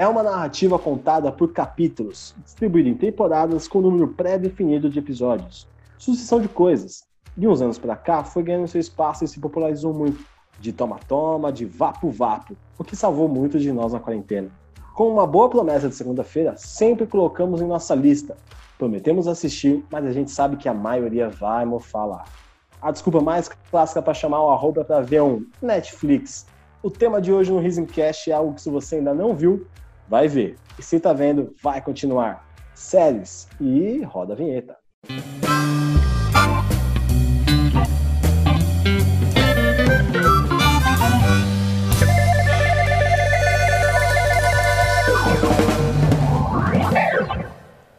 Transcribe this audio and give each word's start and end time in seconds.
É 0.00 0.08
uma 0.08 0.22
narrativa 0.22 0.78
contada 0.78 1.30
por 1.30 1.52
capítulos, 1.52 2.34
distribuída 2.42 2.88
em 2.88 2.94
temporadas 2.94 3.68
com 3.68 3.82
número 3.82 4.08
pré-definido 4.08 4.88
de 4.88 4.98
episódios. 4.98 5.68
Sucessão 5.98 6.40
de 6.40 6.48
coisas. 6.48 7.04
De 7.36 7.46
uns 7.46 7.60
anos 7.60 7.78
para 7.78 7.94
cá, 7.94 8.24
foi 8.24 8.42
ganhando 8.42 8.66
seu 8.66 8.80
espaço 8.80 9.26
e 9.26 9.28
se 9.28 9.38
popularizou 9.38 9.92
muito. 9.92 10.24
De 10.58 10.72
toma-toma, 10.72 11.52
de 11.52 11.66
vapo-vapo, 11.66 12.56
o 12.78 12.82
que 12.82 12.96
salvou 12.96 13.28
muito 13.28 13.58
de 13.58 13.70
nós 13.74 13.92
na 13.92 14.00
quarentena. 14.00 14.48
Com 14.94 15.06
uma 15.06 15.26
boa 15.26 15.50
promessa 15.50 15.86
de 15.86 15.94
segunda-feira, 15.94 16.56
sempre 16.56 17.06
colocamos 17.06 17.60
em 17.60 17.66
nossa 17.66 17.94
lista. 17.94 18.38
Prometemos 18.78 19.28
assistir, 19.28 19.84
mas 19.90 20.06
a 20.06 20.12
gente 20.12 20.30
sabe 20.30 20.56
que 20.56 20.66
a 20.66 20.72
maioria 20.72 21.28
vai 21.28 21.66
mofar 21.66 22.06
lá. 22.06 22.24
A 22.80 22.90
desculpa 22.90 23.20
mais 23.20 23.50
clássica 23.70 24.00
para 24.00 24.14
chamar 24.14 24.42
o 24.42 24.50
arroba 24.50 24.82
para 24.82 25.02
ver 25.02 25.20
um 25.20 25.44
Netflix. 25.60 26.46
O 26.82 26.90
tema 26.90 27.20
de 27.20 27.30
hoje 27.30 27.52
no 27.52 27.58
Risencast 27.58 28.30
é 28.30 28.32
algo 28.32 28.54
que 28.54 28.62
se 28.62 28.70
você 28.70 28.96
ainda 28.96 29.12
não 29.12 29.34
viu, 29.34 29.66
vai 30.10 30.26
ver. 30.26 30.56
E 30.76 30.82
se 30.82 30.98
tá 30.98 31.12
vendo, 31.12 31.54
vai 31.62 31.80
continuar. 31.80 32.44
Séries 32.74 33.46
e 33.60 34.02
roda 34.02 34.32
a 34.32 34.36
vinheta. 34.36 34.76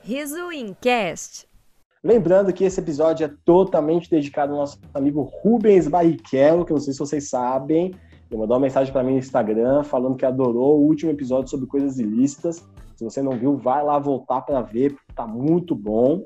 Riso 0.03 0.51
Incast. 0.51 1.47
Lembrando 2.03 2.51
que 2.51 2.65
esse 2.65 2.81
episódio 2.81 3.25
é 3.25 3.31
totalmente 3.45 4.09
dedicado 4.09 4.51
ao 4.51 4.59
nosso 4.59 4.77
amigo 4.93 5.21
Rubens 5.21 5.87
Barrichello, 5.87 6.65
que 6.65 6.73
eu 6.73 6.75
não 6.75 6.81
sei 6.81 6.91
se 6.91 6.99
vocês 6.99 7.29
sabem, 7.29 7.93
ele 8.31 8.39
mandou 8.39 8.55
uma 8.55 8.61
mensagem 8.61 8.93
para 8.93 9.03
mim 9.03 9.11
no 9.11 9.19
Instagram 9.19 9.83
falando 9.83 10.15
que 10.15 10.25
adorou 10.25 10.79
o 10.79 10.85
último 10.85 11.11
episódio 11.11 11.49
sobre 11.49 11.67
coisas 11.67 11.99
ilícitas. 11.99 12.65
Se 12.95 13.03
você 13.03 13.21
não 13.21 13.33
viu, 13.33 13.57
vai 13.57 13.83
lá 13.83 13.99
voltar 13.99 14.41
para 14.41 14.61
ver, 14.61 14.93
porque 14.93 15.13
tá 15.13 15.27
muito 15.27 15.75
bom. 15.75 16.23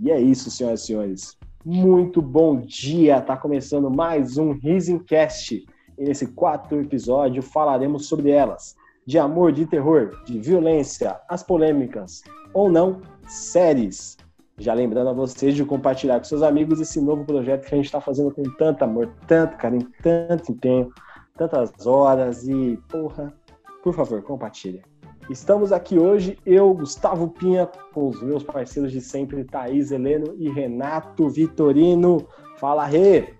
E 0.00 0.10
é 0.10 0.20
isso, 0.20 0.50
senhoras 0.50 0.82
e 0.82 0.86
senhores. 0.86 1.38
Muito 1.64 2.20
bom 2.20 2.56
dia! 2.56 3.20
Tá 3.20 3.36
começando 3.36 3.88
mais 3.88 4.36
um 4.36 4.50
Risencast. 4.50 5.64
E 5.96 6.04
nesse 6.04 6.26
quarto 6.26 6.74
episódio 6.74 7.40
falaremos 7.40 8.08
sobre 8.08 8.30
elas. 8.30 8.74
De 9.06 9.16
amor, 9.16 9.52
de 9.52 9.64
terror, 9.64 10.10
de 10.24 10.40
violência, 10.40 11.20
as 11.28 11.44
polêmicas 11.44 12.22
ou 12.52 12.68
não, 12.68 13.00
séries. 13.28 14.16
Já 14.58 14.74
lembrando 14.74 15.10
a 15.10 15.12
vocês 15.12 15.54
de 15.54 15.64
compartilhar 15.64 16.18
com 16.18 16.24
seus 16.24 16.42
amigos 16.42 16.80
esse 16.80 17.00
novo 17.00 17.24
projeto 17.24 17.64
que 17.64 17.74
a 17.74 17.76
gente 17.76 17.86
está 17.86 18.00
fazendo 18.00 18.32
com 18.32 18.42
tanto 18.56 18.82
amor, 18.82 19.12
tanto 19.28 19.56
carinho, 19.56 19.88
tanto 20.02 20.50
empenho, 20.50 20.92
tantas 21.36 21.84
horas 21.84 22.46
e, 22.46 22.78
porra, 22.88 23.34
por 23.82 23.92
favor, 23.92 24.22
compartilha. 24.22 24.82
Estamos 25.28 25.72
aqui 25.72 25.98
hoje, 25.98 26.38
eu, 26.46 26.72
Gustavo 26.74 27.28
Pinha, 27.28 27.68
com 27.92 28.08
os 28.08 28.22
meus 28.22 28.44
parceiros 28.44 28.92
de 28.92 29.00
sempre, 29.00 29.42
Thaís 29.42 29.90
Heleno 29.90 30.34
e 30.38 30.48
Renato 30.48 31.28
Vitorino. 31.28 32.28
Fala, 32.56 32.86
Rê! 32.86 33.34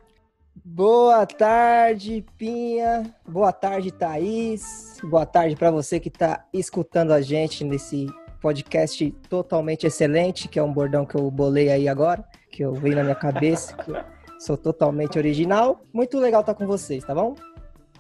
Boa 0.64 1.24
tarde, 1.26 2.24
Pinha. 2.36 3.14
Boa 3.28 3.52
tarde, 3.52 3.92
Thaís. 3.92 4.98
Boa 5.04 5.26
tarde 5.26 5.54
para 5.54 5.70
você 5.70 6.00
que 6.00 6.08
está 6.08 6.44
escutando 6.52 7.12
a 7.12 7.20
gente 7.20 7.62
nesse 7.62 8.06
podcast 8.40 9.08
totalmente 9.28 9.86
excelente, 9.86 10.48
que 10.48 10.58
é 10.58 10.62
um 10.62 10.72
bordão 10.72 11.06
que 11.06 11.14
eu 11.14 11.30
bolei 11.30 11.70
aí 11.70 11.86
agora, 11.86 12.24
que 12.50 12.62
eu 12.62 12.72
veio 12.72 12.96
na 12.96 13.04
minha 13.04 13.14
cabeça, 13.14 13.76
que 13.76 13.90
eu 13.90 13.96
sou 14.38 14.56
totalmente 14.56 15.16
original. 15.16 15.80
Muito 15.92 16.18
legal 16.18 16.40
estar 16.40 16.54
com 16.54 16.66
vocês, 16.66 17.04
tá 17.04 17.14
bom? 17.14 17.34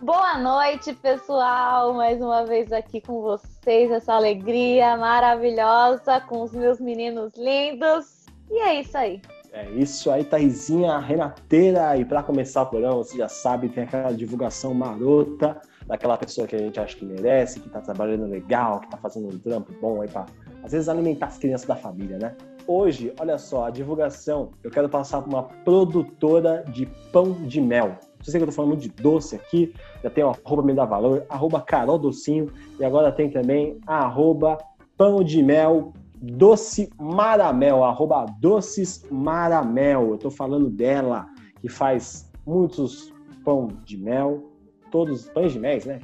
Boa 0.04 0.36
noite, 0.36 0.92
pessoal! 0.92 1.94
Mais 1.94 2.20
uma 2.20 2.44
vez 2.44 2.70
aqui 2.70 3.00
com 3.00 3.22
vocês, 3.22 3.90
essa 3.90 4.12
alegria 4.12 4.98
maravilhosa 4.98 6.20
com 6.20 6.42
os 6.42 6.52
meus 6.52 6.78
meninos 6.78 7.32
lindos. 7.38 8.26
E 8.50 8.58
é 8.58 8.80
isso 8.82 8.98
aí. 8.98 9.22
É 9.50 9.64
isso 9.70 10.10
aí, 10.10 10.22
Thaisinha 10.22 10.98
Renateira. 10.98 11.96
E 11.96 12.04
para 12.04 12.22
começar 12.22 12.64
o 12.64 12.66
programa, 12.66 12.96
você 12.96 13.16
já 13.16 13.30
sabe, 13.30 13.70
tem 13.70 13.84
aquela 13.84 14.12
divulgação 14.12 14.74
marota 14.74 15.58
daquela 15.86 16.18
pessoa 16.18 16.46
que 16.46 16.54
a 16.54 16.58
gente 16.58 16.78
acha 16.78 16.94
que 16.94 17.04
merece, 17.06 17.58
que 17.58 17.70
tá 17.70 17.80
trabalhando 17.80 18.26
legal, 18.26 18.80
que 18.80 18.90
tá 18.90 18.98
fazendo 18.98 19.34
um 19.34 19.38
trampo 19.38 19.72
bom 19.80 20.02
aí 20.02 20.08
para 20.08 20.26
às 20.62 20.72
vezes 20.72 20.86
alimentar 20.86 21.28
as 21.28 21.38
crianças 21.38 21.66
da 21.66 21.76
família, 21.76 22.18
né? 22.18 22.36
Hoje, 22.66 23.10
olha 23.18 23.38
só, 23.38 23.64
a 23.64 23.70
divulgação, 23.70 24.50
eu 24.62 24.70
quero 24.70 24.88
passar 24.90 25.22
para 25.22 25.30
uma 25.30 25.44
produtora 25.44 26.62
de 26.68 26.84
pão 27.10 27.32
de 27.32 27.58
mel. 27.58 27.96
Não 28.24 28.30
sei 28.30 28.40
que 28.40 28.44
eu 28.44 28.48
tô 28.48 28.52
falando 28.52 28.76
de 28.76 28.88
doce 28.88 29.36
aqui, 29.36 29.74
já 30.02 30.08
tem 30.08 30.24
o 30.24 30.30
arroba 30.30 30.62
me 30.62 30.72
dá 30.72 30.86
valor, 30.86 31.26
arroba 31.28 31.60
Carol 31.60 31.98
Docinho, 31.98 32.50
e 32.80 32.84
agora 32.84 33.12
tem 33.12 33.30
também 33.30 33.78
arroba 33.86 34.56
pão 34.96 35.22
de 35.22 35.42
mel 35.42 35.92
Doce 36.16 36.88
Maramel, 36.98 37.84
arroba 37.84 38.24
Doces 38.40 39.04
Maramel. 39.10 40.12
Eu 40.12 40.18
tô 40.18 40.30
falando 40.30 40.70
dela, 40.70 41.26
que 41.60 41.68
faz 41.68 42.30
muitos 42.46 43.12
pão 43.44 43.68
de 43.84 43.98
mel, 43.98 44.50
todos 44.90 45.28
pães 45.28 45.52
de 45.52 45.58
mel, 45.58 45.78
né? 45.84 46.00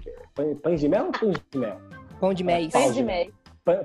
Pães 0.63 0.81
de 0.81 0.89
mel 0.89 1.07
ou 1.07 1.13
pães 1.13 1.37
de 1.51 1.59
mel? 1.59 1.77
Pão 2.21 2.35
de 2.35 2.45
mel. 2.45 2.69
Pães 2.71 2.95
de 2.95 3.03
mel. 3.03 3.29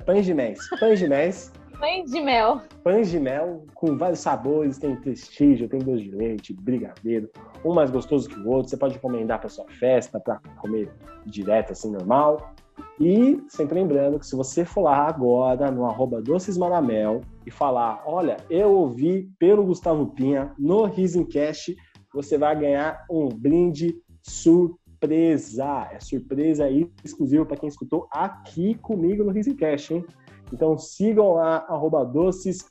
Pães 0.06 0.26
de 0.26 0.34
mel. 0.34 0.54
Pães 0.78 1.00
de 1.00 1.08
mel. 1.08 1.32
Pães 1.80 2.10
de 2.10 2.22
mel. 2.22 2.62
Pães 2.84 3.10
de 3.10 3.20
mel 3.20 3.66
com 3.74 3.98
vários 3.98 4.20
sabores, 4.20 4.78
tem 4.78 4.96
prestígio, 4.96 5.68
tem 5.68 5.80
doce 5.80 6.04
de 6.04 6.12
leite, 6.12 6.54
brigadeiro, 6.54 7.30
um 7.64 7.74
mais 7.74 7.92
gostoso 7.92 8.30
que 8.30 8.40
o 8.40 8.50
outro. 8.50 8.70
Você 8.70 8.78
pode 8.78 8.96
encomendar 8.96 9.40
para 9.40 9.50
sua 9.50 9.66
festa, 9.80 10.20
para 10.20 10.40
comer 10.58 10.92
direto 11.26 11.72
assim 11.72 11.92
normal. 11.92 12.54
E 13.00 13.42
sempre 13.50 13.76
lembrando 13.76 14.20
que 14.20 14.26
se 14.26 14.36
você 14.36 14.64
for 14.64 14.84
lá 14.84 15.08
agora 15.08 15.70
no 15.70 15.86
arroba 15.86 16.22
Doces 16.22 16.58
Maramel 16.58 17.22
e 17.46 17.52
falar, 17.52 18.04
olha, 18.06 18.38
eu 18.50 18.72
ouvi 18.72 19.30
pelo 19.38 19.66
Gustavo 19.66 20.08
Pinha 20.08 20.54
no 20.58 20.86
Risencast, 20.86 21.76
você 22.14 22.38
vai 22.38 22.58
ganhar 22.58 23.06
um 23.10 23.28
brinde 23.28 23.96
surpresa. 24.24 25.90
É 25.92 26.00
surpresa 26.00 26.66
aí 26.66 26.90
exclusiva 27.04 27.46
para 27.46 27.58
quem 27.58 27.68
escutou 27.68 28.08
aqui 28.12 28.76
comigo 28.76 29.24
no 29.24 29.32
Risencast, 29.32 29.94
hein? 29.94 30.06
Então 30.54 30.78
sigam 30.78 31.34
lá, 31.34 31.66
arroba 31.68 32.04
doces, 32.06 32.66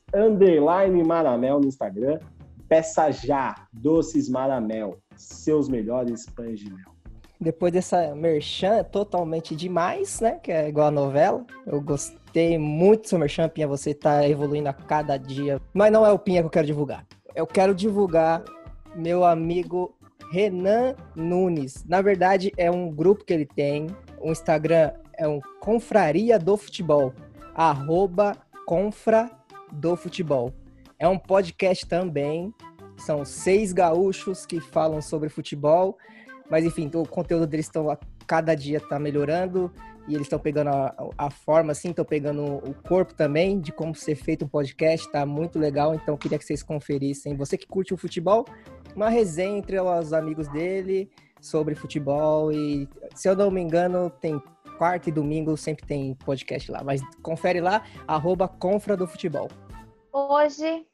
maramel 1.04 1.60
no 1.60 1.66
Instagram. 1.66 2.18
Peça 2.68 3.10
já, 3.10 3.54
Doces 3.72 4.28
Maramel, 4.28 4.96
seus 5.16 5.68
melhores 5.68 6.26
pães 6.26 6.58
de 6.58 6.72
mel. 6.72 6.94
Depois 7.40 7.72
dessa 7.72 8.14
merchan 8.14 8.82
totalmente 8.84 9.54
demais, 9.54 10.20
né? 10.20 10.38
Que 10.42 10.50
é 10.50 10.68
igual 10.68 10.86
a 10.86 10.90
novela. 10.90 11.44
Eu 11.66 11.80
gostei 11.80 12.56
muito 12.56 13.02
do 13.02 13.08
seu 13.08 13.18
merchan, 13.18 13.48
Pinha. 13.48 13.68
Você 13.68 13.92
tá 13.92 14.26
evoluindo 14.26 14.68
a 14.68 14.72
cada 14.72 15.16
dia. 15.18 15.60
Mas 15.74 15.92
não 15.92 16.06
é 16.06 16.12
o 16.12 16.18
Pinha 16.18 16.41
que 16.41 16.46
eu 16.46 16.50
quero 16.50 16.66
divulgar. 16.66 17.06
Eu 17.34 17.46
quero 17.46 17.74
divulgar 17.74 18.42
meu 18.94 19.24
amigo 19.24 19.94
Renan 20.32 20.94
Nunes. 21.14 21.84
Na 21.86 22.00
verdade, 22.00 22.50
é 22.56 22.70
um 22.70 22.91
grupo 22.91 23.24
que 23.24 23.32
ele 23.32 23.46
tem. 23.46 23.88
O 24.20 24.30
Instagram 24.32 24.92
é 25.18 25.28
um 25.28 25.41
Confraria 25.60 26.38
do 26.38 26.56
Futebol. 26.56 27.12
Arroba 27.54 28.37
Confra 28.66 29.31
do 29.72 29.97
Futebol. 29.97 30.53
É 30.98 31.06
um 31.06 31.19
podcast 31.19 31.87
também. 31.87 32.53
São 32.97 33.25
seis 33.25 33.72
gaúchos 33.72 34.47
que 34.47 34.60
falam 34.60 35.00
sobre 35.00 35.28
futebol. 35.28 35.97
Mas 36.50 36.65
enfim, 36.65 36.91
o 36.94 37.06
conteúdo 37.06 37.47
deles 37.47 37.66
estão 37.66 37.91
a 37.91 37.98
cada 38.26 38.54
dia 38.54 38.78
está 38.78 38.98
melhorando 38.98 39.70
e 40.09 40.15
eles 40.15 40.26
estão 40.26 40.38
pegando 40.38 40.69
a, 40.69 40.94
a, 41.16 41.31
forma, 41.31 41.72
assim, 41.72 41.91
estão 41.91 42.04
pegando 42.04 42.42
o 42.42 42.75
corpo 42.87 43.15
também 43.15 43.59
de 43.59 43.72
como 43.72 43.94
ser 43.94 44.15
feito 44.15 44.44
um 44.44 44.48
podcast, 44.48 45.10
tá 45.10 45.25
muito 45.25 45.59
legal. 45.59 45.94
Então 45.94 46.16
queria 46.16 46.38
que 46.38 46.44
vocês 46.44 46.62
conferissem. 46.62 47.36
Você 47.36 47.56
que 47.56 47.66
curte 47.66 47.94
o 47.94 47.97
futebol, 47.97 48.44
uma 48.94 49.09
resenha 49.09 49.59
entre 49.59 49.81
os 49.81 50.12
amigos 50.12 50.48
dele 50.48 51.10
sobre 51.41 51.75
futebol 51.75 52.53
e, 52.53 52.88
se 53.15 53.28
eu 53.28 53.36
não 53.36 53.50
me 53.50 53.60
engano, 53.60 54.10
tem 54.10 54.41
quarta 54.78 55.08
e 55.08 55.12
domingo 55.12 55.56
sempre 55.56 55.86
tem 55.86 56.14
podcast 56.14 56.70
lá. 56.70 56.82
Mas 56.82 57.00
confere 57.22 57.60
lá, 57.60 57.82
arroba 58.06 58.48
Confra 58.48 58.97
do 58.97 59.06
Futebol. 59.06 59.48
Hoje 60.12 60.86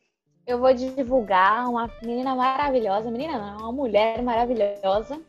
eu 0.46 0.58
vou 0.58 0.72
divulgar 0.72 1.68
uma 1.68 1.90
menina 2.02 2.34
maravilhosa, 2.34 3.10
menina 3.10 3.38
não, 3.38 3.58
uma 3.58 3.72
mulher 3.72 4.22
maravilhosa, 4.22 5.20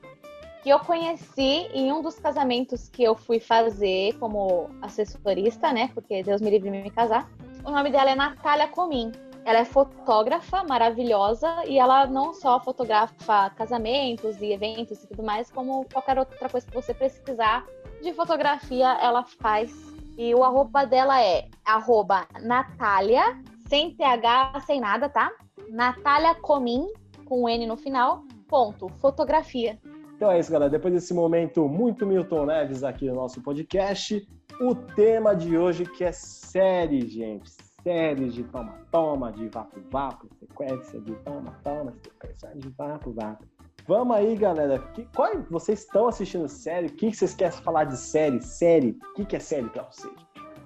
que 0.63 0.69
eu 0.69 0.80
conheci 0.80 1.68
em 1.74 1.92
um 1.92 2.01
dos 2.01 2.19
casamentos 2.19 2.88
que 2.88 3.03
eu 3.03 3.15
fui 3.15 3.39
fazer 3.39 4.18
como 4.19 4.69
assessorista, 4.81 5.74
né? 5.74 5.89
Porque 5.94 6.24
Deus 6.24 6.42
me 6.42 6.50
livre 6.50 6.69
de 6.69 6.83
me 6.83 6.89
casar. 6.89 7.30
O 7.63 7.71
nome 7.71 7.92
dela 7.92 8.12
é 8.12 8.15
Natália 8.15 8.68
Comim. 8.68 9.12
Ela 9.44 9.59
é 9.59 9.65
fotógrafa 9.65 10.63
maravilhosa 10.63 11.47
e 11.65 11.80
ela 11.80 12.06
não 12.06 12.31
só 12.31 12.59
fotografa 12.59 13.50
casamentos 13.51 14.39
e 14.39 14.54
eventos 14.54 15.04
e 15.04 15.07
tudo 15.07 15.24
mais, 15.24 15.51
como 15.51 15.86
qualquer 15.92 16.19
outra 16.19 16.47
coisa 16.47 16.68
que 16.68 16.74
você 16.75 16.94
precisar 16.94 17.65
de 18.01 18.13
fotografia, 18.13 18.98
ela 19.01 19.24
faz. 19.24 19.71
E 20.18 20.36
o 20.36 20.44
arroba 20.44 20.86
dela 20.86 21.21
é 21.21 21.48
arroba 21.65 22.27
Natália, 22.42 23.24
sem 23.68 23.95
TH, 23.95 24.59
sem 24.65 24.81
nada, 24.81 25.07
tá? 25.07 25.31
Natália 25.69 26.36
Comim, 26.36 26.88
com 27.25 27.48
N 27.48 27.65
no 27.65 27.77
final, 27.77 28.24
ponto, 28.48 28.89
fotografia. 29.00 29.80
Então 30.15 30.30
é 30.30 30.39
isso, 30.39 30.51
galera. 30.51 30.69
Depois 30.69 30.94
desse 30.94 31.13
momento 31.13 31.68
muito 31.68 32.06
Milton 32.06 32.45
Neves 32.45 32.83
aqui 32.83 33.07
no 33.07 33.15
nosso 33.15 33.42
podcast, 33.42 34.27
o 34.59 34.75
tema 34.75 35.33
de 35.33 35.57
hoje 35.57 35.86
que 35.86 36.04
é 36.04 36.12
série, 36.12 37.07
gente. 37.07 37.50
Séries 37.81 38.36
de 38.36 38.44
toma-toma, 38.44 39.31
de 39.31 39.47
vapo-vapo, 39.47 40.27
sequência 40.39 41.01
de 41.01 41.15
toma-toma, 41.24 41.94
sequência 42.04 42.51
de 42.56 42.69
vapo-vapo. 42.69 43.44
Vamos 43.92 44.16
aí, 44.16 44.38
galera. 44.38 44.80
Que, 44.94 45.04
qual, 45.14 45.44
vocês 45.50 45.80
estão 45.80 46.08
assistindo 46.08 46.48
série? 46.48 46.88
O 46.88 46.94
que 46.94 47.14
vocês 47.14 47.34
querem 47.34 47.58
falar 47.58 47.84
de 47.84 47.98
série? 47.98 48.42
Série? 48.42 48.92
O 48.92 49.14
que, 49.16 49.26
que 49.26 49.36
é 49.36 49.40
série 49.40 49.68
pra 49.68 49.84
vocês? 49.84 50.14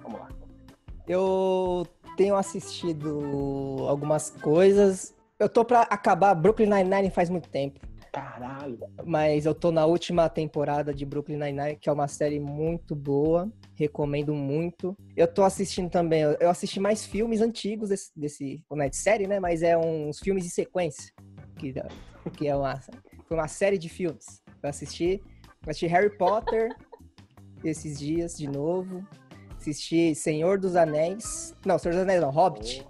Vamos 0.00 0.20
lá. 0.20 0.28
Eu 1.08 1.84
tenho 2.16 2.36
assistido 2.36 3.78
algumas 3.88 4.30
coisas. 4.30 5.12
Eu 5.40 5.48
tô 5.48 5.64
pra 5.64 5.80
acabar 5.82 6.36
Brooklyn 6.36 6.68
Nine-Nine 6.68 7.10
faz 7.10 7.28
muito 7.28 7.48
tempo. 7.48 7.80
Caralho. 8.12 8.78
Mas 9.04 9.44
eu 9.44 9.56
tô 9.56 9.72
na 9.72 9.86
última 9.86 10.28
temporada 10.28 10.94
de 10.94 11.04
Brooklyn 11.04 11.36
Nine-Nine, 11.36 11.78
que 11.80 11.88
é 11.88 11.92
uma 11.92 12.06
série 12.06 12.38
muito 12.38 12.94
boa. 12.94 13.50
Recomendo 13.74 14.34
muito. 14.34 14.96
Eu 15.16 15.26
tô 15.26 15.42
assistindo 15.42 15.90
também, 15.90 16.22
eu 16.22 16.48
assisti 16.48 16.78
mais 16.78 17.04
filmes 17.04 17.40
antigos 17.40 17.88
desse, 17.88 18.12
desse 18.14 18.64
não 18.70 18.82
é 18.82 18.88
de 18.88 18.96
série, 18.96 19.26
né? 19.26 19.40
Mas 19.40 19.64
é 19.64 19.76
uns 19.76 20.20
filmes 20.20 20.44
de 20.44 20.50
sequência. 20.50 21.12
Que, 21.58 21.74
que 22.36 22.46
é 22.46 22.54
uma, 22.54 22.78
foi 23.26 23.36
uma 23.36 23.48
série 23.48 23.78
de 23.78 23.88
filmes. 23.88 24.42
Eu 24.62 24.68
assisti, 24.68 25.22
eu 25.64 25.70
assisti 25.70 25.86
Harry 25.86 26.10
Potter 26.16 26.74
esses 27.64 27.98
dias 27.98 28.36
de 28.36 28.48
novo. 28.48 29.06
Assisti 29.56 30.14
Senhor 30.14 30.58
dos 30.58 30.76
Anéis. 30.76 31.54
Não, 31.64 31.78
Senhor 31.78 31.94
dos 31.94 32.02
Anéis 32.02 32.20
não, 32.20 32.30
Hobbit. 32.30 32.86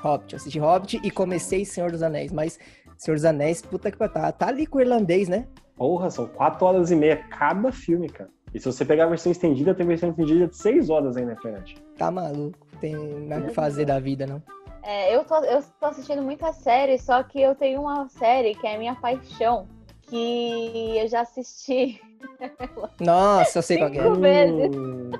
Hobbit, 0.00 0.32
eu 0.32 0.36
assisti 0.36 0.58
Hobbit 0.58 1.00
e 1.02 1.10
comecei 1.10 1.64
Senhor 1.64 1.90
dos 1.90 2.02
Anéis, 2.02 2.32
mas 2.32 2.58
Senhor 2.96 3.16
dos 3.16 3.24
Anéis, 3.24 3.62
puta 3.62 3.90
que 3.90 3.98
tá, 3.98 4.32
tá 4.32 4.48
ali 4.48 4.66
com 4.66 4.78
o 4.78 4.80
irlandês, 4.80 5.28
né? 5.28 5.46
Porra, 5.76 6.10
são 6.10 6.26
quatro 6.26 6.66
horas 6.66 6.90
e 6.90 6.96
meia 6.96 7.16
cada 7.28 7.72
filme, 7.72 8.08
cara. 8.08 8.30
E 8.52 8.60
se 8.60 8.66
você 8.66 8.84
pegar 8.84 9.04
a 9.04 9.08
versão 9.08 9.32
estendida, 9.32 9.74
tem 9.74 9.84
versão 9.84 10.10
estendida 10.10 10.46
de 10.46 10.56
seis 10.56 10.88
horas 10.88 11.16
aí 11.16 11.24
na 11.24 11.32
internet. 11.32 11.76
Tá 11.98 12.10
maluco, 12.10 12.66
tem 12.80 12.94
nada 13.26 13.48
que 13.48 13.54
fazer 13.54 13.84
da 13.84 13.98
vida, 13.98 14.26
não. 14.26 14.40
É, 14.86 15.16
eu, 15.16 15.24
tô, 15.24 15.36
eu 15.36 15.64
tô 15.80 15.86
assistindo 15.86 16.20
muita 16.20 16.52
série, 16.52 16.98
só 16.98 17.22
que 17.22 17.40
eu 17.40 17.54
tenho 17.54 17.80
uma 17.80 18.06
série 18.08 18.54
que 18.54 18.66
é 18.66 18.76
minha 18.76 18.94
paixão, 18.94 19.66
que 20.02 20.98
eu 20.98 21.08
já 21.08 21.22
assisti. 21.22 22.02
Nossa, 23.00 23.58
eu 23.58 23.62
sei 23.62 23.78
qual 23.78 23.90
é. 23.90 24.10
vezes. 24.20 24.76
Hum. 24.76 25.10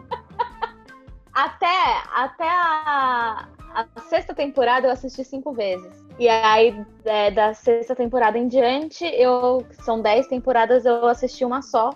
até, 1.32 2.02
até 2.14 2.46
a, 2.46 3.48
a 3.74 4.00
sexta 4.02 4.34
temporada 4.34 4.86
eu 4.86 4.92
assisti 4.92 5.24
cinco 5.24 5.52
vezes. 5.52 6.04
E 6.18 6.28
aí, 6.28 6.78
é, 7.06 7.30
da 7.30 7.54
sexta 7.54 7.96
temporada 7.96 8.36
em 8.36 8.46
diante, 8.46 9.06
eu 9.06 9.66
são 9.82 10.00
dez 10.00 10.26
temporadas, 10.26 10.84
eu 10.84 11.06
assisti 11.06 11.42
uma 11.42 11.62
só. 11.62 11.88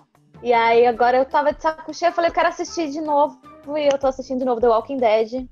E 0.43 0.55
aí, 0.55 0.87
agora 0.87 1.19
eu 1.19 1.25
tava 1.27 1.53
de 1.53 1.63
saco 1.63 1.93
cheio, 1.93 2.09
eu 2.09 2.15
falei, 2.15 2.31
eu 2.31 2.35
quero 2.35 2.49
assistir 2.49 2.91
de 2.91 3.03
novo. 3.03 3.39
E 3.77 3.93
eu 3.93 3.99
tô 3.99 4.07
assistindo 4.07 4.39
de 4.39 4.47
novo 4.47 4.59
The 4.59 4.69
Walking 4.69 4.97
Dead. 4.97 5.47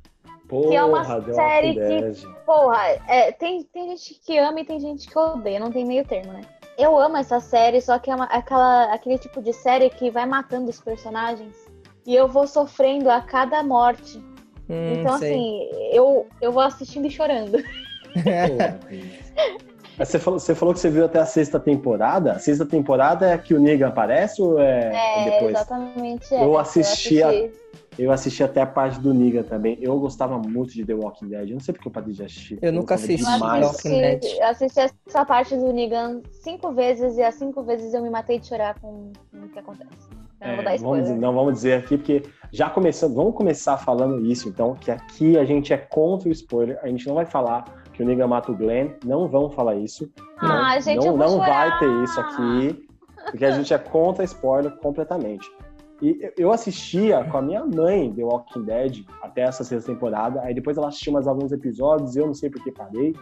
Porra, 0.48 0.68
que 0.68 0.76
é 0.76 0.84
uma 0.84 1.04
série 1.34 1.74
que, 1.74 2.26
porra, 2.44 2.78
é, 3.08 3.32
tem, 3.32 3.64
tem 3.64 3.88
gente 3.88 4.14
que 4.24 4.38
ama 4.38 4.60
e 4.60 4.64
tem 4.64 4.78
gente 4.78 5.08
que 5.08 5.18
odeia, 5.18 5.58
não 5.58 5.70
tem 5.72 5.84
meio 5.84 6.04
termo, 6.04 6.32
né? 6.32 6.42
Eu 6.78 6.98
amo 6.98 7.16
essa 7.16 7.40
série, 7.40 7.80
só 7.80 7.98
que 7.98 8.10
é 8.10 8.14
uma, 8.14 8.26
aquela, 8.26 8.92
aquele 8.92 9.18
tipo 9.18 9.42
de 9.42 9.52
série 9.52 9.88
que 9.90 10.10
vai 10.10 10.26
matando 10.26 10.70
os 10.70 10.80
personagens. 10.80 11.54
E 12.06 12.14
eu 12.14 12.28
vou 12.28 12.46
sofrendo 12.46 13.10
a 13.10 13.20
cada 13.20 13.62
morte. 13.62 14.18
Hum, 14.68 14.92
então, 14.94 15.18
sei. 15.18 15.32
assim, 15.32 15.70
eu, 15.92 16.26
eu 16.40 16.52
vou 16.52 16.62
assistindo 16.62 17.06
e 17.06 17.10
chorando. 17.10 17.58
Você 19.98 20.18
falou, 20.18 20.38
você 20.38 20.54
falou 20.54 20.74
que 20.74 20.80
você 20.80 20.90
viu 20.90 21.06
até 21.06 21.18
a 21.18 21.24
sexta 21.24 21.58
temporada. 21.58 22.32
A 22.32 22.38
sexta 22.38 22.66
temporada 22.66 23.30
é 23.30 23.38
que 23.38 23.54
o 23.54 23.60
Negan 23.60 23.88
aparece 23.88 24.42
ou 24.42 24.60
é, 24.60 24.92
É, 24.94 25.24
depois? 25.24 25.52
exatamente. 25.56 26.34
é. 26.34 26.44
Eu 26.44 26.58
assisti 26.58 27.22
a- 27.22 27.30
assisti. 27.30 27.52
Eu 27.98 28.12
assisti 28.12 28.42
até 28.42 28.60
a 28.60 28.66
parte 28.66 29.00
do 29.00 29.14
Negan 29.14 29.42
também. 29.42 29.78
Eu 29.80 29.98
gostava 29.98 30.38
muito 30.38 30.72
de 30.72 30.84
The 30.84 30.94
Walking 30.94 31.28
Dead. 31.28 31.48
Eu 31.48 31.54
não 31.54 31.60
sei 31.60 31.72
porque 31.72 31.88
eu 31.88 31.92
parei 31.92 32.12
de 32.12 32.22
assistir. 32.22 32.58
Eu 32.60 32.72
nunca 32.72 32.94
gostava 32.94 33.14
assisti 33.14 33.24
Eu. 33.24 33.60
The 33.60 33.66
Walking 33.66 34.00
Dead. 34.00 34.18
assisti, 34.18 34.40
eu 34.40 34.46
assisti 34.46 34.80
essa 35.06 35.24
parte 35.24 35.56
do 35.56 35.72
Negan 35.72 36.20
cinco 36.30 36.72
vezes 36.72 37.16
e 37.16 37.22
as 37.22 37.34
cinco 37.36 37.62
vezes 37.62 37.94
eu 37.94 38.02
me 38.02 38.10
matei 38.10 38.38
de 38.38 38.46
chorar 38.46 38.78
com 38.78 39.12
o 39.32 39.48
que 39.48 39.58
acontece. 39.58 39.90
Eu 40.40 40.46
não 40.46 40.52
É, 40.52 40.56
vou 40.56 40.64
dar 40.64 40.76
vamos, 40.78 41.08
não 41.10 41.34
vamos 41.34 41.54
dizer 41.54 41.78
aqui, 41.78 41.96
porque 41.96 42.22
já 42.52 42.68
começando, 42.68 43.14
vamos 43.14 43.34
começar 43.34 43.78
falando 43.78 44.24
isso, 44.26 44.48
então, 44.48 44.74
que 44.74 44.90
aqui 44.90 45.38
a 45.38 45.44
gente 45.46 45.72
é 45.72 45.78
contra 45.78 46.28
o 46.28 46.32
spoiler, 46.32 46.78
a 46.82 46.88
gente 46.88 47.06
não 47.06 47.14
vai 47.14 47.24
falar 47.24 47.64
que 47.94 48.02
o 48.02 48.06
Negan 48.06 48.26
mata 48.26 48.52
o 48.52 48.54
Glenn, 48.54 48.90
não 49.04 49.26
vamos 49.26 49.54
falar 49.54 49.76
isso. 49.76 50.12
Ah, 50.38 50.74
não, 50.74 50.80
gente, 50.82 50.98
não, 50.98 51.12
eu 51.12 51.16
não 51.16 51.38
vai 51.38 51.78
ter 51.78 51.88
isso 52.04 52.20
aqui, 52.20 52.86
porque 53.30 53.44
a 53.46 53.50
gente 53.52 53.72
é 53.72 53.78
contra 53.78 54.22
spoiler 54.24 54.70
completamente. 54.76 55.50
E 56.02 56.32
eu- 56.36 56.52
assistia 56.52 57.24
com 57.24 57.38
a 57.38 57.42
minha 57.42 57.64
mãe 57.64 58.12
The 58.14 58.22
Walking 58.22 58.62
Dead 58.64 59.04
até 59.22 59.42
essa 59.42 59.64
sexta 59.64 59.92
temporada, 59.92 60.42
aí 60.42 60.52
depois 60.54 60.76
ela 60.76 60.88
assistiu 60.88 61.12
mais 61.12 61.26
alguns 61.26 61.52
episódios, 61.52 62.16
eu 62.16 62.26
não 62.26 62.34
sei 62.34 62.50
por 62.50 62.62
que 62.62 62.70
parei, 62.70 63.14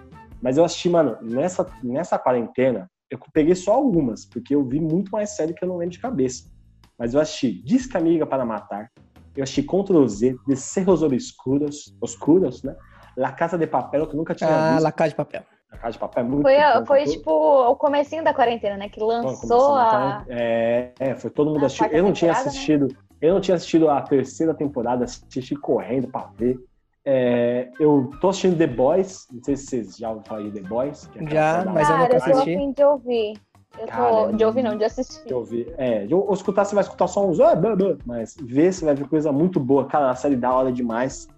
mas 0.43 0.57
eu 0.59 0.65
assisti, 0.65 0.89
mano, 0.89 1.17
nessa, 1.23 1.65
nessa 1.83 2.19
quarentena, 2.19 2.91
eu 3.11 3.19
peguei 3.33 3.55
só 3.55 3.73
algumas, 3.75 4.25
porque 4.27 4.55
eu 4.55 4.65
vi 4.65 4.81
muito 4.81 5.11
mais 5.11 5.31
série 5.37 5.55
que 5.55 5.65
eu 5.65 5.69
não 5.69 5.77
lembro 5.77 5.93
de 5.93 6.01
cabeça. 6.01 6.51
Mas 6.99 7.15
eu 7.15 7.21
assisti 7.21 7.63
Disque 7.63 7.97
Amiga 7.97 8.27
para 8.27 8.45
Matar, 8.45 8.91
eu 9.37 9.43
assisti 9.43 9.63
Ctrl 9.63 10.07
Z, 10.07 10.37
de 10.47 10.57
Cerros 10.57 11.03
Obscuros, 11.03 11.97
Oscuros, 12.01 12.63
né? 12.63 12.75
La 13.17 13.31
Casa 13.33 13.57
de 13.57 13.67
Papel, 13.67 14.07
que 14.07 14.15
eu 14.15 14.19
nunca 14.19 14.35
tinha 14.35 14.51
Ah, 14.51 14.73
visto. 14.73 14.83
La 14.83 14.93
Casa 14.93 15.11
de 15.11 15.17
Papel. 15.17 15.43
La 15.75 15.79
Casa 15.81 15.93
de 15.93 15.99
Papel 15.99 16.25
é 16.25 16.27
muito 16.27 16.43
Foi, 16.43 16.57
bom, 16.57 16.87
foi 16.87 17.05
tipo 17.05 17.31
o 17.31 17.77
comecinho 17.77 18.23
da 18.23 18.33
quarentena, 18.33 18.77
né? 18.77 18.89
Que 18.89 19.01
lançou 19.01 19.75
a. 19.75 20.25
É, 20.29 20.93
é, 20.99 21.15
foi 21.17 21.31
todo 21.31 21.51
mundo 21.51 21.67
a 21.67 21.69
quarta 21.71 21.95
Eu 21.97 22.03
não 22.05 22.13
tinha 22.13 22.33
né? 22.33 22.39
assistido. 22.39 22.89
Eu 23.21 23.35
não 23.35 23.41
tinha 23.41 23.55
assistido 23.57 23.89
a 23.89 24.01
terceira 24.03 24.55
temporada, 24.55 25.05
assisti 25.05 25.57
correndo 25.57 26.09
pra 26.09 26.29
ver. 26.37 26.59
É, 27.07 27.69
eu 27.79 28.11
tô 28.21 28.29
assistindo 28.31 28.57
The 28.57 28.67
Boys, 28.67 29.27
não 29.31 29.43
sei 29.43 29.57
se 29.57 29.67
vocês 29.67 29.97
já 29.97 30.09
ouviram 30.09 30.27
falar 30.27 30.43
de 30.43 30.51
The 30.53 30.61
Boys. 30.61 31.07
que 31.07 31.19
é 31.19 31.29
Já, 31.31 31.65
mas 31.67 31.89
eu 31.89 31.97
Cara, 31.97 32.03
nunca 32.03 32.17
eu 32.17 32.21
tô 32.21 32.31
assisti. 32.31 32.55
a 32.55 32.59
fim 32.59 32.73
de 32.73 32.85
ouvir. 32.85 33.41
Eu 33.79 33.87
Cara, 33.89 34.15
tô. 34.15 34.29
é 34.29 34.33
De 34.33 34.45
ouvir, 34.45 34.63
não, 34.63 34.77
de 34.77 34.85
assistir. 34.85 35.31
eu 35.31 35.45
vi. 35.45 35.73
É, 35.77 36.07
de 36.07 36.15
ou 36.15 36.33
escutar, 36.33 36.65
você 36.65 36.75
vai 36.75 36.85
escutar 36.85 37.07
só 37.09 37.27
uns. 37.27 37.41
"Ah, 37.41 37.55
blá, 37.55 37.75
blá", 37.75 37.97
Mas 38.07 38.37
ver, 38.41 38.73
você 38.73 38.85
vai 38.85 38.95
ver 38.95 39.09
coisa 39.09 39.33
muito 39.33 39.59
boa. 39.59 39.87
Cara, 39.87 40.11
a 40.11 40.15
série 40.15 40.37
da 40.37 40.53
hora 40.53 40.71
demais. 40.73 41.29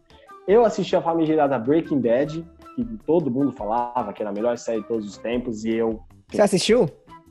Eu 0.47 0.65
assisti 0.65 0.95
a 0.95 1.03
famigerada 1.03 1.59
Breaking 1.59 2.01
Bad, 2.01 2.47
que 2.85 2.99
todo 3.07 3.31
mundo 3.31 3.53
falava 3.53 4.13
que 4.13 4.23
era 4.23 4.31
a 4.31 4.35
melhor 4.35 4.57
série 4.59 4.83
de 4.83 4.89
todos 4.89 5.07
os 5.07 5.17
tempos, 5.17 5.65
e 5.65 5.75
eu 5.75 6.01
Você 6.31 6.43
assistiu? 6.43 6.89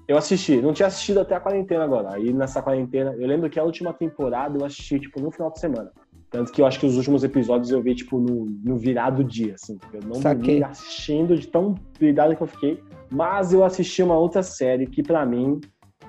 Eu 0.08 0.18
assisti, 0.18 0.62
não 0.62 0.72
tinha 0.74 0.88
assistido 0.88 1.20
até 1.20 1.36
a 1.36 1.40
quarentena 1.40 1.84
agora. 1.84 2.14
Aí 2.16 2.32
nessa 2.32 2.62
quarentena, 2.62 3.16
eu 3.18 3.28
lembro 3.28 3.50
que 3.50 3.60
a 3.60 3.64
última 3.64 3.92
temporada 3.92 4.58
eu 4.58 4.66
assisti, 4.66 5.00
tipo, 5.00 5.20
no 5.20 5.32
final 5.32 5.52
de 5.52 5.60
semana. 5.60 5.92
Tanto 6.30 6.52
que 6.52 6.62
eu 6.62 6.66
acho 6.66 6.80
que 6.80 6.86
os 6.86 6.98
últimos 6.98 7.24
episódios 7.24 7.72
eu 7.72 7.82
vi, 7.82 7.96
tipo, 7.96 8.20
no, 8.20 8.46
no 8.64 8.78
virado 8.78 9.24
dia, 9.24 9.56
assim. 9.56 9.78
Eu 9.94 10.02
não 10.02 10.16
Saquei. 10.16 10.60
dormi 10.60 10.64
assistindo 10.64 11.36
de 11.38 11.48
tão 11.48 11.76
vidrado 12.00 12.36
que 12.36 12.44
eu 12.44 12.48
fiquei. 12.48 12.84
Mas 13.10 13.54
eu 13.54 13.64
assisti 13.64 14.04
uma 14.04 14.18
outra 14.18 14.44
série 14.44 14.86
que, 14.86 15.02
pra 15.02 15.26
mim, 15.26 15.60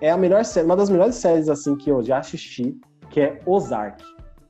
é 0.01 0.11
a 0.11 0.17
melhor 0.17 0.45
série, 0.45 0.67
uma 0.67 0.77
das 0.77 0.91
melhores 0.91 1.15
séries, 1.15 1.49
assim, 1.49 1.77
que 1.77 1.91
eu 1.91 2.03
já 2.03 2.19
assisti, 2.19 2.77
que 3.09 3.21
é 3.21 3.41
Ozark. 3.47 4.03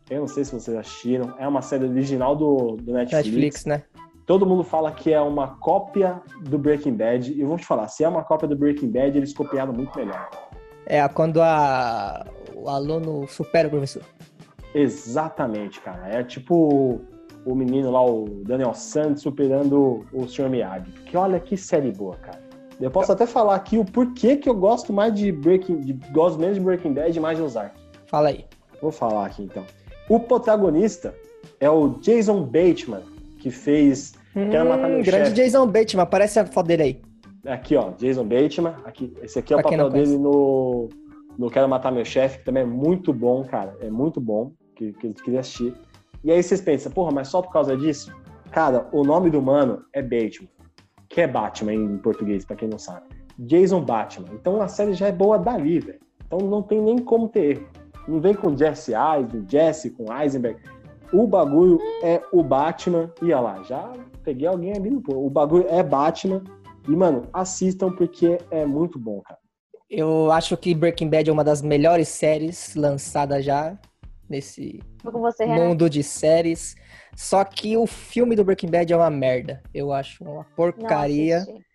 Eu 0.09 0.21
não 0.21 0.29
sei 0.29 0.45
se 0.45 0.53
vocês 0.53 0.77
assistiram. 0.77 1.35
É 1.39 1.47
uma 1.47 1.63
série 1.63 1.85
original 1.85 2.35
do, 2.35 2.77
do 2.77 2.93
Netflix. 2.93 3.27
Netflix, 3.27 3.65
né? 3.65 3.83
Todo 4.27 4.45
mundo 4.45 4.65
fala 4.65 4.91
que 4.91 5.13
é 5.13 5.21
uma 5.21 5.57
cópia 5.57 6.21
do 6.41 6.59
Breaking 6.59 6.95
Bad. 6.95 7.33
E 7.33 7.41
eu 7.41 7.47
vou 7.47 7.57
te 7.57 7.65
falar, 7.65 7.87
se 7.87 8.03
é 8.03 8.09
uma 8.09 8.25
cópia 8.25 8.49
do 8.49 8.57
Breaking 8.57 8.91
Bad, 8.91 9.17
eles 9.17 9.33
copiaram 9.33 9.73
muito 9.73 9.97
melhor. 9.97 10.29
É 10.85 11.07
quando 11.09 11.41
a, 11.41 12.27
o 12.53 12.69
aluno 12.69 13.29
supera 13.29 13.69
o 13.69 13.71
professor. 13.71 14.03
Exatamente, 14.75 15.81
cara. 15.81 16.09
É 16.09 16.25
tipo 16.25 17.01
o 17.45 17.55
menino 17.55 17.93
lá, 17.93 18.05
o 18.05 18.43
Daniel 18.45 18.75
Santos, 18.75 19.23
superando 19.23 20.05
o 20.13 20.27
Sr. 20.27 20.51
Miyagi. 20.51 20.91
Porque 20.91 21.17
olha 21.17 21.39
que 21.39 21.57
série 21.57 21.93
boa, 21.93 22.17
cara. 22.17 22.45
Eu 22.81 22.91
posso 22.91 23.13
até 23.13 23.27
falar 23.27 23.55
aqui 23.55 23.79
o 23.79 23.85
porquê 23.85 24.37
que 24.37 24.49
eu 24.49 24.55
gosto 24.55 24.93
mais 24.93 25.15
de 25.15 25.31
Breaking... 25.31 25.81
De, 25.81 25.93
gosto 26.11 26.39
menos 26.39 26.57
de 26.57 26.61
Breaking 26.61 26.93
Bad 26.93 27.17
e 27.17 27.21
mais 27.21 27.39
de 27.39 27.45
Ozark. 27.45 27.75
Fala 28.07 28.31
aí. 28.31 28.45
Vou 28.83 28.91
falar 28.91 29.27
aqui, 29.27 29.45
então. 29.45 29.65
O 30.09 30.19
protagonista 30.19 31.15
é 31.61 31.71
o 31.71 31.91
Jason 32.01 32.43
Bateman, 32.43 33.03
que 33.47 33.51
fez... 33.53 34.15
Quero 34.35 34.69
matar 34.69 34.89
meu 34.89 34.99
Hum, 34.99 35.03
grande 35.03 35.29
chefe. 35.29 35.35
Jason 35.35 35.67
Bateman, 35.69 36.03
aparece 36.03 36.39
a 36.41 36.45
foto 36.45 36.67
dele 36.67 36.83
aí. 36.83 37.01
Aqui, 37.47 37.77
ó, 37.77 37.93
Jason 37.93 38.25
Bateman. 38.25 38.75
Aqui, 38.85 39.15
esse 39.23 39.39
aqui 39.39 39.55
é 39.55 39.57
o 39.57 39.61
Pra 39.61 39.71
quem 39.71 39.79
papel 39.79 39.91
dele 39.93 40.19
no, 40.19 40.89
no 41.39 41.49
Quero 41.49 41.69
Matar 41.69 41.93
Meu 41.93 42.05
Chefe, 42.05 42.39
que 42.39 42.45
também 42.45 42.65
é 42.65 42.67
muito 42.67 43.13
bom, 43.13 43.45
cara. 43.45 43.77
É 43.81 43.89
muito 43.89 44.21
bom, 44.21 44.51
que, 44.75 44.93
que 44.95 45.07
eu 45.07 45.15
queria 45.15 45.41
assistir. 45.41 45.73
E 46.25 46.33
aí 46.33 46.43
vocês 46.43 46.61
pensam, 46.61 46.91
porra, 46.91 47.13
mas 47.13 47.29
só 47.29 47.41
por 47.41 47.53
causa 47.53 47.77
disso? 47.77 48.13
Cara, 48.51 48.89
o 48.93 49.05
nome 49.05 49.31
do 49.31 49.41
mano 49.41 49.85
é 49.93 50.03
Bateman, 50.03 50.49
que 51.09 51.21
é 51.21 51.29
Batman 51.29 51.75
em 51.75 51.99
português, 51.99 52.45
pra 52.45 52.57
quem 52.57 52.69
não 52.69 52.79
sabe. 52.79 53.07
Jason 53.39 53.81
Batman. 53.81 54.29
Então 54.35 54.61
a 54.61 54.67
série 54.67 54.93
já 54.93 55.07
é 55.07 55.13
boa 55.13 55.39
dali, 55.39 55.79
velho. 55.79 56.01
Então 56.27 56.41
não 56.41 56.63
tem 56.63 56.81
nem 56.81 56.99
como 56.99 57.29
ter 57.29 57.59
erro. 57.59 57.67
Não 58.09 58.21
vem 58.21 58.35
com 58.35 58.57
Jesse 58.57 58.93
Eisenberg, 58.93 59.47
Jesse 59.49 59.91
com 59.91 60.13
Eisenberg. 60.13 60.61
O 61.13 61.27
bagulho 61.27 61.79
é 62.03 62.21
o 62.33 62.43
Batman. 62.43 63.13
E 63.23 63.27
olha 63.27 63.41
lá, 63.41 63.63
já 63.63 63.93
peguei 64.23 64.47
alguém 64.47 64.73
ali 64.73 64.91
no 64.91 65.01
pô. 65.01 65.15
O 65.17 65.31
bagulho 65.31 65.67
é 65.69 65.83
Batman. 65.83 66.43
E, 66.89 66.91
mano, 66.95 67.23
assistam 67.33 67.91
porque 67.93 68.39
é 68.51 68.65
muito 68.65 68.99
bom, 68.99 69.21
cara. 69.23 69.39
Eu 69.89 70.31
acho 70.33 70.57
que 70.57 70.75
Breaking 70.75 71.09
Bad 71.09 71.31
é 71.31 71.33
uma 71.33 71.45
das 71.45 71.63
melhores 71.63 72.09
séries 72.09 72.75
lançadas 72.75 73.45
já. 73.45 73.79
nesse 74.29 74.81
você, 75.05 75.47
mundo 75.47 75.89
de 75.89 76.03
séries. 76.03 76.75
Só 77.15 77.45
que 77.45 77.77
o 77.77 77.87
filme 77.87 78.35
do 78.35 78.45
Breaking 78.45 78.69
Bad 78.71 78.93
é 78.93 78.97
uma 78.97 79.11
merda. 79.11 79.63
Eu 79.73 79.93
acho 79.93 80.25
uma 80.25 80.35
Não 80.35 80.45
porcaria. 80.57 81.39
assisti. 81.39 81.67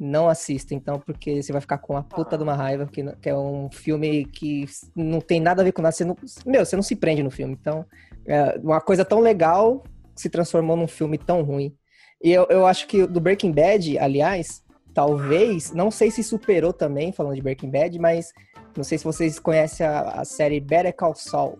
Não 0.00 0.28
assista, 0.28 0.74
então, 0.76 1.00
porque 1.00 1.42
você 1.42 1.50
vai 1.50 1.60
ficar 1.60 1.76
com 1.78 1.94
uma 1.94 2.04
puta 2.04 2.36
de 2.36 2.44
uma 2.44 2.54
raiva, 2.54 2.86
porque 2.86 3.02
não- 3.02 3.16
que 3.16 3.28
é 3.28 3.36
um 3.36 3.68
filme 3.68 4.24
que 4.26 4.64
não 4.94 5.20
tem 5.20 5.40
nada 5.40 5.60
a 5.60 5.64
ver 5.64 5.72
com 5.72 5.82
nada. 5.82 5.90
Você 5.90 6.04
não, 6.04 6.16
meu, 6.46 6.64
você 6.64 6.76
não 6.76 6.84
se 6.84 6.94
prende 6.94 7.20
no 7.20 7.32
filme. 7.32 7.52
Então, 7.60 7.84
é 8.28 8.58
uma 8.62 8.80
coisa 8.80 9.04
tão 9.04 9.20
legal 9.20 9.82
se 10.14 10.28
transformou 10.28 10.76
num 10.76 10.86
filme 10.86 11.16
tão 11.16 11.42
ruim. 11.42 11.74
E 12.22 12.30
eu, 12.30 12.46
eu 12.50 12.66
acho 12.66 12.86
que 12.86 13.06
do 13.06 13.20
Breaking 13.20 13.52
Bad, 13.52 13.98
aliás, 13.98 14.62
talvez, 14.92 15.72
não 15.72 15.90
sei 15.90 16.10
se 16.10 16.22
superou 16.22 16.72
também, 16.72 17.12
falando 17.12 17.36
de 17.36 17.42
Breaking 17.42 17.70
Bad, 17.70 17.98
mas 17.98 18.32
não 18.76 18.84
sei 18.84 18.98
se 18.98 19.04
vocês 19.04 19.38
conhecem 19.38 19.86
a, 19.86 20.00
a 20.00 20.24
série 20.24 20.60
Better 20.60 20.94
Call 20.94 21.14
Saul, 21.14 21.58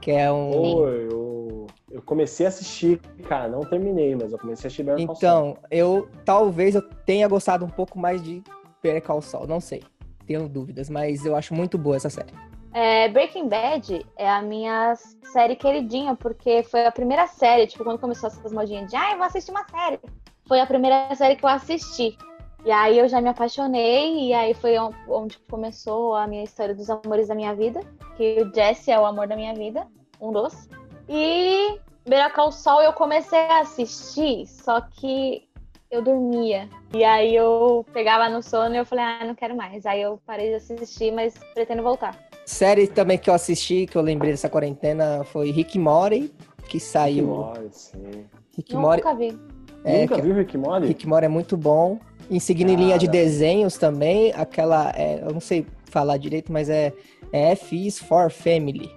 que 0.00 0.10
é 0.10 0.32
um... 0.32 0.50
Pô, 0.50 0.88
eu, 0.88 1.66
eu 1.90 2.02
comecei 2.02 2.46
a 2.46 2.48
assistir, 2.48 2.98
cara, 3.28 3.48
não 3.48 3.60
terminei, 3.60 4.16
mas 4.16 4.32
eu 4.32 4.38
comecei 4.38 4.64
a 4.64 4.68
assistir 4.68 4.82
Better 4.84 5.06
Call 5.06 5.16
Saul. 5.16 5.50
Então, 5.50 5.62
eu 5.70 6.08
talvez 6.24 6.74
eu 6.74 6.82
tenha 6.82 7.28
gostado 7.28 7.64
um 7.64 7.70
pouco 7.70 7.98
mais 7.98 8.22
de 8.22 8.42
Better 8.82 9.02
Call 9.02 9.20
Saul, 9.20 9.46
não 9.46 9.60
sei. 9.60 9.82
Tenho 10.26 10.48
dúvidas, 10.48 10.90
mas 10.90 11.24
eu 11.24 11.36
acho 11.36 11.54
muito 11.54 11.76
boa 11.76 11.96
essa 11.96 12.10
série. 12.10 12.32
É, 12.72 13.08
Breaking 13.08 13.48
Bad 13.48 14.04
é 14.16 14.28
a 14.28 14.42
minha 14.42 14.94
série 15.32 15.56
queridinha, 15.56 16.14
porque 16.14 16.62
foi 16.62 16.86
a 16.86 16.92
primeira 16.92 17.26
série, 17.26 17.66
tipo, 17.66 17.82
quando 17.84 17.98
começou 17.98 18.28
essas 18.28 18.52
modinhas 18.52 18.90
de, 18.90 18.96
ah, 18.96 19.12
eu 19.12 19.16
vou 19.18 19.26
assistir 19.26 19.50
uma 19.50 19.66
série. 19.68 19.98
Foi 20.46 20.60
a 20.60 20.66
primeira 20.66 21.14
série 21.14 21.36
que 21.36 21.44
eu 21.44 21.48
assisti. 21.48 22.16
E 22.64 22.70
aí 22.70 22.98
eu 22.98 23.08
já 23.08 23.20
me 23.20 23.28
apaixonei, 23.28 24.28
e 24.28 24.34
aí 24.34 24.52
foi 24.52 24.78
on- 24.78 24.92
onde 25.08 25.38
começou 25.50 26.14
a 26.14 26.26
minha 26.26 26.44
história 26.44 26.74
dos 26.74 26.90
amores 26.90 27.28
da 27.28 27.34
minha 27.34 27.54
vida, 27.54 27.80
que 28.16 28.42
o 28.42 28.54
Jesse 28.54 28.90
é 28.90 28.98
o 28.98 29.06
amor 29.06 29.26
da 29.26 29.36
minha 29.36 29.54
vida, 29.54 29.86
um 30.20 30.32
dos. 30.32 30.68
E 31.08 31.78
Better 32.06 32.32
Call 32.34 32.50
eu 32.82 32.92
comecei 32.92 33.38
a 33.38 33.60
assistir, 33.60 34.46
só 34.46 34.80
que 34.80 35.48
eu 35.90 36.02
dormia. 36.02 36.68
E 36.92 37.04
aí 37.04 37.34
eu 37.34 37.86
pegava 37.92 38.28
no 38.28 38.42
sono 38.42 38.74
e 38.74 38.78
eu 38.78 38.84
falei, 38.84 39.04
ah, 39.04 39.24
não 39.24 39.34
quero 39.34 39.56
mais. 39.56 39.86
Aí 39.86 40.02
eu 40.02 40.20
parei 40.26 40.48
de 40.50 40.54
assistir, 40.56 41.12
mas 41.12 41.34
pretendo 41.54 41.82
voltar. 41.82 42.27
Série 42.48 42.86
também 42.86 43.18
que 43.18 43.28
eu 43.28 43.34
assisti, 43.34 43.84
que 43.86 43.94
eu 43.94 44.00
lembrei 44.00 44.30
dessa 44.30 44.48
quarentena, 44.48 45.22
foi 45.22 45.50
Rick 45.50 45.78
Mori, 45.78 46.32
que 46.60 46.78
Rick 46.78 46.80
saiu. 46.80 47.26
Mori, 47.26 47.68
sim. 47.70 48.24
Rick 48.56 48.74
Mori, 48.74 49.02
Nunca 49.02 49.14
vi. 49.14 49.38
é, 49.84 50.00
Nunca 50.00 50.14
que- 50.14 50.22
viu 50.22 50.34
Rick 50.34 50.56
Mori? 50.56 50.86
Rick 50.86 51.06
Mori 51.06 51.26
é 51.26 51.28
muito 51.28 51.58
bom. 51.58 51.98
Em 52.30 52.40
seguida, 52.40 52.70
em 52.72 52.76
linha 52.76 52.96
de 52.98 53.06
desenhos 53.06 53.76
também, 53.76 54.32
aquela, 54.34 54.90
é, 54.96 55.20
eu 55.22 55.30
não 55.32 55.40
sei 55.40 55.66
falar 55.90 56.16
direito, 56.16 56.50
mas 56.50 56.70
é, 56.70 56.90
é 57.32 57.50
F 57.52 57.86
is 57.86 57.98
for 57.98 58.30
Family, 58.30 58.90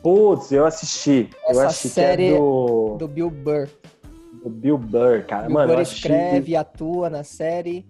Putz, 0.00 0.52
eu 0.52 0.64
assisti. 0.64 1.28
eu 1.44 1.50
Essa 1.50 1.66
assisti 1.66 1.88
série 1.88 2.28
que 2.28 2.34
é 2.34 2.38
do, 2.38 2.96
do 2.98 3.08
Bill 3.08 3.30
Burr. 3.30 3.68
do 4.44 4.48
Bill 4.48 4.78
Burr, 4.78 5.26
cara. 5.26 5.42
Bill 5.46 5.54
Mano, 5.54 5.66
Burr 5.68 5.78
eu 5.78 5.82
assisti... 5.82 6.06
escreve 6.06 6.52
e 6.52 6.56
atua 6.56 7.10
na 7.10 7.22
série. 7.24 7.84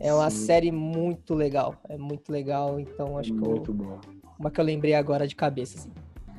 É 0.00 0.12
uma 0.12 0.30
Sim. 0.30 0.46
série 0.46 0.72
muito 0.72 1.34
legal. 1.34 1.74
É 1.88 1.96
muito 1.96 2.30
legal, 2.30 2.78
então 2.78 3.18
acho 3.18 3.32
que 3.32 3.42
eu, 3.42 3.50
Muito 3.50 3.72
bom. 3.72 3.98
uma 4.38 4.50
que 4.50 4.60
eu 4.60 4.64
lembrei 4.64 4.94
agora 4.94 5.26
de 5.26 5.34
cabeça. 5.34 5.78
Assim. 5.78 5.90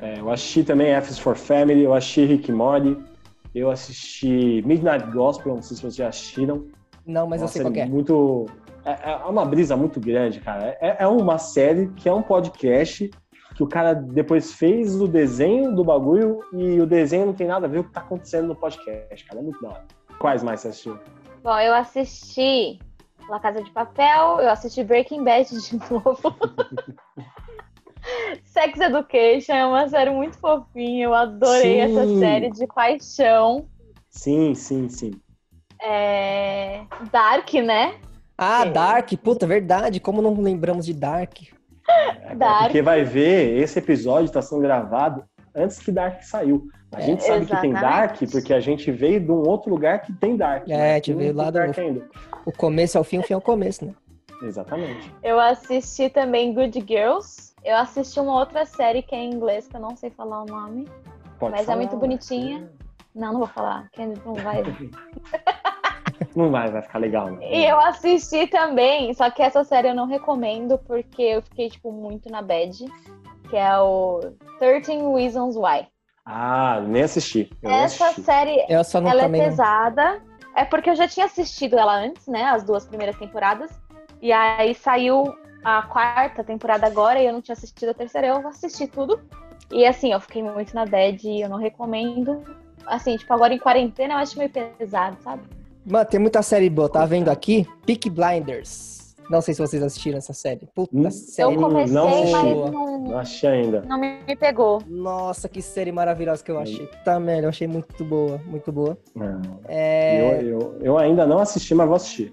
É, 0.01 0.19
eu 0.19 0.29
assisti 0.29 0.63
também 0.63 0.91
F 0.91 1.11
is 1.11 1.19
for 1.19 1.35
Family, 1.35 1.83
eu 1.83 1.93
assisti 1.93 2.25
Rick 2.25 2.51
Mori, 2.51 2.97
eu 3.53 3.69
assisti 3.69 4.63
Midnight 4.65 5.05
Gospel, 5.11 5.55
não 5.55 5.61
sei 5.61 5.75
se 5.75 5.81
vocês 5.81 5.95
já 5.95 6.07
assistiram. 6.07 6.67
Não, 7.05 7.27
mas 7.27 7.41
eu 7.41 7.47
Uma 7.47 7.51
sei 7.51 7.61
qual 7.61 7.73
série 7.73 7.85
que 7.85 7.89
é. 7.89 7.93
Muito. 7.93 8.45
É, 8.85 9.11
é 9.11 9.15
uma 9.25 9.45
brisa 9.45 9.75
muito 9.75 9.99
grande, 9.99 10.39
cara. 10.39 10.77
É, 10.79 11.03
é 11.03 11.07
uma 11.07 11.37
série 11.37 11.87
que 11.89 12.07
é 12.07 12.13
um 12.13 12.21
podcast 12.21 13.09
que 13.55 13.63
o 13.63 13.67
cara 13.67 13.93
depois 13.93 14.53
fez 14.53 15.01
o 15.01 15.07
desenho 15.07 15.75
do 15.75 15.83
bagulho 15.83 16.39
e 16.53 16.79
o 16.79 16.85
desenho 16.85 17.25
não 17.25 17.33
tem 17.33 17.47
nada 17.47 17.65
a 17.65 17.69
ver 17.69 17.79
com 17.79 17.83
o 17.83 17.87
que 17.87 17.93
tá 17.93 17.99
acontecendo 18.01 18.47
no 18.47 18.55
podcast, 18.55 19.25
cara. 19.25 19.41
É 19.41 19.43
muito 19.43 19.61
da 19.61 19.69
hora. 19.69 19.85
Quais 20.17 20.41
mais 20.43 20.61
você 20.61 20.69
assistiu? 20.69 20.97
Bom, 21.43 21.59
eu 21.59 21.73
assisti 21.73 22.79
La 23.29 23.39
Casa 23.39 23.61
de 23.61 23.69
Papel, 23.71 24.39
eu 24.41 24.49
assisti 24.49 24.83
Breaking 24.83 25.23
Bad 25.23 25.49
de 25.49 25.77
novo. 25.89 26.35
Sex 28.45 28.79
Education 28.79 29.53
é 29.53 29.65
uma 29.65 29.87
série 29.87 30.09
muito 30.09 30.37
fofinha, 30.39 31.05
eu 31.05 31.13
adorei 31.13 31.61
Sim. 31.61 31.79
essa 31.97 32.19
série 32.19 32.49
de 32.51 32.67
paixão. 32.67 33.67
Sim, 34.09 34.55
sim, 34.55 34.89
sim. 34.89 35.11
É... 35.81 36.81
Dark, 37.11 37.53
né? 37.53 37.95
Ah, 38.37 38.65
É. 38.65 38.71
Dark, 38.71 39.11
puta, 39.23 39.45
verdade. 39.45 39.99
Como 39.99 40.21
não 40.21 40.33
lembramos 40.41 40.85
de 40.85 40.93
Dark? 40.93 41.41
É, 41.87 42.33
Dark. 42.35 42.63
Porque 42.63 42.81
vai 42.81 43.03
ver, 43.03 43.57
esse 43.57 43.77
episódio 43.79 44.25
está 44.25 44.41
sendo 44.41 44.61
gravado 44.61 45.23
antes 45.59 45.79
que 45.79 45.91
Dark 45.91 46.21
saiu. 46.23 46.67
A 46.91 46.99
É, 46.99 47.01
gente 47.03 47.23
sabe 47.23 47.45
que 47.45 47.55
tem 47.61 47.71
exatamente. 47.71 47.81
Dark 47.81 48.31
porque 48.31 48.53
a 48.53 48.59
gente 48.59 48.91
veio 48.91 49.19
de 49.19 49.31
um 49.31 49.47
outro 49.47 49.69
lugar 49.69 50.01
que 50.01 50.11
tem 50.13 50.35
Dark. 50.35 50.67
É, 50.67 50.75
né? 50.77 50.91
a 50.91 50.95
gente 50.95 51.13
veio 51.13 51.35
lá 51.35 51.51
do-. 51.51 51.59
O 52.45 52.51
começo 52.51 52.97
ao 52.97 53.03
fim, 53.03 53.19
o 53.19 53.23
fim 53.23 53.33
ao 53.33 53.41
começo, 53.41 53.85
né? 53.85 53.93
Exatamente. 54.41 55.13
Eu 55.21 55.39
assisti 55.39 56.09
também 56.09 56.53
Good 56.53 56.83
Girls. 56.87 57.53
Eu 57.63 57.75
assisti 57.75 58.19
uma 58.19 58.39
outra 58.39 58.65
série 58.65 59.01
que 59.01 59.13
é 59.13 59.19
em 59.19 59.33
inglês, 59.33 59.67
que 59.67 59.75
eu 59.75 59.81
não 59.81 59.95
sei 59.95 60.09
falar 60.09 60.43
o 60.43 60.45
nome. 60.45 60.87
Pode 61.37 61.51
Mas 61.51 61.61
é 61.61 61.65
falar, 61.65 61.77
muito 61.77 61.93
ué. 61.93 61.99
bonitinha. 61.99 62.71
Não, 63.13 63.33
não 63.33 63.39
vou 63.39 63.47
falar, 63.47 63.89
que 63.91 64.05
não 64.05 64.33
vai 64.35 64.63
Não 66.35 66.51
vai, 66.51 66.69
vai 66.69 66.81
ficar 66.81 66.99
legal. 66.99 67.31
Né? 67.31 67.39
E 67.51 67.65
eu 67.65 67.79
assisti 67.79 68.47
também, 68.47 69.13
só 69.13 69.29
que 69.31 69.41
essa 69.41 69.63
série 69.63 69.89
eu 69.89 69.95
não 69.95 70.05
recomendo 70.05 70.77
porque 70.77 71.21
eu 71.21 71.41
fiquei, 71.41 71.69
tipo, 71.69 71.91
muito 71.91 72.29
na 72.29 72.41
bad. 72.41 72.85
Que 73.49 73.57
é 73.57 73.77
o 73.79 74.21
13 74.59 74.97
Reasons 75.15 75.55
Why. 75.55 75.87
Ah, 76.25 76.81
nem 76.85 77.01
assisti. 77.03 77.49
Eu 77.63 77.71
Essa 77.71 78.05
assisti. 78.05 78.21
série, 78.23 78.65
Eu 78.69 78.83
só 78.83 79.01
não 79.01 79.09
ela 79.09 79.23
é 79.23 79.27
não- 79.27 79.39
pesada. 79.39 80.21
É 80.55 80.65
porque 80.65 80.89
eu 80.89 80.95
já 80.95 81.07
tinha 81.07 81.25
assistido 81.25 81.77
ela 81.77 81.95
antes, 81.95 82.27
né? 82.27 82.43
As 82.43 82.63
duas 82.63 82.85
primeiras 82.85 83.17
temporadas. 83.17 83.71
E 84.21 84.31
aí 84.31 84.75
saiu 84.75 85.33
a 85.63 85.81
quarta 85.83 86.43
temporada 86.43 86.85
agora 86.85 87.19
e 87.21 87.25
eu 87.25 87.33
não 87.33 87.41
tinha 87.41 87.53
assistido 87.53 87.89
a 87.89 87.93
terceira. 87.93 88.27
Eu 88.27 88.47
assisti 88.47 88.85
tudo. 88.85 89.19
E 89.71 89.85
assim, 89.85 90.11
eu 90.11 90.19
fiquei 90.19 90.43
muito 90.43 90.73
na 90.75 90.85
bad 90.85 91.27
e 91.27 91.41
eu 91.41 91.49
não 91.49 91.57
recomendo. 91.57 92.43
Assim, 92.85 93.15
tipo, 93.17 93.31
agora 93.33 93.53
em 93.53 93.59
quarentena 93.59 94.15
eu 94.15 94.17
acho 94.17 94.37
meio 94.37 94.49
pesado, 94.49 95.17
sabe? 95.23 95.43
Mano, 95.85 96.05
tem 96.05 96.19
muita 96.19 96.41
série 96.41 96.69
boa. 96.69 96.89
Tá 96.89 97.05
vendo 97.05 97.29
aqui? 97.29 97.67
Peak 97.85 98.09
Blinders. 98.09 98.98
Não 99.29 99.41
sei 99.41 99.53
se 99.53 99.61
vocês 99.61 99.83
assistiram 99.83 100.17
essa 100.17 100.33
série. 100.33 100.67
Puta 100.73 100.95
Hum, 100.97 101.03
Eu 101.05 101.11
série. 101.11 101.55
comecei, 101.55 101.93
não 101.93 102.31
mas 102.31 102.71
não, 102.71 102.99
Não 103.03 103.19
assisti 103.19 103.45
ainda. 103.47 103.81
não 103.81 103.99
me 103.99 104.19
me 104.27 104.35
pegou. 104.35 104.81
Nossa, 104.87 105.47
que 105.47 105.61
série 105.61 105.91
maravilhosa 105.91 106.43
que 106.43 106.49
eu 106.49 106.57
achei. 106.59 106.87
Tá, 107.05 107.19
eu 107.19 107.49
achei 107.49 107.67
muito 107.67 108.03
boa, 108.03 108.39
muito 108.47 108.71
boa. 108.71 108.97
Não. 109.15 109.59
É 109.67 110.19
Eu, 110.19 110.41
eu, 110.41 110.77
eu 110.81 110.97
ainda 110.97 111.27
não 111.27 111.37
assisti, 111.39 111.75
mas 111.75 111.87
vou 111.87 111.95
assistir. 111.95 112.31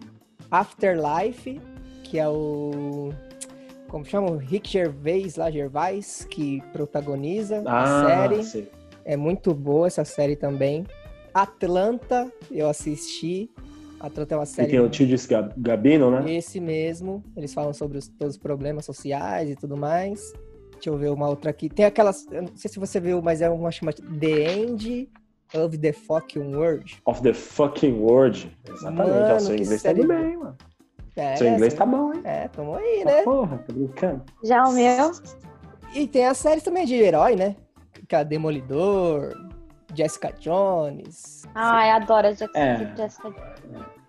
Afterlife, 0.50 1.61
que 2.05 2.19
é 2.19 2.26
o. 2.29 3.11
Como 3.88 4.05
chama? 4.05 4.31
O 4.31 4.37
Rick 4.37 4.69
Gervais, 4.71 5.37
lá, 5.37 5.50
Gervais, 5.50 6.26
que 6.31 6.62
protagoniza 6.73 7.62
a 7.67 7.83
Ah, 7.83 8.00
série. 8.00 8.43
sei. 8.43 8.71
É 9.05 9.17
muito 9.17 9.53
boa 9.55 9.87
essa 9.87 10.05
série 10.05 10.35
também. 10.35 10.85
Atlanta, 11.35 12.33
eu 12.50 12.69
assisti. 12.69 13.50
Atlanta 14.00 14.35
é 14.35 14.38
uma 14.38 14.45
E 14.45 14.47
série. 14.47 14.71
tem 14.71 14.81
o 14.81 14.88
Tidis 14.88 15.26
Gab- 15.26 15.53
Gabino, 15.57 16.11
né? 16.11 16.31
Esse 16.33 16.61
mesmo. 16.61 17.23
Eles 17.37 17.53
falam 17.55 17.73
sobre 17.73 17.99
os, 17.99 18.09
todos 18.09 18.35
os 18.35 18.41
problemas 18.41 18.85
sociais 18.85 19.50
e 19.50 19.57
tudo 19.57 19.76
mais. 19.76 20.33
Deixa 20.73 20.91
eu 20.91 20.97
ver 20.99 21.11
uma 21.11 21.29
outra 21.29 21.50
aqui. 21.50 21.69
Tem 21.69 21.85
aquelas. 21.87 22.26
Eu 22.31 22.43
não 22.43 22.57
sei 22.57 22.71
se 22.71 22.79
você 22.79 23.00
viu, 23.00 23.23
mas 23.23 23.41
é 23.41 23.49
uma 23.49 23.71
chamada 23.71 23.99
The 24.21 24.55
End 24.57 25.09
of 25.55 25.79
the 25.79 25.93
Fucking 25.93 26.55
World. 26.55 27.00
Of 27.07 27.23
the 27.23 27.33
fucking 27.33 27.95
world. 28.00 28.50
Exatamente. 28.69 29.11
Mano, 29.11 29.37
o 29.37 29.41
seu 29.41 29.55
inglês 29.55 29.83
tá 29.83 29.88
série 29.88 30.00
indo 30.00 30.09
bem, 30.09 30.37
mano. 30.37 30.57
É, 31.17 31.37
seu 31.37 31.47
inglês 31.49 31.73
essa- 31.73 31.79
tá 31.85 31.87
bom, 31.87 32.12
hein? 32.12 32.21
É, 32.25 32.49
tamo 32.49 32.75
aí, 32.75 32.99
Tá 33.05 33.11
né? 33.11 33.23
Porra, 33.23 33.59
tô 33.67 33.73
brincando. 33.73 34.23
Já 34.45 34.65
o 34.65 34.73
meu. 34.75 35.12
E 35.95 36.07
tem 36.07 36.26
as 36.26 36.37
séries 36.37 36.62
também 36.62 36.85
de 36.85 36.95
herói, 36.95 37.35
né? 37.37 37.57
Que 38.07 38.15
é 38.15 38.23
Demolidor, 38.23 39.33
Jessica 39.95 40.33
Jones. 40.38 41.45
Ai, 41.55 41.90
adoro 41.90 42.26
a 42.28 42.31
Jessica, 42.33 42.59
É. 42.59 42.97
Jessica. 42.97 43.35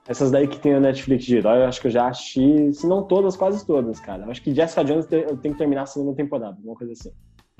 Essas 0.07 0.31
daí 0.31 0.48
que 0.48 0.57
tem 0.60 0.74
no 0.74 0.79
Netflix 0.79 1.25
de 1.25 1.38
herói, 1.38 1.60
eu 1.63 1.65
acho 1.65 1.81
que 1.81 1.88
eu 1.88 1.91
já 1.91 2.07
assisti, 2.07 2.74
se 2.74 2.88
não 2.88 3.03
todas, 3.03 3.36
quase 3.36 3.65
todas, 3.65 4.00
cara. 4.00 4.24
Eu 4.24 4.31
acho 4.31 4.41
que 4.41 4.53
Jessica 4.55 4.84
Jones 4.86 5.05
eu 5.12 5.36
tenho 5.38 5.53
que 5.53 5.57
terminar 5.57 5.81
a 5.84 5.86
segunda 5.86 6.15
temporada, 6.15 6.55
alguma 6.55 6.75
coisa 6.75 6.93
assim. 6.93 7.12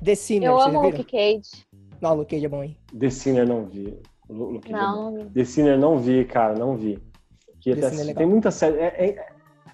The 0.04 0.16
Sinner, 0.16 0.50
Eu 0.50 0.60
amo? 0.62 0.82
Luke 0.84 1.04
Cage. 1.04 1.66
Não, 2.00 2.16
Luke 2.16 2.30
Cage 2.34 2.46
é 2.46 2.50
bom, 2.50 2.64
hein? 2.64 2.78
The 2.98 3.10
Sinner 3.10 3.48
não 3.48 3.66
vi. 3.66 4.00
Lu- 4.30 4.52
Luke 4.52 4.72
é. 4.72 4.76
Não, 4.76 5.12
não 5.12 5.24
vi. 5.26 5.30
The 5.32 5.44
Sinner 5.44 5.78
não 5.78 5.98
vi, 6.00 6.26
cara, 6.26 6.54
não 6.54 6.78
vi. 6.78 7.00
Que 7.60 7.72
é 7.72 8.14
tem 8.14 8.26
muita 8.28 8.50
série. 8.52 8.78
É, 8.78 9.10
é, 9.10 9.28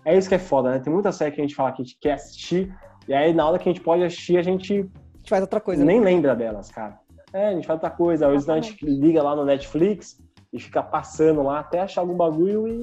é 0.05 0.17
isso 0.17 0.27
que 0.29 0.35
é 0.35 0.39
foda, 0.39 0.71
né? 0.71 0.79
Tem 0.79 0.91
muita 0.91 1.11
série 1.11 1.31
que 1.31 1.41
a 1.41 1.43
gente 1.43 1.53
fala 1.55 1.71
que 1.73 1.81
a 1.81 1.85
gente 1.85 1.97
quer 1.99 2.13
assistir, 2.13 2.73
e 3.07 3.13
aí 3.13 3.33
na 3.33 3.47
hora 3.47 3.59
que 3.59 3.69
a 3.69 3.71
gente 3.71 3.83
pode 3.83 4.03
assistir, 4.03 4.37
a 4.37 4.41
gente 4.41 4.73
A 4.73 4.77
gente 5.17 5.29
faz 5.29 5.41
outra 5.41 5.59
coisa, 5.61 5.83
né? 5.85 5.91
nem 5.93 6.01
lembra 6.01 6.35
delas, 6.35 6.71
cara. 6.71 6.99
É, 7.33 7.47
a 7.49 7.53
gente 7.53 7.65
faz 7.65 7.77
outra 7.77 7.89
coisa. 7.89 8.27
Às 8.27 8.31
vezes 8.33 8.49
a 8.49 8.55
gente 8.59 8.85
liga 8.85 9.21
lá 9.23 9.35
no 9.35 9.43
Netflix 9.43 10.17
e 10.51 10.59
fica 10.59 10.83
passando 10.83 11.41
lá 11.41 11.59
até 11.59 11.79
achar 11.81 12.01
algum 12.01 12.15
bagulho 12.15 12.67
e 12.67 12.73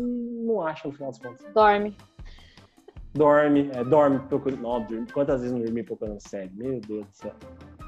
não 0.45 0.61
acha 0.67 0.89
no 0.89 0.95
final 0.95 1.11
das 1.11 1.21
contas. 1.21 1.47
Dorme. 1.55 1.97
Dorme, 3.15 3.71
é, 3.75 3.83
dorme, 3.85 4.19
procura. 4.29 4.57
Não, 4.57 4.83
dorme. 4.83 5.07
Quantas 5.13 5.41
vezes 5.41 5.53
não 5.57 5.63
dormi 5.63 5.83
procurando 5.83 6.21
série? 6.21 6.51
Meu 6.55 6.81
Deus 6.81 7.07
do 7.07 7.13
céu. 7.13 7.33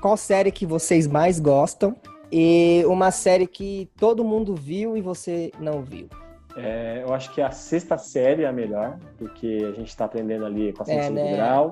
qual 0.00 0.16
série 0.16 0.50
que 0.50 0.66
vocês 0.66 1.07
mais 1.07 1.38
gostam 1.38 1.95
e 2.31 2.83
uma 2.87 3.11
série 3.11 3.47
que 3.47 3.88
todo 3.99 4.25
mundo 4.25 4.54
viu 4.54 4.97
e 4.97 5.00
você 5.00 5.52
não 5.61 5.83
viu. 5.83 6.09
É, 6.57 7.02
eu 7.07 7.14
acho 7.14 7.33
que 7.33 7.40
a 7.40 7.50
sexta 7.50 7.97
série 7.97 8.42
é 8.42 8.47
a 8.47 8.52
melhor, 8.52 8.99
porque 9.16 9.59
a 9.69 9.73
gente 9.73 9.97
tá 9.97 10.04
aprendendo 10.07 10.45
ali 10.45 10.69
equação 10.69 10.95
É, 10.95 10.99
de 10.99 11.04
segundo 11.04 11.23
né? 11.25 11.37
grau. 11.37 11.71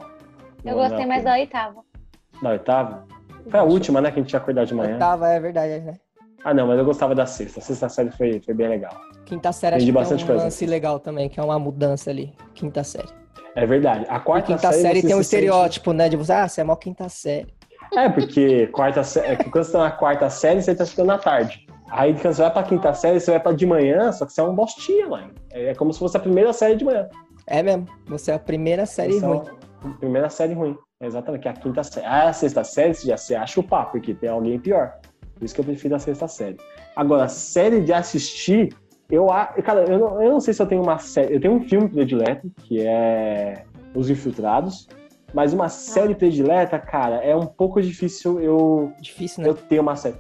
Eu 0.64 0.75
gostei 0.76 1.06
mais 1.06 1.25
da 1.25 1.32
oitava. 1.32 1.82
Da 2.42 2.50
oitava? 2.50 3.06
Foi 3.49 3.61
a 3.61 3.62
última, 3.64 4.00
né, 4.00 4.11
que 4.11 4.18
a 4.20 4.23
gente 4.23 4.32
ia 4.32 4.38
acordar 4.38 4.64
de 4.66 4.75
manhã. 4.75 4.92
Oitava, 4.94 5.28
é 5.28 5.40
verdade, 5.40 5.80
né? 5.80 5.94
Ah, 6.44 6.54
não, 6.54 6.66
mas 6.66 6.78
eu 6.78 6.85
gostava 6.85 7.14
da 7.14 7.26
sexta. 7.26 7.61
A 7.61 7.62
sexta 7.62 7.88
série 7.88 8.11
foi, 8.12 8.40
foi 8.40 8.54
bem 8.54 8.68
legal. 8.68 8.92
Quinta 9.26 9.52
série 9.52 9.76
acho 9.76 9.82
Entendi 9.85 9.92
que 9.92 9.99
bastante 9.99 10.20
é 10.23 10.25
um 10.25 10.26
coisa. 10.28 10.44
lance 10.44 10.66
legal 10.66 10.99
também, 10.99 11.28
que 11.28 11.38
é 11.38 11.42
uma 11.42 11.59
mudança 11.59 12.11
ali. 12.11 12.32
Quinta 12.54 12.82
série. 12.82 13.09
É 13.54 13.66
verdade. 13.66 14.06
A 14.09 14.16
E 14.16 14.20
quarta 14.20 14.47
quinta 14.47 14.70
série, 14.73 14.82
série 14.82 15.02
tem 15.02 15.14
um 15.14 15.18
se 15.23 15.25
sente- 15.25 15.44
estereótipo, 15.44 15.92
né? 15.92 16.09
De 16.09 16.16
você, 16.16 16.32
ah, 16.32 16.49
você 16.49 16.61
é 16.62 16.64
mó 16.64 16.76
quinta 16.76 17.09
série. 17.09 17.52
É, 17.94 18.09
porque 18.09 18.68
quarta 18.68 19.02
sé- 19.02 19.32
é 19.32 19.37
que 19.37 19.50
quando 19.50 19.64
você 19.64 19.73
tá 19.73 19.78
na 19.80 19.90
quarta 19.90 20.30
série, 20.30 20.62
você 20.62 20.75
tá 20.75 20.87
ficando 20.87 21.09
na 21.09 21.18
tarde. 21.18 21.66
Aí 21.90 22.14
quando 22.14 22.32
você 22.35 22.42
vai 22.42 22.52
pra 22.52 22.62
quinta 22.62 22.94
série, 22.94 23.18
você 23.20 23.32
vai 23.32 23.40
pra 23.40 23.52
de 23.52 23.66
manhã, 23.66 24.11
só 24.12 24.25
que 24.25 24.32
você 24.32 24.40
é 24.40 24.44
um 24.44 24.54
bostinha, 24.54 25.09
mano. 25.09 25.32
É 25.50 25.75
como 25.75 25.92
se 25.92 25.99
fosse 25.99 26.16
a 26.16 26.20
primeira 26.20 26.52
série 26.52 26.76
de 26.76 26.85
manhã. 26.85 27.09
É 27.47 27.62
mesmo. 27.62 27.87
Você 28.06 28.30
é 28.30 28.35
a 28.35 28.38
primeira 28.38 28.87
série 28.87 29.14
Você 29.14 29.25
é 29.25 29.28
ruim. 29.28 29.42
Primeira 29.99 30.28
série 30.28 30.54
ruim. 30.54 30.76
É 31.00 31.06
Exatamente, 31.06 31.42
que 31.42 31.49
é 31.49 31.50
a 31.50 31.54
quinta 31.54 31.82
série. 31.82 32.06
Ah, 32.06 32.28
a 32.28 32.32
sexta 32.32 32.62
série, 32.64 32.94
você 32.94 33.06
já 33.08 33.16
você 33.16 33.34
acha 33.34 33.60
o 33.60 33.62
pá, 33.62 33.84
porque 33.84 34.14
tem 34.14 34.28
alguém 34.28 34.58
pior. 34.58 34.94
Por 35.34 35.44
isso 35.44 35.54
que 35.54 35.60
eu 35.60 35.64
prefiro 35.64 35.94
a 35.94 35.99
sexta 35.99 36.28
série. 36.28 36.58
Agora, 36.94 37.26
série 37.28 37.80
de 37.80 37.92
assistir, 37.92 38.75
eu, 39.10 39.26
cara, 39.64 39.84
eu 39.90 39.99
não, 39.99 40.22
eu 40.22 40.32
não 40.32 40.40
sei 40.40 40.52
se 40.52 40.60
eu 40.60 40.66
tenho 40.66 40.82
uma 40.82 40.99
série. 40.99 41.34
Eu 41.34 41.40
tenho 41.40 41.54
um 41.54 41.62
filme 41.66 41.88
predileto, 41.88 42.50
que 42.64 42.80
é 42.87 43.64
Os 43.94 44.10
Infiltrados. 44.10 44.87
Mas 45.32 45.52
uma 45.52 45.68
série 45.68 46.14
predileta, 46.14 46.78
cara, 46.78 47.16
é 47.16 47.34
um 47.34 47.46
pouco 47.46 47.80
difícil 47.80 48.40
eu, 48.40 48.92
Difícil, 49.00 49.42
né? 49.42 49.49
eu 49.49 49.54
ter 49.54 49.78
uma 49.80 49.94
série. 49.96 50.16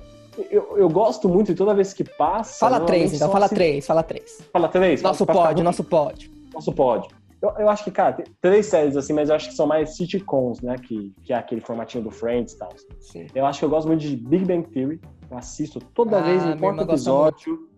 Eu, 0.50 0.78
eu 0.78 0.88
gosto 0.88 1.28
muito 1.28 1.52
e 1.52 1.54
toda 1.54 1.74
vez 1.74 1.92
que 1.92 2.04
passa. 2.04 2.60
Fala 2.60 2.80
três, 2.86 3.12
então. 3.12 3.30
Fala 3.30 3.46
assi- 3.46 3.54
três, 3.54 3.86
fala 3.86 4.02
três. 4.02 4.40
Fala 4.52 4.68
três? 4.68 5.02
Nosso 5.02 5.24
ruim. 5.24 5.62
nosso 5.62 5.84
pódio. 5.84 6.30
Nosso 6.54 6.72
pódio. 6.72 7.19
Eu, 7.42 7.50
eu 7.58 7.68
acho 7.68 7.84
que, 7.84 7.90
cara, 7.90 8.12
tem 8.12 8.26
três 8.40 8.66
séries 8.66 8.96
assim, 8.96 9.12
mas 9.12 9.28
eu 9.28 9.34
acho 9.34 9.48
que 9.48 9.54
são 9.54 9.66
mais 9.66 9.96
sitcoms, 9.96 10.60
né? 10.60 10.76
Que, 10.76 11.12
que 11.22 11.32
é 11.32 11.36
aquele 11.36 11.60
formatinho 11.60 12.04
do 12.04 12.10
Friends 12.10 12.52
e 12.52 12.58
tal. 12.58 12.68
Sim. 13.00 13.26
Eu 13.34 13.46
acho 13.46 13.58
que 13.58 13.64
eu 13.64 13.70
gosto 13.70 13.86
muito 13.86 14.00
de 14.00 14.16
Big 14.16 14.44
Bang 14.44 14.68
Theory. 14.68 15.00
Eu 15.30 15.38
assisto 15.38 15.80
toda 15.94 16.18
Ah, 16.18 16.22
vez, 16.22 16.44
não 16.44 16.52
importa 16.52 16.82
o 16.82 16.84
episódio. 16.84 17.68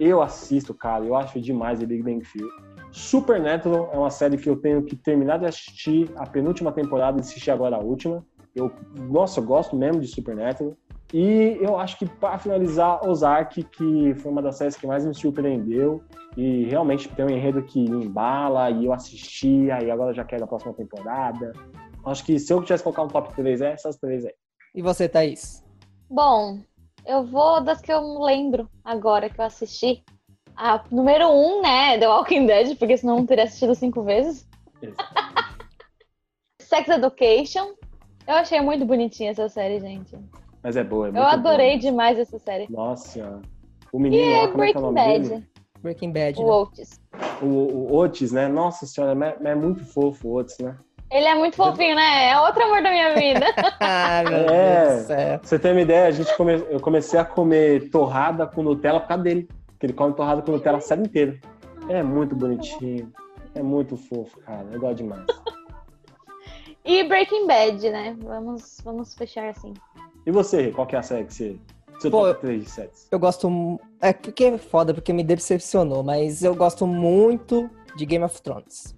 Eu 0.00 0.20
assisto, 0.20 0.74
cara. 0.74 1.04
Eu 1.04 1.14
acho 1.14 1.40
demais 1.40 1.78
de 1.78 1.86
Big 1.86 2.02
Bang 2.02 2.24
Theory. 2.32 2.50
Supernatural 2.90 3.90
é 3.92 3.98
uma 3.98 4.10
série 4.10 4.36
que 4.36 4.48
eu 4.48 4.56
tenho 4.56 4.82
que 4.82 4.96
terminar 4.96 5.38
de 5.38 5.46
assistir 5.46 6.10
a 6.16 6.26
penúltima 6.26 6.72
temporada 6.72 7.18
e 7.18 7.20
assistir 7.20 7.50
agora 7.50 7.76
a 7.76 7.80
última. 7.80 8.24
Eu, 8.54 8.70
nossa, 8.94 9.40
eu 9.40 9.44
gosto 9.44 9.74
mesmo 9.76 10.00
de 10.00 10.06
Supernatural. 10.06 10.76
E 11.14 11.58
eu 11.60 11.78
acho 11.78 11.96
que, 11.96 12.06
para 12.06 12.40
finalizar, 12.40 13.08
Ozark, 13.08 13.62
que 13.62 14.14
foi 14.16 14.32
uma 14.32 14.42
das 14.42 14.56
séries 14.56 14.74
que 14.74 14.84
mais 14.84 15.06
me 15.06 15.14
surpreendeu. 15.14 16.02
E 16.36 16.64
realmente 16.64 17.08
tem 17.08 17.24
um 17.24 17.30
enredo 17.30 17.62
que 17.62 17.88
me 17.88 18.04
embala, 18.04 18.68
e 18.68 18.86
eu 18.86 18.92
assistia, 18.92 19.80
e 19.80 19.92
agora 19.92 20.12
já 20.12 20.24
quero 20.24 20.42
a 20.42 20.48
próxima 20.48 20.74
temporada. 20.74 21.52
Acho 22.04 22.24
que 22.24 22.36
se 22.36 22.52
eu 22.52 22.60
tivesse 22.64 22.82
que 22.82 22.92
colocar 22.92 23.04
um 23.04 23.06
top 23.06 23.32
3, 23.32 23.60
é 23.60 23.72
essas 23.74 23.96
três 23.96 24.26
aí. 24.26 24.34
E 24.74 24.82
você, 24.82 25.08
Thaís? 25.08 25.64
Bom, 26.10 26.58
eu 27.06 27.22
vou 27.22 27.62
das 27.62 27.80
que 27.80 27.92
eu 27.92 28.20
lembro 28.20 28.68
agora 28.84 29.30
que 29.30 29.40
eu 29.40 29.44
assisti. 29.44 30.02
A 30.56 30.82
número 30.90 31.28
um, 31.28 31.62
né, 31.62 31.96
The 31.96 32.08
Walking 32.08 32.46
Dead, 32.46 32.76
porque 32.76 32.96
senão 32.96 33.14
eu 33.14 33.18
não 33.20 33.26
teria 33.26 33.44
assistido 33.44 33.76
cinco 33.76 34.02
vezes. 34.02 34.48
Sex 36.60 36.88
Education. 36.88 37.74
Eu 38.26 38.34
achei 38.34 38.60
muito 38.60 38.84
bonitinha 38.84 39.30
essa 39.30 39.48
série, 39.48 39.78
gente. 39.78 40.18
Mas 40.64 40.76
é 40.76 40.82
boa, 40.82 41.08
é 41.08 41.12
muito 41.12 41.22
Eu 41.22 41.28
adorei 41.28 41.72
boa. 41.72 41.78
demais 41.80 42.18
essa 42.18 42.38
série. 42.38 42.66
Nossa 42.70 43.08
senhora. 43.08 43.42
O 43.92 43.98
menino 43.98 44.22
E 44.24 44.32
lá, 44.32 44.48
como 44.48 44.64
é 44.64 44.72
que 44.72 44.76
é 44.76 44.80
o 44.80 44.82
Breaking 44.82 44.82
nome 44.82 44.94
Bad, 44.94 45.28
dele? 45.28 45.46
Breaking 45.82 46.12
Bad, 46.12 46.40
o 46.40 46.42
né? 46.46 46.50
Otis. 46.52 47.00
O, 47.42 47.46
o 47.46 47.94
Otis, 47.96 48.32
né? 48.32 48.48
Nossa 48.48 48.86
senhora, 48.86 49.14
mas 49.14 49.34
mas 49.40 49.52
é 49.52 49.54
muito 49.54 49.84
fofo 49.84 50.28
o 50.28 50.36
Otis, 50.38 50.58
né? 50.58 50.74
Ele 51.10 51.26
é 51.26 51.34
muito 51.34 51.54
fofinho, 51.54 51.94
né? 51.94 52.30
É 52.30 52.40
outro 52.40 52.64
amor 52.64 52.82
da 52.82 52.90
minha 52.90 53.14
vida. 53.14 53.46
Ah, 53.78 54.22
meu 54.26 54.38
É. 54.48 54.86
Deus 54.88 55.02
do 55.02 55.06
céu. 55.06 55.40
Você 55.42 55.58
ter 55.58 55.70
uma 55.72 55.80
ideia, 55.82 56.06
a 56.08 56.10
gente 56.10 56.34
come... 56.36 56.54
eu 56.54 56.80
comecei 56.80 57.20
a 57.20 57.24
comer 57.24 57.90
torrada 57.90 58.46
com 58.46 58.62
Nutella 58.62 58.98
por 58.98 59.08
causa 59.08 59.22
dele. 59.22 59.46
Que 59.78 59.86
ele 59.86 59.92
come 59.92 60.14
torrada 60.14 60.40
com 60.42 60.50
Nutella 60.52 60.78
a 60.78 60.80
série 60.80 61.02
inteira. 61.02 61.38
É 61.88 62.02
muito 62.02 62.34
bonitinho. 62.34 63.12
É 63.54 63.62
muito 63.62 63.96
fofo, 63.96 64.40
cara. 64.40 64.66
Eu 64.72 64.80
gosto 64.80 64.96
demais. 64.96 65.26
E 66.84 67.04
Breaking 67.04 67.46
Bad, 67.46 67.90
né? 67.90 68.16
Vamos, 68.20 68.80
vamos 68.82 69.14
fechar 69.14 69.48
assim. 69.50 69.72
E 70.26 70.30
você, 70.30 70.70
qual 70.70 70.86
que 70.86 70.96
é 70.96 70.98
a 70.98 71.02
série 71.02 71.24
que 71.24 71.34
você. 71.34 71.56
Seu 72.00 72.10
Pô, 72.10 72.26
top 72.26 72.40
3 72.40 72.64
de 72.64 72.70
séries? 72.70 73.08
Eu 73.10 73.18
gosto. 73.18 73.78
É 74.00 74.12
porque 74.12 74.44
é 74.44 74.58
foda, 74.58 74.92
porque 74.92 75.12
me 75.12 75.22
decepcionou, 75.22 76.02
mas 76.02 76.42
eu 76.42 76.54
gosto 76.54 76.86
muito 76.86 77.70
de 77.96 78.04
Game 78.04 78.24
of 78.24 78.40
Thrones. 78.42 78.94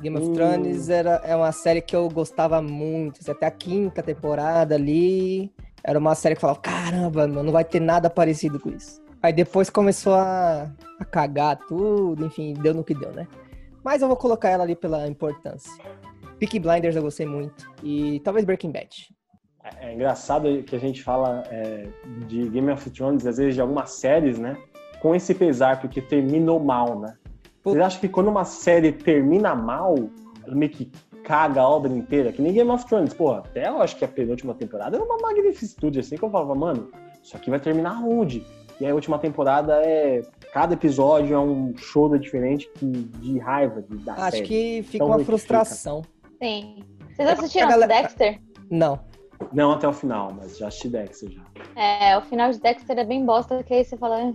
Game 0.00 0.16
of 0.16 0.26
Hum. 0.28 0.32
Thrones 0.32 0.88
era, 0.88 1.20
é 1.24 1.34
uma 1.36 1.52
série 1.52 1.82
que 1.82 1.94
eu 1.94 2.08
gostava 2.08 2.62
muito. 2.62 3.20
Até 3.30 3.46
a 3.46 3.50
quinta 3.50 4.02
temporada 4.02 4.74
ali. 4.74 5.52
Era 5.84 5.98
uma 5.98 6.14
série 6.14 6.34
que 6.34 6.38
eu 6.38 6.42
falava, 6.42 6.60
caramba, 6.60 7.26
mano, 7.28 7.42
não 7.44 7.52
vai 7.52 7.64
ter 7.64 7.80
nada 7.80 8.08
parecido 8.10 8.58
com 8.58 8.70
isso. 8.70 9.00
Aí 9.22 9.32
depois 9.32 9.68
começou 9.70 10.14
a, 10.14 10.70
a 10.98 11.04
cagar 11.04 11.58
tudo, 11.66 12.24
enfim, 12.26 12.52
deu 12.54 12.74
no 12.74 12.84
que 12.84 12.94
deu, 12.94 13.12
né? 13.12 13.26
Mas 13.84 14.02
eu 14.02 14.08
vou 14.08 14.16
colocar 14.16 14.48
ela 14.50 14.64
ali 14.64 14.76
pela 14.76 15.06
importância. 15.08 15.72
Peaky 16.38 16.58
Blinders 16.60 16.94
eu 16.96 17.02
gostei 17.02 17.26
muito. 17.26 17.68
E 17.82 18.20
talvez 18.20 18.44
Breaking 18.44 18.70
Bad. 18.70 19.08
É, 19.80 19.88
é 19.90 19.94
engraçado 19.94 20.62
que 20.62 20.74
a 20.74 20.78
gente 20.78 21.02
fala 21.02 21.42
é, 21.50 21.86
de 22.26 22.48
Game 22.48 22.70
of 22.70 22.88
Thrones, 22.90 23.26
às 23.26 23.36
vezes 23.38 23.54
de 23.54 23.60
algumas 23.60 23.90
séries, 23.92 24.38
né? 24.38 24.56
Com 25.00 25.14
esse 25.14 25.34
pesar, 25.34 25.80
porque 25.80 26.00
terminou 26.00 26.58
mal, 26.60 26.98
né? 26.98 27.16
Vocês 27.62 27.82
acham 27.84 28.00
que 28.00 28.08
quando 28.08 28.28
uma 28.28 28.44
série 28.44 28.92
termina 28.92 29.54
mal, 29.54 29.94
ela 30.46 30.54
meio 30.54 30.70
que 30.70 30.90
caga 31.22 31.60
a 31.60 31.68
obra 31.68 31.92
inteira? 31.92 32.32
Que 32.32 32.40
nem 32.40 32.52
Game 32.52 32.70
of 32.70 32.86
Thrones, 32.86 33.12
porra, 33.12 33.38
até 33.40 33.68
eu 33.68 33.80
acho 33.82 33.96
que 33.96 34.04
a 34.04 34.08
penúltima 34.08 34.54
temporada 34.54 34.96
era 34.96 35.04
uma 35.04 35.18
magnificitude, 35.18 36.00
assim, 36.00 36.16
que 36.16 36.22
eu 36.22 36.30
falava, 36.30 36.54
mano, 36.54 36.90
isso 37.22 37.36
aqui 37.36 37.50
vai 37.50 37.60
terminar 37.60 38.02
onde? 38.02 38.44
E 38.80 38.84
aí 38.84 38.90
a 38.90 38.94
última 38.94 39.18
temporada 39.18 39.82
é. 39.84 40.22
Cada 40.52 40.72
episódio 40.74 41.34
é 41.34 41.38
um 41.38 41.76
choro 41.76 42.18
diferente 42.18 42.70
que, 42.74 42.86
de 42.86 43.38
raiva 43.38 43.82
de, 43.82 43.96
da 43.98 44.14
Acho 44.14 44.36
série. 44.38 44.46
que 44.48 44.82
fica 44.84 44.96
Então 45.04 45.08
uma 45.08 45.18
frustração. 45.24 46.02
Sim. 46.42 46.84
Vocês 47.14 47.28
É, 47.28 47.32
assistiram 47.32 47.66
a 47.66 47.70
galera- 47.72 48.02
Dexter? 48.02 48.40
Não. 48.70 48.98
Não 49.52 49.72
até 49.72 49.86
o 49.88 49.92
final, 49.92 50.32
mas 50.36 50.58
já 50.58 50.68
assisti 50.68 50.88
Dexter 50.88 51.30
já. 51.30 51.42
É, 51.80 52.16
o 52.18 52.22
final 52.22 52.50
de 52.50 52.58
Dexter 52.60 52.98
é 52.98 53.04
bem 53.04 53.24
bosta, 53.24 53.62
que 53.62 53.72
aí 53.72 53.84
você 53.84 53.96
fala. 53.96 54.16
"Ah, 54.16 54.32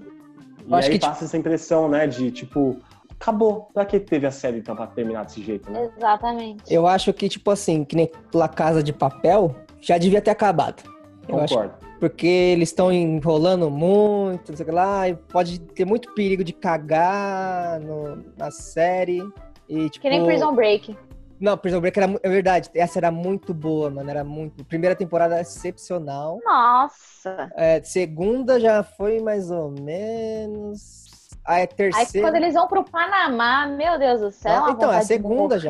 E 0.67 0.73
acho 0.75 0.91
aí 0.91 0.99
que, 0.99 1.05
passa 1.05 1.25
essa 1.25 1.37
impressão, 1.37 1.89
né, 1.89 2.07
de 2.07 2.31
tipo, 2.31 2.77
acabou. 3.11 3.69
Pra 3.73 3.85
que 3.85 3.99
teve 3.99 4.25
a 4.25 4.31
série 4.31 4.59
então 4.59 4.75
pra 4.75 4.87
terminar 4.87 5.25
desse 5.25 5.41
jeito, 5.41 5.69
né? 5.71 5.89
Exatamente. 5.97 6.63
Eu 6.73 6.87
acho 6.87 7.11
que, 7.13 7.27
tipo 7.29 7.51
assim, 7.51 7.83
que 7.83 7.95
nem 7.95 8.09
La 8.33 8.47
Casa 8.47 8.81
de 8.81 8.93
Papel, 8.93 9.55
já 9.81 9.97
devia 9.97 10.21
ter 10.21 10.31
acabado. 10.31 10.81
Eu 11.27 11.39
acho, 11.39 11.53
Concordo. 11.53 11.73
porque 11.99 12.27
eles 12.27 12.69
estão 12.69 12.91
enrolando 12.91 13.69
muito, 13.69 14.49
não 14.51 14.57
sei 14.57 14.65
lá, 14.71 15.07
e 15.09 15.15
pode 15.15 15.59
ter 15.59 15.85
muito 15.85 16.13
perigo 16.13 16.43
de 16.43 16.51
cagar 16.53 17.79
no- 17.79 18.23
na 18.37 18.51
série. 18.51 19.21
E, 19.69 19.89
tipo, 19.89 20.01
Que 20.01 20.09
nem 20.09 20.25
Prison 20.25 20.53
Break. 20.53 20.97
Não, 21.39 21.57
Prison 21.57 21.81
Break 21.81 21.99
era, 21.99 22.19
é 22.23 22.29
verdade, 22.29 22.69
essa 22.73 22.99
era 22.99 23.11
muito 23.11 23.53
boa, 23.53 23.89
mano, 23.89 24.09
era 24.09 24.23
muito... 24.23 24.63
Primeira 24.65 24.95
temporada 24.95 25.39
excepcional. 25.41 26.39
Nossa. 26.43 27.51
É, 27.55 27.81
segunda 27.83 28.59
já 28.59 28.83
foi 28.83 29.19
mais 29.19 29.51
ou 29.51 29.71
menos... 29.71 31.11
Aí 31.45 31.57
a 31.57 31.61
Aí 31.61 31.67
terceira... 31.67 32.25
quando 32.25 32.35
eles 32.35 32.53
vão 32.53 32.67
pro 32.67 32.85
Panamá, 32.85 33.67
meu 33.67 33.99
Deus 33.99 34.21
do 34.21 34.31
céu. 34.31 34.53
Ah, 34.53 34.61
uma 34.61 34.71
então, 34.71 34.93
é 34.93 34.97
a 34.97 35.01
segunda 35.01 35.59
já. 35.59 35.69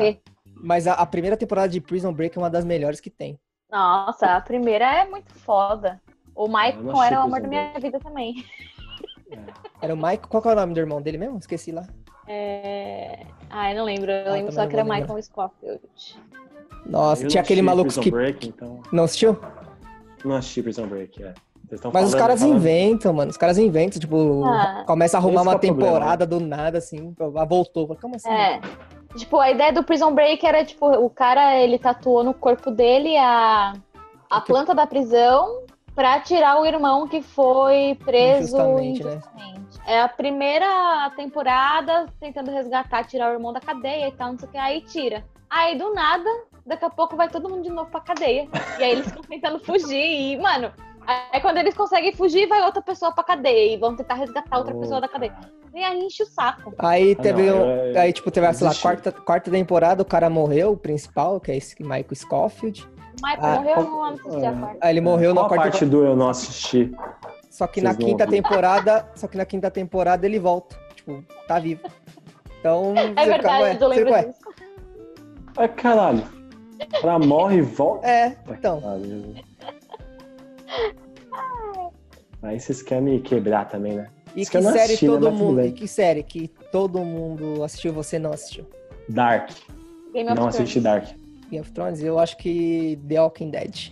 Mas 0.55 0.85
a, 0.85 0.93
a 0.93 1.05
primeira 1.05 1.35
temporada 1.35 1.67
de 1.69 1.81
Prison 1.81 2.13
Break 2.13 2.37
é 2.37 2.41
uma 2.41 2.49
das 2.49 2.63
melhores 2.63 2.99
que 2.99 3.09
tem. 3.09 3.39
Nossa, 3.71 4.35
a 4.35 4.41
primeira 4.41 4.85
é 4.85 5.09
muito 5.09 5.33
foda. 5.33 5.99
O 6.35 6.47
não 6.47 6.59
Michael 6.59 7.03
era 7.03 7.19
o 7.19 7.23
amor 7.23 7.41
Prison 7.41 7.41
da 7.41 7.47
minha 7.47 7.69
Break. 7.69 7.81
vida 7.81 7.99
também. 7.99 8.45
Era 9.81 9.95
o 9.95 9.97
Michael. 9.97 10.27
Qual 10.29 10.43
que 10.43 10.49
é 10.49 10.51
o 10.51 10.55
nome 10.55 10.75
do 10.75 10.79
irmão 10.79 11.01
dele 11.01 11.17
mesmo? 11.17 11.39
Esqueci 11.39 11.71
lá. 11.71 11.87
É... 12.27 13.19
Ah, 13.49 13.71
eu 13.71 13.77
não 13.77 13.85
lembro. 13.85 14.11
Eu 14.11 14.29
Ah, 14.29 14.33
lembro 14.33 14.51
só 14.51 14.65
que 14.67 14.75
era 14.75 14.83
Michael 14.83 15.21
Scofield. 15.21 15.81
Nossa, 16.85 17.23
Eu 17.23 17.27
tinha 17.29 17.41
aquele 17.41 17.61
maluco 17.61 17.85
Prison 17.87 18.01
que. 18.01 18.11
Break, 18.11 18.47
então... 18.47 18.81
Não 18.91 19.03
assistiu? 19.05 19.37
Não 20.25 20.35
assisti 20.35 20.61
Prison 20.63 20.87
Break, 20.87 21.23
é. 21.23 21.33
Mas 21.91 22.09
os 22.09 22.15
caras 22.15 22.39
falando- 22.41 22.57
inventam, 22.57 23.13
mano. 23.13 23.31
Os 23.31 23.37
caras 23.37 23.57
inventam, 23.57 23.99
tipo, 23.99 24.43
Ah. 24.45 24.83
começa 24.85 25.17
a 25.17 25.19
arrumar 25.19 25.41
Esse 25.41 25.47
é 25.47 25.49
uma 25.51 25.55
o 25.55 25.59
problema, 25.59 25.85
temporada 25.91 26.25
do 26.25 26.39
nada, 26.39 26.77
assim. 26.77 27.15
Ah, 27.35 27.45
voltou. 27.45 27.95
Como 27.99 28.15
assim? 28.15 28.29
É. 28.29 28.61
Tipo, 29.15 29.39
a 29.39 29.49
ideia 29.51 29.71
do 29.73 29.83
Prison 29.83 30.13
Break 30.13 30.45
era, 30.45 30.63
tipo, 30.65 30.85
o 30.87 31.09
cara, 31.09 31.55
ele 31.57 31.77
tatuou 31.79 32.23
no 32.23 32.33
corpo 32.33 32.69
dele 32.71 33.15
a, 33.17 33.73
a 34.29 34.41
planta 34.41 34.73
da 34.75 34.85
prisão 34.85 35.63
pra 35.95 36.19
tirar 36.19 36.59
o 36.59 36.65
irmão 36.65 37.07
que 37.07 37.21
foi 37.21 37.97
preso 38.03 38.57
Injustamente, 38.57 39.03
né? 39.03 39.21
É 39.85 40.01
a 40.01 40.07
primeira 40.07 41.11
temporada 41.15 42.07
tentando 42.19 42.49
resgatar, 42.51 43.03
tirar 43.05 43.29
o 43.31 43.33
irmão 43.33 43.51
da 43.51 43.59
cadeia 43.59 44.07
e 44.07 44.11
tal, 44.11 44.31
não 44.31 44.39
sei 44.39 44.47
o 44.47 44.51
que, 44.51 44.57
aí 44.57 44.81
tira. 44.81 45.25
Aí, 45.49 45.77
do 45.77 45.93
nada, 45.93 46.29
daqui 46.65 46.85
a 46.85 46.89
pouco 46.89 47.15
vai 47.15 47.29
todo 47.29 47.49
mundo 47.49 47.63
de 47.63 47.69
novo 47.69 47.89
pra 47.91 47.99
cadeia. 47.99 48.47
E 48.79 48.83
aí 48.83 48.91
eles 48.91 49.05
ficam 49.07 49.21
tentando 49.23 49.59
fugir 49.59 50.01
e, 50.03 50.37
mano, 50.37 50.71
aí 51.31 51.39
quando 51.41 51.57
eles 51.57 51.75
conseguem 51.75 52.13
fugir, 52.13 52.47
vai 52.47 52.61
outra 52.63 52.81
pessoa 52.81 53.11
pra 53.13 53.23
cadeia 53.23 53.73
e 53.73 53.77
vão 53.77 53.95
tentar 53.95 54.15
resgatar 54.15 54.57
outra 54.57 54.73
Ô, 54.73 54.79
pessoa 54.79 55.01
da 55.01 55.07
cadeia. 55.07 55.35
E 55.75 55.83
aí 55.83 55.99
enche 55.99 56.23
o 56.23 56.25
saco. 56.27 56.73
Aí 56.79 57.15
Ah, 57.17 57.21
teve 57.21 57.43
não, 57.51 57.57
um. 57.57 57.69
eu- 57.93 57.99
Aí, 58.01 58.13
tipo, 58.13 58.31
teve, 58.31 58.51
sei 58.53 58.67
lá, 58.67 58.73
quarta, 58.73 59.11
quarta 59.11 59.51
temporada, 59.51 60.01
o 60.01 60.05
cara 60.05 60.29
morreu, 60.29 60.71
o 60.71 60.77
principal, 60.77 61.39
que 61.41 61.51
é 61.51 61.57
esse 61.57 61.75
Michael 61.83 62.15
Scofield. 62.15 62.87
O 62.87 63.25
Michael 63.27 63.39
Ah, 63.41 63.55
morreu, 63.57 63.73
qual- 63.75 63.85
não 63.85 64.03
assisti 64.05 64.45
a 64.45 64.49
é. 64.49 64.55
quarta. 64.59 64.77
Aí 64.81 64.93
ele 64.93 65.01
morreu 65.01 65.33
Qual 65.33 65.43
na 65.43 65.45
a 65.45 65.49
quarta 65.49 65.63
parte 65.71 65.85
do 65.85 66.05
eu 66.05 66.15
não 66.15 66.29
assisti? 66.29 66.91
Só 67.53 67.67
que 67.67 67.79
Vocês 67.79 67.93
na 67.93 67.95
quinta 67.95 68.23
ouviram. 68.23 68.31
temporada. 68.31 69.07
Só 69.13 69.27
que 69.27 69.37
na 69.37 69.45
quinta 69.45 69.69
temporada 69.69 70.25
ele 70.25 70.39
volta. 70.39 70.75
Tipo, 70.95 71.23
tá 71.47 71.59
vivo. 71.59 71.81
Então. 72.59 72.95
É 73.15 73.23
você 73.23 73.29
verdade, 73.29 73.61
ué, 73.63 73.73
eu 73.73 73.77
você 73.77 73.85
lembro 73.85 74.11
ué, 74.11 74.23
disso. 74.25 74.39
Ai, 75.57 75.67
caralho. 75.67 76.23
Ela 77.03 77.19
morre 77.19 77.57
e 77.57 77.61
volta. 77.61 78.07
É, 78.07 78.35
então. 78.49 78.81
Aí 82.41 82.59
vocês 82.59 82.81
querem 82.81 83.03
me 83.03 83.19
quebrar 83.21 83.69
também, 83.69 83.93
né? 83.97 84.09
E 84.35 84.45
que 84.47 84.51
que 84.51 84.61
série 84.63 84.79
assisti, 84.79 85.05
né? 85.05 85.11
todo 85.11 85.25
tudo 85.29 85.37
mundo. 85.37 85.61
E 85.61 85.71
que 85.71 85.87
série 85.87 86.23
que 86.23 86.47
todo 86.71 86.99
mundo 87.05 87.63
assistiu 87.63 87.91
e 87.91 87.93
você 87.93 88.17
não 88.17 88.31
assistiu? 88.31 88.65
Dark. 89.07 89.51
Game 90.11 90.25
of 90.27 90.29
Não 90.29 90.35
Thrones. 90.35 90.55
assisti 90.55 90.79
Dark. 90.79 91.05
Game 91.51 91.59
of 91.61 91.71
Thrones? 91.71 92.01
Eu 92.01 92.17
acho 92.17 92.35
que 92.37 92.99
The 93.07 93.21
Walking 93.21 93.51
Dead. 93.51 93.91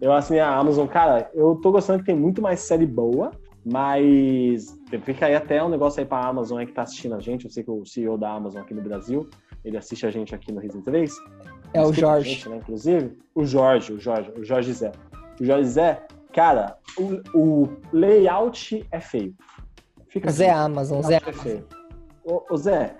Eu 0.00 0.12
assinei 0.12 0.40
a 0.40 0.54
Amazon. 0.54 0.86
Cara, 0.86 1.30
eu 1.34 1.56
tô 1.56 1.72
gostando 1.72 2.00
que 2.00 2.06
tem 2.06 2.16
muito 2.16 2.42
mais 2.42 2.60
série 2.60 2.86
boa, 2.86 3.30
mas 3.64 4.78
fica 5.02 5.26
aí 5.26 5.34
até 5.34 5.62
um 5.62 5.68
negócio 5.68 6.00
aí 6.00 6.06
pra 6.06 6.26
Amazon 6.26 6.58
aí 6.58 6.66
que 6.66 6.72
tá 6.72 6.82
assistindo 6.82 7.14
a 7.14 7.20
gente. 7.20 7.46
Eu 7.46 7.50
sei 7.50 7.62
que 7.62 7.70
o 7.70 7.84
CEO 7.84 8.18
da 8.18 8.30
Amazon 8.30 8.62
aqui 8.62 8.74
no 8.74 8.82
Brasil, 8.82 9.28
ele 9.64 9.76
assiste 9.76 10.06
a 10.06 10.10
gente 10.10 10.34
aqui 10.34 10.52
no 10.52 10.60
Risen 10.60 10.82
3. 10.82 11.14
É 11.72 11.82
o 11.82 11.92
Jorge. 11.92 12.30
gente, 12.30 12.48
né, 12.48 12.56
inclusive, 12.56 13.18
o 13.34 13.44
Jorge, 13.44 13.92
o 13.92 13.98
Jorge, 13.98 14.32
o 14.38 14.44
Jorge 14.44 14.72
Zé. 14.72 14.92
O 15.40 15.44
Jorge 15.44 15.68
Zé, 15.68 16.06
cara, 16.32 16.76
o, 16.98 17.38
o 17.38 17.68
layout 17.92 18.86
é 18.92 19.00
feio. 19.00 19.34
Fica 20.08 20.30
Zé 20.30 20.46
feio. 20.46 20.58
Amazon, 20.58 21.02
Zé 21.02 21.16
é 21.26 21.32
feio. 21.32 21.66
Ô, 22.24 22.42
ô, 22.48 22.56
Zé, 22.56 22.94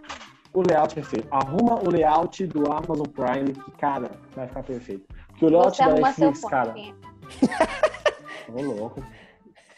o 0.52 0.62
layout 0.62 0.98
é 0.98 1.02
feio. 1.02 1.24
Arruma 1.30 1.80
o 1.84 1.90
layout 1.90 2.46
do 2.48 2.72
Amazon 2.72 3.06
Prime, 3.06 3.52
que, 3.52 3.70
cara, 3.72 4.10
vai 4.34 4.48
ficar 4.48 4.64
perfeito. 4.64 5.04
Porque 5.38 5.46
o 5.46 5.50
da 5.50 5.84
arruma 5.84 6.12
seu 6.12 6.26
Netflix, 6.26 6.40
cara, 6.48 6.74
ô 8.48 8.62
louco. 8.62 9.02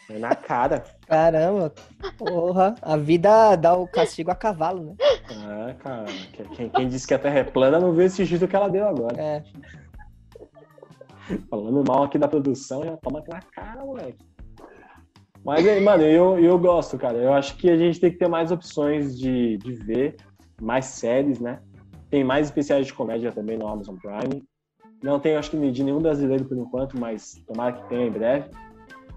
É 0.09 0.17
na 0.17 0.33
cara. 0.35 0.85
Caramba. 1.05 1.73
Porra. 2.17 2.75
A 2.81 2.95
vida 2.95 3.55
dá 3.57 3.75
o 3.75 3.87
castigo 3.87 4.31
a 4.31 4.35
cavalo, 4.35 4.83
né? 4.83 4.95
Ah, 5.31 5.73
cara. 5.79 6.05
Quem, 6.55 6.69
quem 6.69 6.87
disse 6.87 7.05
que 7.05 7.13
a 7.13 7.19
Terra 7.19 7.39
é 7.39 7.43
plana 7.43 7.79
não 7.79 7.91
vê 7.91 8.05
esse 8.05 8.23
jeito 8.23 8.47
que 8.47 8.55
ela 8.55 8.69
deu 8.69 8.87
agora. 8.87 9.21
É. 9.21 9.43
Falando 11.49 11.83
mal 11.85 12.03
aqui 12.03 12.17
da 12.17 12.27
produção, 12.27 12.85
já 12.85 12.95
toma 12.95 13.19
aqui 13.19 13.29
na 13.29 13.41
cara, 13.41 13.83
moleque. 13.83 14.25
Mas, 15.43 15.67
aí, 15.67 15.81
mano, 15.81 16.03
eu, 16.03 16.39
eu 16.39 16.57
gosto, 16.57 16.97
cara. 16.97 17.17
Eu 17.17 17.33
acho 17.33 17.57
que 17.57 17.69
a 17.69 17.77
gente 17.77 17.99
tem 17.99 18.11
que 18.11 18.17
ter 18.17 18.29
mais 18.29 18.49
opções 18.49 19.17
de, 19.17 19.57
de 19.57 19.73
ver, 19.73 20.15
mais 20.61 20.85
séries, 20.85 21.39
né? 21.39 21.59
Tem 22.09 22.23
mais 22.23 22.47
especiais 22.47 22.87
de 22.87 22.93
comédia 22.93 23.31
também 23.31 23.57
no 23.57 23.67
Amazon 23.67 23.97
Prime. 23.97 24.41
Não 25.03 25.19
tem, 25.19 25.35
acho 25.35 25.51
que, 25.51 25.71
de 25.71 25.83
nenhum 25.83 25.99
brasileiro 26.01 26.45
por 26.45 26.57
enquanto, 26.57 26.99
mas 26.99 27.41
tomara 27.47 27.73
que 27.73 27.87
tenha 27.89 28.07
em 28.07 28.11
breve. 28.11 28.49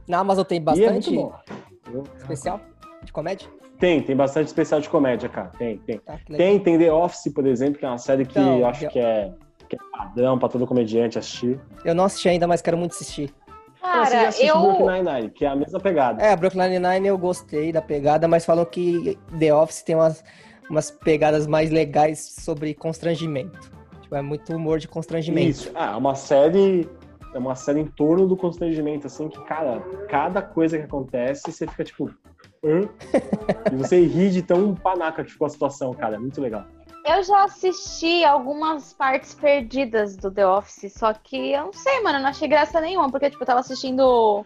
Na 0.07 0.19
Amazon 0.19 0.45
tem 0.45 0.59
é 0.59 0.61
bastante. 0.61 1.15
Eu- 1.15 2.05
especial 2.19 2.61
de 3.03 3.13
comédia? 3.13 3.49
Tem, 3.79 4.03
tem 4.03 4.15
bastante 4.15 4.49
especial 4.49 4.81
de 4.81 4.89
comédia, 4.89 5.29
cara. 5.29 5.49
Tem, 5.59 5.79
tem. 5.79 5.99
Tá, 6.01 6.13
legal. 6.29 6.37
Tem, 6.37 6.59
tem 6.61 6.79
The 6.79 6.93
Office, 6.93 7.33
por 7.33 7.47
exemplo, 7.47 7.79
que 7.79 7.85
é 7.87 7.89
uma 7.89 7.97
série 7.99 8.27
que 8.27 8.39
Então, 8.39 8.59
eu 8.59 8.67
acho 8.67 8.81
The- 8.81 8.89
que 8.89 8.99
é, 8.99 9.33
que 9.69 9.77
é 9.77 9.79
padrão 9.97 10.39
pra 10.39 10.49
todo 10.49 10.67
comediante 10.67 11.19
assistir. 11.19 11.59
Eu 11.85 11.95
não 11.95 12.05
assisti 12.05 12.29
ainda, 12.29 12.47
mas 12.47 12.61
quero 12.61 12.77
muito 12.77 12.93
assistir. 12.93 13.33
Ah, 13.83 14.05
você 14.05 14.11
já 14.11 14.17
Cara, 14.17 14.29
assiste 14.29 14.47
eu. 14.47 14.61
Brooklyn 14.61 15.03
Nine-Nine, 15.03 15.31
que 15.31 15.45
é 15.47 15.49
a 15.49 15.57
mesma 15.57 15.81
pegada. 15.81 16.23
É, 16.23 16.37
Brooklyn 16.37 16.69
Nine-Nine 16.69 17.09
eu 17.09 17.17
gostei 17.17 17.73
da 17.73 17.81
pegada, 17.81 18.29
mas 18.29 18.45
falam 18.45 18.67
que 18.67 19.19
The 19.39 19.55
Office 19.55 19.83
tem 19.83 19.97
umas, 19.97 20.23
umas 20.69 20.91
pegadas 20.91 21.47
mais 21.47 21.71
legais 21.71 22.19
sobre 22.39 22.75
constrangimento. 22.75 23.73
Tipo, 24.11 24.17
é 24.17 24.23
muito 24.23 24.53
humor 24.57 24.81
de 24.81 24.89
constrangimento. 24.89 25.51
Isso. 25.51 25.71
Ah, 25.73 25.93
é 25.93 25.97
uma 25.97 26.17
série. 26.17 26.89
É 27.33 27.39
uma 27.39 27.55
série 27.55 27.79
em 27.79 27.87
torno 27.87 28.27
do 28.27 28.37
constrangimento, 28.37 29.07
assim, 29.07 29.29
que, 29.29 29.41
cara, 29.45 29.81
cada 30.09 30.43
coisa 30.43 30.77
que 30.77 30.83
acontece, 30.83 31.53
você 31.53 31.65
fica 31.65 31.85
tipo. 31.85 32.11
Hã? 32.65 32.89
e 33.73 33.77
você 33.77 34.05
ri 34.05 34.31
de 34.31 34.43
tão 34.43 34.75
panaca 34.75 35.23
que 35.23 35.31
ficou 35.31 35.47
a 35.47 35.51
situação, 35.51 35.95
cara. 35.95 36.17
É 36.17 36.19
muito 36.19 36.41
legal. 36.41 36.67
Eu 37.07 37.23
já 37.23 37.45
assisti 37.45 38.25
algumas 38.25 38.93
partes 38.93 39.33
perdidas 39.33 40.17
do 40.17 40.29
The 40.29 40.45
Office, 40.45 40.93
só 40.93 41.15
que 41.15 41.53
eu 41.53 41.67
não 41.67 41.73
sei, 41.73 42.01
mano, 42.03 42.19
eu 42.19 42.23
não 42.23 42.31
achei 42.31 42.49
graça 42.49 42.81
nenhuma, 42.81 43.11
porque, 43.11 43.31
tipo, 43.31 43.43
eu 43.43 43.47
tava 43.47 43.61
assistindo 43.61 44.45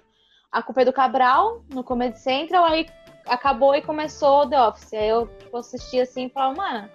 A 0.52 0.62
Culpa 0.62 0.82
é 0.82 0.84
do 0.84 0.92
Cabral 0.92 1.64
no 1.72 1.82
Comedy 1.82 2.20
Central, 2.20 2.66
aí 2.66 2.86
acabou 3.26 3.74
e 3.74 3.80
começou 3.80 4.42
o 4.42 4.48
The 4.48 4.60
Office. 4.60 4.92
Aí 4.92 5.08
eu, 5.08 5.26
tipo, 5.26 5.56
assisti 5.56 6.00
assim 6.00 6.26
e 6.26 6.30
falava, 6.30 6.54
mano, 6.54 6.90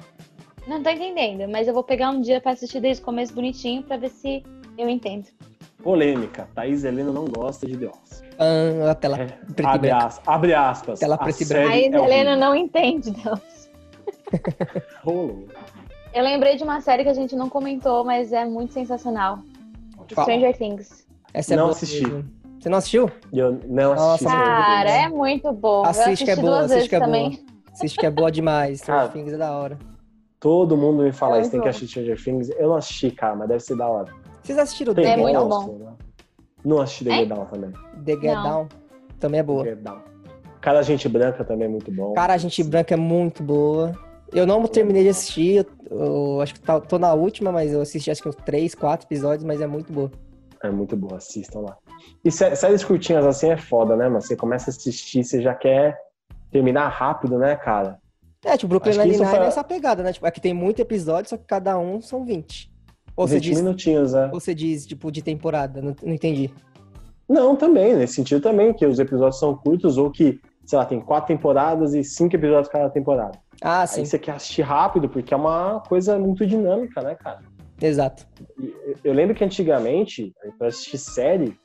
não 0.70 0.84
tô 0.84 0.90
entendendo, 0.90 1.50
mas 1.52 1.68
eu 1.68 1.74
vou 1.74 1.84
pegar 1.84 2.10
um 2.12 2.22
dia 2.22 2.40
pra 2.40 2.52
assistir 2.52 2.80
desde 2.80 3.02
o 3.02 3.06
começo 3.06 3.34
bonitinho 3.34 3.84
pra 3.84 3.98
ver 3.98 4.10
se 4.10 4.44
eu 4.78 4.88
entendo. 4.90 5.26
Polêmica. 5.84 6.48
Thaís 6.54 6.84
Helena 6.84 7.12
não 7.12 7.26
gosta 7.26 7.66
de 7.66 7.78
The 7.78 7.88
Office. 7.88 8.24
Ah, 8.38 8.92
a 8.92 8.96
tela 8.96 9.18
É, 9.20 9.28
e 9.62 9.66
abre, 9.66 9.92
as- 9.92 10.22
abre 10.28 10.54
aspas. 10.54 11.00
Tela 11.00 11.16
a 11.16 11.18
preto 11.18 11.42
e 11.42 11.46
série 11.46 11.60
branco. 11.62 11.74
Aí 11.76 11.84
é 11.84 12.06
Helena 12.06 12.36
não 12.36 12.56
entende 12.56 13.12
The 13.14 13.32
Office. 13.32 13.70
Rolou. 15.04 15.48
Eu 16.14 16.24
lembrei 16.24 16.56
de 16.56 16.64
uma 16.64 16.82
série 16.82 17.04
que 17.04 17.10
a 17.10 17.14
gente 17.14 17.36
não 17.36 17.50
comentou, 17.50 18.04
mas 18.04 18.34
é 18.34 18.46
muito 18.46 18.74
sensacional. 18.74 19.40
Qual? 20.14 20.26
Stranger 20.26 20.58
Things. 20.58 21.06
Essa 21.34 21.54
é 21.54 21.58
Não 21.58 21.70
assisti. 21.70 22.06
mesmo. 22.08 22.30
Você 22.60 22.68
não 22.70 22.78
assistiu? 22.78 23.12
Eu 23.32 23.60
não 23.68 23.94
assisti. 23.94 24.24
Nossa, 24.26 24.38
Cara, 24.38 24.90
é 24.90 25.08
muito 25.08 25.52
bom. 25.54 25.86
Assiste 25.86 26.26
que 26.26 26.32
é 26.32 26.36
boa, 26.36 26.60
assiste 26.62 26.90
que 26.90 26.96
é 26.96 27.00
boa. 27.00 27.32
Assiste 27.72 28.00
que 28.00 28.06
é 28.06 28.12
boa 28.12 28.32
demais. 28.32 28.80
Stranger 28.82 29.12
Things 29.12 29.32
é 29.34 29.38
da 29.38 29.52
hora. 29.58 29.78
Todo 30.40 30.78
mundo 30.78 31.04
me 31.04 31.12
fala 31.12 31.38
É 31.38 31.42
isso, 31.42 31.52
tem 31.52 31.60
muito 31.60 31.72
que 31.74 31.80
bom. 31.80 31.84
assistir 31.84 32.00
Stranger 32.02 32.24
Things. 32.24 32.50
Eu 32.58 32.70
não 32.70 32.76
assisti, 32.76 33.12
cara, 33.12 33.36
mas 33.36 33.48
deve 33.50 33.60
ser 33.60 33.76
da 33.76 33.88
hora. 33.88 34.14
Vocês 34.42 34.58
assistiram 34.58 34.94
Tem 34.94 35.04
The 35.04 35.10
É 35.12 35.16
Get 35.16 35.24
muito 35.24 35.40
Down? 35.40 35.50
bom. 35.50 35.78
né? 35.80 35.94
Não 36.64 36.80
assisti 36.82 37.04
The 37.06 37.12
É? 37.12 37.18
Get 37.20 37.28
Down 37.30 37.46
também. 37.46 37.72
The 38.06 38.12
Get 38.14 38.24
Não. 38.36 38.44
Down 38.44 38.68
também 39.20 39.40
é 39.40 39.44
boa. 39.44 39.64
The 39.64 39.70
Get 39.72 39.80
Down. 39.84 40.00
Cara, 40.62 40.82
Gente 40.82 41.08
Branca 41.10 41.44
também 41.44 41.68
é 41.68 41.70
muito 41.70 41.92
bom. 41.92 42.14
Cara, 42.14 42.34
a 42.34 42.38
Gente 42.38 42.64
Branca 42.64 42.94
é 42.94 42.98
muito 42.98 43.44
boa. 43.44 43.94
Eu 44.32 44.46
não 44.46 44.66
terminei 44.68 45.04
de 45.04 45.10
assistir, 45.10 45.66
eu, 45.90 45.98
eu 46.00 46.42
acho 46.42 46.54
que 46.54 46.60
tá- 46.60 46.80
tô 46.80 47.00
na 47.00 47.14
última, 47.14 47.52
mas 47.52 47.74
eu 47.74 47.82
assisti 47.82 48.12
acho 48.12 48.22
que 48.22 48.30
uns 48.30 48.36
3, 48.36 48.76
4 48.76 49.08
episódios, 49.08 49.44
mas 49.44 49.60
é 49.60 49.66
muito 49.68 49.92
boa. 49.92 50.12
É 50.62 50.70
muito 50.70 50.96
boa, 50.96 51.18
assistam 51.18 51.62
lá. 51.62 51.78
E 52.24 52.30
sé- 52.32 52.54
séries 52.56 52.84
curtinhas 52.84 53.26
assim 53.26 53.50
é 53.50 53.58
foda, 53.58 53.96
né, 53.96 54.08
mano? 54.08 54.22
Você 54.22 54.36
começa 54.36 54.70
a 54.70 54.72
assistir, 54.72 55.24
você 55.24 55.42
já 55.42 55.56
quer 55.56 55.98
terminar 56.52 56.88
rápido, 56.90 57.40
né, 57.40 57.56
cara? 57.56 57.98
É, 58.46 58.56
tipo, 58.56 58.70
Brooklyn 58.70 58.94
que 58.94 59.00
Nine-Nine 59.00 59.26
foi- 59.26 59.40
é 59.40 59.48
essa 59.48 59.64
pegada, 59.64 60.02
né? 60.02 60.14
Tipo, 60.14 60.26
aqui 60.26 60.40
tem 60.40 60.54
muito 60.54 60.80
episódio, 60.80 61.30
só 61.30 61.38
que 61.38 61.44
cada 61.46 61.78
um 61.78 62.02
são 62.02 62.24
20. 62.26 62.72
Ou 63.16 63.28
você 63.28 63.36
20 63.36 63.44
diz, 63.44 63.62
minutinhos, 63.62 64.14
né? 64.14 64.30
ou 64.32 64.40
você 64.40 64.56
diz, 64.56 64.86
tipo, 64.86 65.12
de 65.12 65.22
temporada, 65.22 65.82
não, 65.82 65.94
não 66.02 66.14
entendi. 66.14 66.50
Não, 67.28 67.56
também, 67.56 67.96
nesse 67.96 68.14
sentido 68.14 68.42
também, 68.42 68.74
que 68.74 68.86
os 68.86 68.98
episódios 68.98 69.38
são 69.40 69.56
curtos 69.56 69.98
ou 69.98 70.10
que, 70.10 70.40
sei 70.66 70.80
lá, 70.80 70.86
tem 70.86 71.00
quatro 71.02 71.28
temporadas 71.28 71.94
e 71.94 72.04
cinco 72.04 72.36
episódios 72.36 72.70
cada 72.70 72.90
temporada. 72.90 73.38
Ah, 73.62 73.86
sim, 73.86 74.02
Aí 74.02 74.06
você 74.06 74.18
quer 74.18 74.32
assistir 74.32 74.62
rápido, 74.62 75.10
porque 75.10 75.34
é 75.34 75.38
uma 75.38 75.82
coisa 75.82 76.18
muito 76.18 76.46
dinâmica, 76.48 77.02
né, 77.02 77.16
cara? 77.16 77.42
exato. 77.82 78.26
Eu 79.04 79.14
lembro 79.14 79.34
que 79.36 79.44
antigamente, 79.44 80.34
pra 80.58 80.68
assistir 80.68 80.98
série, 80.98 81.58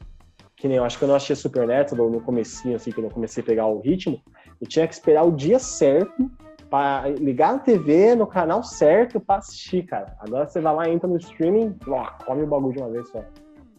que 0.57 0.69
nem 0.69 0.77
eu 0.77 0.85
acho 0.85 0.97
que 0.99 1.05
eu 1.05 1.09
não 1.09 1.15
assistia 1.17 1.35
Supernatural 1.37 2.09
no 2.11 2.21
comecinho, 2.21 2.77
assim, 2.77 2.91
que 2.93 2.99
eu 2.99 3.03
não 3.03 3.11
comecei 3.11 3.43
a 3.43 3.47
pegar 3.47 3.67
o 3.67 3.81
ritmo, 3.81 4.21
eu 4.61 4.67
tinha 4.69 4.87
que 4.87 4.95
esperar 4.95 5.25
o 5.25 5.33
dia 5.33 5.59
certo 5.59 6.31
pra 6.69 7.05
ligar 7.09 7.53
na 7.55 7.59
TV, 7.59 8.15
no 8.15 8.27
canal 8.27 8.63
certo 8.63 9.21
pra 9.21 9.37
assistir, 9.37 9.85
cara. 9.85 10.17
Agora 10.21 10.47
você 10.47 10.61
vai 10.61 10.75
lá, 10.75 10.89
entra 10.89 11.09
no 11.09 11.17
streaming, 11.17 11.77
ó, 11.89 12.07
come 12.25 12.43
o 12.43 12.47
bagulho 12.47 12.73
de 12.75 12.79
uma 12.81 12.91
vez 12.91 13.09
só. 13.11 13.21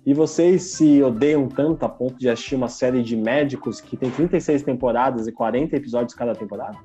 E 0.06 0.14
vocês 0.14 0.64
se 0.76 1.02
odeiam 1.02 1.48
tanto 1.48 1.84
a 1.84 1.90
ponto 1.90 2.16
de 2.20 2.30
assistir 2.30 2.56
uma 2.56 2.68
série 2.68 3.02
de 3.02 3.18
médicos 3.18 3.82
que 3.82 3.98
tem 3.98 4.10
36 4.12 4.62
temporadas 4.64 5.28
e 5.28 5.32
40 5.32 5.76
episódios 5.76 6.14
cada 6.14 6.36
temporada? 6.36 6.78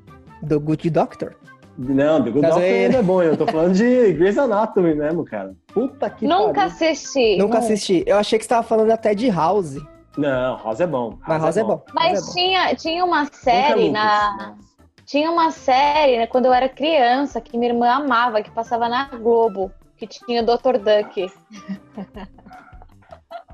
Do 0.42 0.58
Good 0.58 0.88
Doctor. 0.90 1.34
Não, 1.78 2.22
The 2.24 2.30
Good 2.30 2.40
Caso 2.40 2.54
Doctor 2.54 2.62
ele- 2.62 2.84
ainda 2.86 2.98
é 2.98 3.02
bom, 3.02 3.22
eu 3.22 3.36
tô 3.36 3.46
falando 3.46 3.74
de 3.74 3.84
Grey's 4.14 4.38
Anatomy 4.38 4.94
mesmo, 4.94 5.24
cara. 5.24 5.54
Puta 5.72 6.08
que 6.10 6.26
Nunca 6.26 6.54
pariu. 6.54 6.72
assisti. 6.72 7.36
Nunca 7.36 7.58
assisti. 7.58 8.02
Eu 8.06 8.16
achei 8.16 8.38
que 8.38 8.44
você 8.44 8.48
tava 8.48 8.62
falando 8.66 8.90
até 8.90 9.14
de 9.14 9.28
House. 9.30 9.76
Não, 10.16 10.56
House 10.56 10.80
é 10.80 10.86
bom. 10.86 11.18
Mas 11.26 11.42
House 11.42 11.56
é 11.58 11.62
bom. 11.62 11.68
House 11.70 11.82
é 11.88 11.92
Mas 11.94 12.26
bom. 12.26 12.32
tinha, 12.32 12.74
tinha 12.74 13.04
uma 13.04 13.26
série 13.26 13.90
na. 13.90 14.56
Tinha 15.10 15.28
uma 15.28 15.50
série 15.50 16.18
né, 16.18 16.26
quando 16.28 16.46
eu 16.46 16.52
era 16.54 16.68
criança 16.68 17.40
que 17.40 17.58
minha 17.58 17.72
irmã 17.72 17.88
amava, 17.90 18.42
que 18.42 18.50
passava 18.50 18.88
na 18.88 19.06
Globo, 19.06 19.72
que 19.96 20.06
tinha 20.06 20.40
o 20.40 20.46
Dr. 20.46 20.78
Duck. 20.78 21.26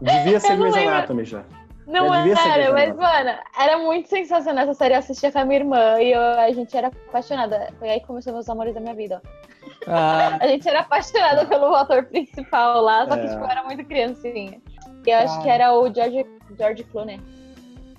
Devia 0.01 0.39
ser 0.39 0.57
Grey's. 0.59 0.77
Anatomy 0.77 1.25
já. 1.25 1.43
Não 1.87 2.09
Já 2.29 2.37
ser 2.37 2.49
era, 2.61 2.73
mas, 2.75 2.95
mano, 2.97 3.39
era 3.59 3.79
muito 3.79 4.09
sensacional 4.09 4.65
essa 4.65 4.75
série. 4.75 4.95
Eu 4.95 4.99
assistia 4.99 5.33
com 5.33 5.39
a 5.39 5.45
minha 5.47 5.61
irmã 5.61 5.99
e 6.01 6.13
eu- 6.13 6.21
a 6.21 6.51
gente 6.53 6.77
era 6.77 6.89
apaixonada. 6.89 7.73
Foi 7.79 7.89
aí 7.89 8.01
que 8.01 8.07
começou 8.07 8.33
meus 8.35 8.49
amores 8.51 8.75
da 8.75 8.81
minha 8.81 8.95
vida. 8.95 9.23
ó. 9.25 9.91
Ah, 9.91 10.37
A 10.43 10.49
gente 10.49 10.69
era 10.69 10.81
apaixonada 10.81 11.47
pelo 11.47 11.75
ator 11.75 12.05
principal 12.05 12.83
lá, 12.83 13.07
só 13.09 13.15
que 13.17 13.25
É. 13.27 13.29
tipo, 13.29 13.41
eu 13.45 13.49
era 13.49 13.63
muito 13.63 13.85
criancinha. 13.85 14.61
E 15.07 15.11
eu 15.11 15.19
acho 15.19 15.39
Ah. 15.39 15.43
que 15.43 15.49
era 15.49 15.73
o 15.73 15.95
George, 15.95 16.27
George 16.59 16.85
Clooney. 16.85 17.21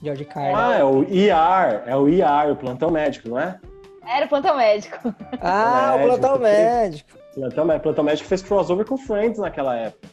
George 0.02 0.26
Carlin. 0.26 0.54
Ah, 0.56 0.76
é 0.80 0.84
o 0.84 1.04
ER, 1.04 1.84
é 1.88 1.96
o 1.96 2.08
ER, 2.08 2.52
o 2.52 2.56
plantão 2.56 2.90
médico, 2.92 3.30
não 3.30 3.40
é? 3.40 3.60
Era 4.06 4.26
o 4.26 4.30
plantão 4.30 4.56
médico. 4.58 4.98
Ah, 5.42 5.94
o 5.96 5.98
médico, 6.00 6.20
plantão 6.20 6.40
médico. 6.40 7.10
Plantão, 7.36 7.66
Mé- 7.66 7.80
plantão 7.80 8.04
médico 8.04 8.28
fez 8.28 8.42
crossover 8.42 8.86
com 8.86 8.98
Friends 8.98 9.38
naquela 9.40 9.76
época. 9.76 10.08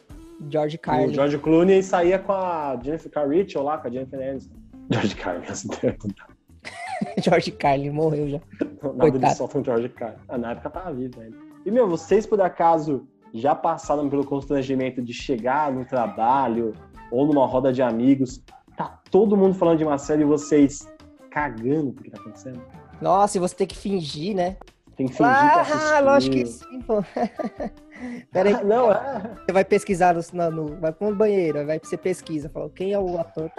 George 0.51 0.77
O 0.77 0.79
Carlin. 0.81 1.15
George 1.15 1.39
Clooney 1.39 1.83
saía 1.83 2.19
com 2.19 2.33
a 2.33 2.79
Jennifer 2.83 3.11
Carrich 3.11 3.57
ou 3.57 3.65
lá, 3.65 3.79
com 3.79 3.89
a 3.89 3.91
Jennifer 3.91 4.21
Aniston. 4.31 4.55
George 4.91 5.15
Carlin, 5.17 5.45
assim, 5.49 5.69
George 7.19 7.51
Carlin 7.53 7.91
morreu 7.91 8.29
já. 8.29 8.41
nada 8.83 9.11
Coitado. 9.11 9.47
de 9.47 9.53
com 9.53 9.61
o 9.61 9.65
George 9.65 9.89
Carlin. 9.91 10.17
Ah, 10.29 10.37
na 10.39 10.51
época 10.53 10.71
tava 10.71 10.93
vivo 10.93 11.21
ainda. 11.21 11.37
E, 11.65 11.71
meu, 11.71 11.89
vocês 11.89 12.27
por 12.27 12.41
acaso 12.41 13.07
já 13.33 13.55
passaram 13.55 14.09
pelo 14.09 14.25
constrangimento 14.25 15.01
de 15.03 15.13
chegar 15.13 15.73
no 15.73 15.85
trabalho 15.85 16.73
ou 17.11 17.27
numa 17.27 17.47
roda 17.47 17.73
de 17.73 17.81
amigos, 17.83 18.43
tá 18.77 19.01
todo 19.11 19.37
mundo 19.37 19.55
falando 19.55 19.79
de 19.79 19.85
uma 19.85 19.99
série 19.99 20.23
e 20.23 20.25
vocês 20.27 20.89
cagando 21.31 21.93
pro 21.93 22.05
que 22.05 22.11
tá 22.11 22.21
acontecendo? 22.21 22.61
Nossa, 23.01 23.37
e 23.37 23.41
você 23.41 23.55
tem 23.55 23.67
que 23.67 23.77
fingir, 23.77 24.35
né? 24.35 24.57
Tem 24.97 25.09
que 25.09 25.15
fingir 25.15 25.53
que 25.53 25.59
assistiu. 25.59 25.97
Ah, 25.97 26.01
lógico 26.01 26.37
que 26.37 26.47
sim, 26.47 26.81
pô. 26.83 27.03
Peraí, 28.33 28.55
Ah, 28.55 28.65
não, 28.65 28.93
é. 28.93 29.35
você 29.45 29.53
vai 29.53 29.65
pesquisar 29.65 30.15
no, 30.15 30.51
no, 30.51 30.77
vai 30.81 30.93
pro 30.93 31.15
banheiro, 31.15 31.65
vai 31.67 31.79
você 31.79 31.97
pesquisa, 31.97 32.49
fala, 32.49 32.71
quem 32.71 32.93
é 32.93 32.99
o 32.99 33.19
ator? 33.19 33.51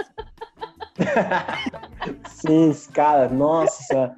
Sim, 2.30 2.74
cara, 2.94 3.28
nossa, 3.30 4.16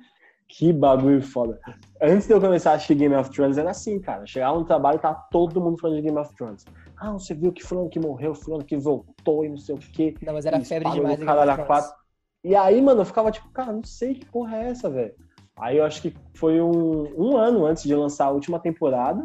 que 0.47 0.71
bagulho 0.73 1.21
foda. 1.21 1.59
Antes 2.01 2.27
de 2.27 2.33
eu 2.33 2.41
começar 2.41 2.71
a 2.71 2.73
assistir 2.75 2.95
Game 2.95 3.15
of 3.15 3.29
Thrones, 3.31 3.57
era 3.57 3.71
assim, 3.71 3.99
cara. 3.99 4.25
Chegava 4.25 4.57
no 4.57 4.65
trabalho 4.65 4.97
e 4.97 4.99
tava 4.99 5.23
todo 5.31 5.59
mundo 5.61 5.79
falando 5.79 5.97
de 5.97 6.03
Game 6.03 6.17
of 6.17 6.33
Thrones. 6.35 6.65
Ah, 6.99 7.11
você 7.13 7.33
viu 7.33 7.51
que 7.51 7.63
fulano 7.63 7.89
que 7.89 7.99
morreu, 7.99 8.33
fulano 8.33 8.63
que 8.65 8.75
voltou 8.75 9.45
e 9.45 9.49
não 9.49 9.57
sei 9.57 9.75
o 9.75 9.77
quê. 9.77 10.15
Não, 10.21 10.33
mas 10.33 10.45
era 10.45 10.57
e 10.57 10.65
febre 10.65 10.89
demais. 10.91 11.19
caralho 11.23 11.65
quatro. 11.65 11.91
E 12.43 12.55
aí, 12.55 12.81
mano, 12.81 13.01
eu 13.01 13.05
ficava 13.05 13.31
tipo, 13.31 13.49
cara, 13.49 13.71
não 13.71 13.83
sei 13.83 14.15
que 14.15 14.25
porra 14.25 14.57
é 14.57 14.69
essa, 14.69 14.89
velho. 14.89 15.13
Aí 15.59 15.77
eu 15.77 15.83
acho 15.85 16.01
que 16.01 16.13
foi 16.33 16.61
um, 16.61 17.13
um 17.17 17.37
ano 17.37 17.65
antes 17.65 17.83
de 17.83 17.93
lançar 17.95 18.25
a 18.25 18.31
última 18.31 18.59
temporada. 18.59 19.23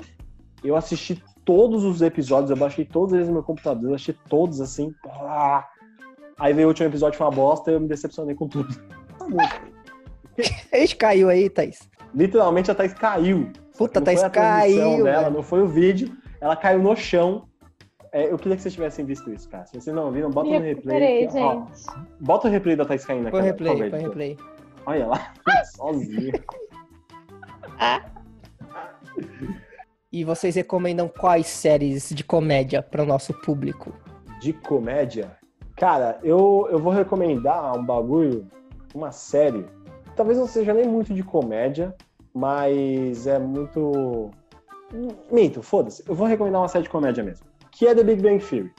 Eu 0.64 0.76
assisti 0.76 1.22
todos 1.44 1.84
os 1.84 2.02
episódios, 2.02 2.50
eu 2.50 2.56
baixei 2.56 2.84
todos 2.84 3.14
eles 3.14 3.26
no 3.28 3.34
meu 3.34 3.42
computador, 3.42 3.90
eu 3.90 3.94
achei 3.94 4.14
todos 4.28 4.60
assim. 4.60 4.92
pá. 5.02 5.68
Aí 6.38 6.52
veio 6.52 6.66
o 6.66 6.70
último 6.70 6.88
episódio, 6.88 7.16
foi 7.18 7.26
uma 7.26 7.32
bosta 7.32 7.70
e 7.70 7.74
eu 7.74 7.80
me 7.80 7.88
decepcionei 7.88 8.34
com 8.34 8.48
tudo. 8.48 8.74
Tá 9.18 9.26
bom. 9.28 9.38
A 10.72 10.76
gente 10.78 10.96
caiu 10.96 11.28
aí, 11.28 11.48
Thaís. 11.50 11.88
Literalmente 12.14 12.70
a 12.70 12.74
Thaís 12.74 12.94
caiu. 12.94 13.50
Puta, 13.76 14.00
Não 14.00 14.04
Thaís 14.04 14.20
foi 14.20 14.26
a 14.26 14.30
transmissão 14.30 14.90
caiu, 14.90 15.04
dela, 15.04 15.22
velho. 15.22 15.34
não 15.34 15.42
foi 15.42 15.62
o 15.62 15.68
vídeo. 15.68 16.16
Ela 16.40 16.56
caiu 16.56 16.82
no 16.82 16.96
chão. 16.96 17.48
É, 18.12 18.30
eu 18.30 18.38
queria 18.38 18.56
que 18.56 18.62
vocês 18.62 18.74
tivessem 18.74 19.06
visto 19.06 19.32
isso, 19.32 19.48
cara. 19.48 19.64
Se 19.64 19.80
vocês 19.80 19.96
não 19.96 20.12
viram, 20.12 20.30
bota 20.30 20.50
Me 20.50 20.58
no 20.58 20.64
replay. 20.64 21.26
que, 21.26 21.38
ó, 21.38 21.64
bota 22.20 22.46
o 22.46 22.50
replay 22.50 22.76
da 22.76 22.84
Thaís 22.84 23.06
caindo 23.06 23.28
aqui. 23.28 23.30
Põe 23.30 23.40
ó, 23.40 23.44
replay, 23.44 23.90
põe 23.90 24.00
replay. 24.00 24.38
Olha 24.84 25.06
lá, 25.06 25.32
sozinho. 25.74 26.32
E 30.12 30.24
vocês 30.24 30.54
recomendam 30.54 31.08
quais 31.08 31.46
séries 31.46 32.10
de 32.10 32.22
comédia 32.22 32.82
para 32.82 33.02
o 33.02 33.06
nosso 33.06 33.32
público? 33.32 33.94
De 34.40 34.52
comédia. 34.52 35.34
Cara, 35.74 36.18
eu, 36.22 36.68
eu 36.70 36.78
vou 36.78 36.92
recomendar 36.92 37.74
um 37.78 37.82
bagulho, 37.84 38.46
uma 38.94 39.10
série. 39.10 39.64
Talvez 40.14 40.36
não 40.36 40.46
seja 40.46 40.74
nem 40.74 40.86
muito 40.86 41.14
de 41.14 41.22
comédia, 41.22 41.94
mas 42.34 43.26
é 43.26 43.38
muito. 43.38 44.30
Minto, 45.30 45.62
foda-se. 45.62 46.04
Eu 46.06 46.14
vou 46.14 46.26
recomendar 46.26 46.60
uma 46.60 46.68
série 46.68 46.84
de 46.84 46.90
comédia 46.90 47.24
mesmo. 47.24 47.46
Que 47.72 47.88
é 47.88 47.94
The 47.94 48.04
Big 48.04 48.22
Bang 48.22 48.38
Theory. 48.38 48.70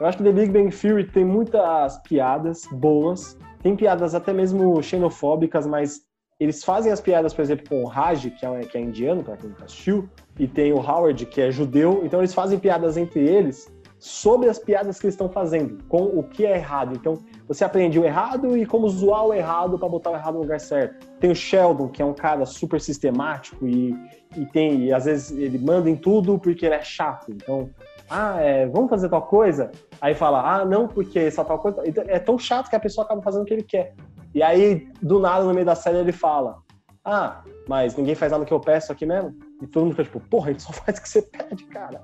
Eu 0.00 0.06
acho 0.06 0.18
que 0.18 0.24
The 0.24 0.32
Big 0.32 0.50
Bang 0.50 0.74
Theory 0.74 1.04
tem 1.10 1.24
muitas 1.24 1.98
piadas 2.02 2.62
boas. 2.72 3.38
Tem 3.62 3.76
piadas 3.76 4.14
até 4.14 4.32
mesmo 4.32 4.80
xenofóbicas, 4.82 5.66
mas 5.66 6.02
eles 6.38 6.62
fazem 6.62 6.92
as 6.92 7.00
piadas, 7.00 7.34
por 7.34 7.42
exemplo, 7.42 7.68
com 7.68 7.82
o 7.82 7.86
Raj, 7.86 8.30
que 8.30 8.46
é, 8.46 8.60
que 8.60 8.78
é 8.78 8.80
indiano, 8.80 9.24
pra 9.24 9.36
quem 9.36 9.50
nunca 9.50 9.64
assistiu, 9.64 10.08
e 10.38 10.46
tem 10.46 10.72
o 10.72 10.78
Howard, 10.78 11.26
que 11.26 11.40
é 11.40 11.50
judeu. 11.50 12.02
Então 12.04 12.20
eles 12.20 12.32
fazem 12.32 12.58
piadas 12.58 12.96
entre 12.96 13.20
eles 13.20 13.68
sobre 13.98 14.48
as 14.48 14.60
piadas 14.60 15.00
que 15.00 15.06
eles 15.06 15.14
estão 15.14 15.28
fazendo, 15.28 15.82
com 15.88 16.04
o 16.04 16.22
que 16.22 16.46
é 16.46 16.56
errado. 16.56 16.94
Então 16.94 17.18
você 17.48 17.64
aprende 17.64 17.98
o 17.98 18.04
errado 18.04 18.56
e 18.56 18.64
como 18.64 18.88
zoar 18.88 19.26
o 19.26 19.34
errado 19.34 19.76
para 19.78 19.88
botar 19.88 20.10
o 20.10 20.14
errado 20.14 20.34
no 20.34 20.42
lugar 20.42 20.60
certo. 20.60 21.04
Tem 21.18 21.30
o 21.30 21.34
Sheldon, 21.34 21.88
que 21.88 22.00
é 22.00 22.04
um 22.04 22.14
cara 22.14 22.46
super 22.46 22.80
sistemático 22.80 23.66
e, 23.66 23.92
e 24.36 24.46
tem, 24.46 24.84
e 24.84 24.92
às 24.92 25.06
vezes 25.06 25.36
ele 25.36 25.58
manda 25.58 25.90
em 25.90 25.96
tudo 25.96 26.38
porque 26.38 26.66
ele 26.66 26.76
é 26.76 26.82
chato. 26.82 27.32
Então, 27.32 27.68
ah, 28.10 28.40
é, 28.40 28.66
vamos 28.66 28.90
fazer 28.90 29.08
tal 29.08 29.22
coisa? 29.22 29.70
Aí 30.00 30.14
fala, 30.14 30.56
ah, 30.56 30.64
não, 30.64 30.88
porque 30.88 31.18
essa 31.18 31.44
tal 31.44 31.58
coisa. 31.58 31.82
Então, 31.86 32.04
é 32.06 32.18
tão 32.18 32.38
chato 32.38 32.70
que 32.70 32.76
a 32.76 32.80
pessoa 32.80 33.04
acaba 33.04 33.22
fazendo 33.22 33.42
o 33.42 33.44
que 33.44 33.54
ele 33.54 33.62
quer. 33.62 33.94
E 34.34 34.42
aí, 34.42 34.88
do 35.00 35.18
nada, 35.18 35.44
no 35.44 35.54
meio 35.54 35.66
da 35.66 35.74
série, 35.74 35.98
ele 35.98 36.12
fala: 36.12 36.58
Ah, 37.04 37.42
mas 37.66 37.96
ninguém 37.96 38.14
faz 38.14 38.32
nada 38.32 38.44
que 38.44 38.52
eu 38.52 38.60
peço 38.60 38.92
aqui 38.92 39.06
mesmo? 39.06 39.34
E 39.62 39.66
todo 39.66 39.84
mundo 39.84 39.92
fica 39.92 40.04
tipo, 40.04 40.20
porra, 40.20 40.48
a 40.48 40.52
gente 40.52 40.62
só 40.62 40.72
faz 40.84 40.98
o 40.98 41.02
que 41.02 41.08
você 41.08 41.22
pede, 41.22 41.64
cara. 41.64 42.02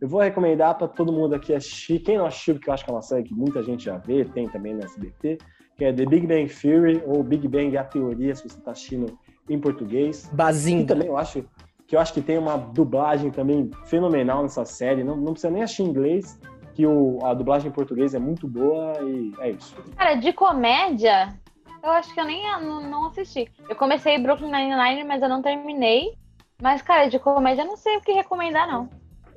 Eu 0.00 0.08
vou 0.08 0.20
recomendar 0.20 0.76
para 0.76 0.88
todo 0.88 1.12
mundo 1.12 1.34
aqui 1.34 1.54
assistir. 1.54 2.00
Quem 2.00 2.18
não 2.18 2.26
assistiu, 2.26 2.54
porque 2.54 2.68
eu 2.68 2.74
acho 2.74 2.84
que 2.84 2.90
é 2.90 2.94
uma 2.94 3.02
série 3.02 3.22
que 3.22 3.34
muita 3.34 3.62
gente 3.62 3.84
já 3.84 3.96
vê, 3.96 4.24
tem 4.24 4.48
também 4.48 4.74
no 4.74 4.84
SBT, 4.84 5.38
que 5.76 5.84
é 5.84 5.92
The 5.92 6.04
Big 6.04 6.26
Bang 6.26 6.52
Theory, 6.52 7.02
ou 7.06 7.22
Big 7.22 7.48
Bang 7.48 7.76
a 7.78 7.84
Teoria, 7.84 8.34
se 8.34 8.42
você 8.42 8.58
está 8.58 8.72
assistindo 8.72 9.18
em 9.48 9.58
português. 9.58 10.28
E 10.30 10.34
Bazinga. 10.34 10.94
também 10.94 11.08
eu 11.08 11.16
acho 11.16 11.44
que 11.86 11.94
eu 11.94 12.00
acho 12.00 12.12
que 12.12 12.20
tem 12.20 12.36
uma 12.38 12.56
dublagem 12.56 13.30
também 13.30 13.70
fenomenal 13.84 14.42
nessa 14.42 14.64
série. 14.64 15.04
Não, 15.04 15.16
não 15.16 15.32
precisa 15.32 15.52
nem 15.52 15.62
assistir 15.62 15.82
em 15.84 15.86
inglês, 15.88 16.38
que 16.74 16.86
o, 16.86 17.18
a 17.24 17.32
dublagem 17.32 17.68
em 17.68 17.72
português 17.72 18.14
é 18.14 18.18
muito 18.18 18.46
boa 18.48 18.94
e 19.02 19.32
é 19.40 19.50
isso. 19.50 19.74
Cara, 19.96 20.14
de 20.14 20.32
comédia, 20.32 21.34
eu 21.82 21.90
acho 21.90 22.12
que 22.12 22.20
eu 22.20 22.24
nem 22.24 22.42
não, 22.60 22.80
não 22.82 23.06
assisti. 23.06 23.50
Eu 23.68 23.76
comecei 23.76 24.18
Brooklyn 24.18 24.50
Nine-Nine, 24.50 25.04
mas 25.04 25.22
eu 25.22 25.28
não 25.28 25.40
terminei. 25.40 26.14
Mas, 26.60 26.82
cara, 26.82 27.08
de 27.08 27.18
comédia 27.18 27.62
eu 27.62 27.66
não 27.66 27.76
sei 27.76 27.96
o 27.96 28.00
que 28.00 28.12
recomendar, 28.12 28.66
não. 28.66 28.88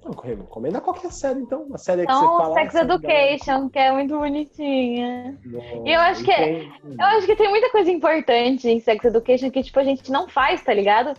Não, 0.03 0.11
recomenda 0.13 0.79
qualquer 0.79 1.11
série, 1.11 1.41
então. 1.41 1.63
Uma 1.63 1.77
série 1.77 2.05
que 2.05 2.11
você 2.13 2.17
Então, 2.25 2.37
fala. 2.37 2.53
Sex 2.53 2.75
"Ah, 2.75 2.79
essa 2.79 2.79
é 2.79 2.95
Education, 2.95 3.69
que 3.69 3.77
é 3.79 3.91
muito 3.91 4.17
bonitinha. 4.17 5.37
legal." 5.45 5.83
E 5.85 5.91
eu 5.93 5.99
acho 5.99 6.23
que 6.23 6.31
é- 6.31 6.45
tem- 6.45 6.71
Eu 6.97 7.05
acho 7.05 7.25
que 7.27 7.35
tem 7.35 7.49
muita 7.49 7.69
coisa 7.69 7.91
importante 7.91 8.69
em 8.69 8.79
Sex 8.79 9.03
Education 9.03 9.51
que, 9.51 9.61
tipo, 9.61 9.77
a 9.79 9.83
gente 9.83 10.09
não 10.09 10.27
faz, 10.29 10.63
tá 10.63 10.73
ligado? 10.73 11.13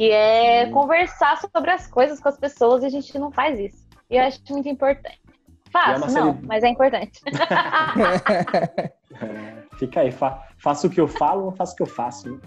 Que 0.00 0.10
é 0.10 0.64
Sim. 0.64 0.72
conversar 0.72 1.38
sobre 1.54 1.70
as 1.70 1.86
coisas 1.86 2.18
com 2.20 2.30
as 2.30 2.38
pessoas 2.38 2.82
e 2.82 2.86
a 2.86 2.88
gente 2.88 3.18
não 3.18 3.30
faz 3.30 3.58
isso. 3.58 3.86
E 4.08 4.16
eu 4.16 4.22
acho 4.24 4.40
muito 4.48 4.66
importante. 4.66 5.20
E 5.26 5.28
é 5.68 5.70
Faço, 5.70 5.98
uma 5.98 6.06
não, 6.06 6.32
série- 6.32 6.46
mas 6.46 6.64
é 6.64 6.68
importante. 6.68 7.20
É, 9.20 9.76
fica 9.76 10.00
aí, 10.00 10.10
fa 10.10 10.46
faça 10.56 10.86
o 10.86 10.90
que 10.90 10.98
eu 10.98 11.06
falo, 11.06 11.44
não 11.46 11.52
faça 11.52 11.74
o 11.74 11.76
que 11.76 11.82
eu 11.82 11.86
faço. 11.86 12.30
Né? 12.30 12.38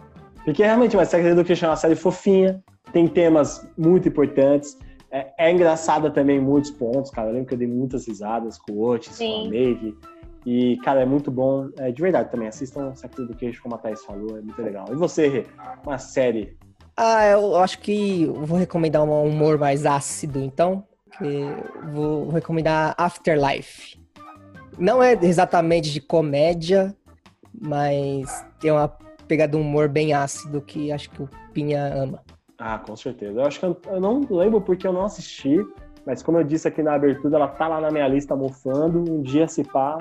Porque 0.43 0.63
realmente, 0.63 0.95
mas 0.95 1.09
Sex 1.09 1.23
Education 1.23 1.67
é 1.67 1.69
uma 1.69 1.75
série 1.75 1.95
fofinha, 1.95 2.63
tem 2.91 3.07
temas 3.07 3.67
muito 3.77 4.07
importantes. 4.07 4.75
É, 5.11 5.31
é 5.37 5.51
engraçada 5.51 6.09
também 6.09 6.37
em 6.37 6.41
muitos 6.41 6.71
pontos, 6.71 7.11
cara. 7.11 7.27
Eu 7.27 7.33
lembro 7.33 7.49
que 7.49 7.53
eu 7.53 7.57
dei 7.59 7.67
muitas 7.67 8.07
risadas 8.07 8.57
com 8.57 8.71
o 8.73 8.81
Otis, 8.89 9.09
com 9.09 9.13
a 9.13 9.17
Sim. 9.17 9.49
Maeve. 9.49 9.95
E, 10.45 10.77
cara, 10.77 11.01
é 11.01 11.05
muito 11.05 11.29
bom. 11.29 11.69
É, 11.77 11.91
de 11.91 12.01
verdade 12.01 12.31
também, 12.31 12.47
assistam 12.47 12.95
Sex 12.95 13.15
Education, 13.19 13.61
como 13.61 13.75
a 13.75 13.77
Thaís 13.77 14.03
falou, 14.03 14.37
é 14.37 14.41
muito 14.41 14.59
legal. 14.59 14.85
E 14.89 14.95
você, 14.95 15.27
Rê? 15.27 15.45
Uma 15.85 15.99
série 15.99 16.57
Ah, 16.95 17.25
eu 17.25 17.55
acho 17.57 17.79
que 17.79 18.25
vou 18.25 18.57
recomendar 18.57 19.03
um 19.03 19.27
humor 19.27 19.57
mais 19.57 19.85
ácido, 19.85 20.39
então. 20.39 20.85
Vou 21.91 22.29
recomendar 22.29 22.93
Afterlife. 22.97 23.99
Não 24.77 25.01
é 25.01 25.13
exatamente 25.21 25.91
de 25.91 26.01
comédia, 26.01 26.95
mas 27.53 28.45
tem 28.59 28.71
uma 28.71 28.87
pegada 29.27 29.55
de 29.55 29.63
humor 29.63 29.87
bem 29.87 30.13
ácido 30.13 30.61
que 30.61 30.91
acho 30.91 31.09
que 31.11 31.23
o 31.23 31.29
Pinha 31.53 31.93
ama. 31.93 32.23
Ah, 32.57 32.79
com 32.79 32.95
certeza. 32.95 33.39
Eu 33.39 33.45
acho 33.45 33.59
que 33.59 33.65
eu, 33.65 33.79
eu 33.87 33.99
não 33.99 34.21
lembro 34.29 34.61
porque 34.61 34.87
eu 34.87 34.93
não 34.93 35.05
assisti, 35.05 35.59
mas 36.05 36.23
como 36.23 36.37
eu 36.39 36.43
disse 36.43 36.67
aqui 36.67 36.81
na 36.81 36.93
abertura, 36.95 37.35
ela 37.35 37.47
tá 37.47 37.67
lá 37.67 37.81
na 37.81 37.91
minha 37.91 38.07
lista 38.07 38.35
mofando. 38.35 39.03
Um 39.11 39.21
dia, 39.21 39.47
se 39.47 39.63
pá, 39.63 39.97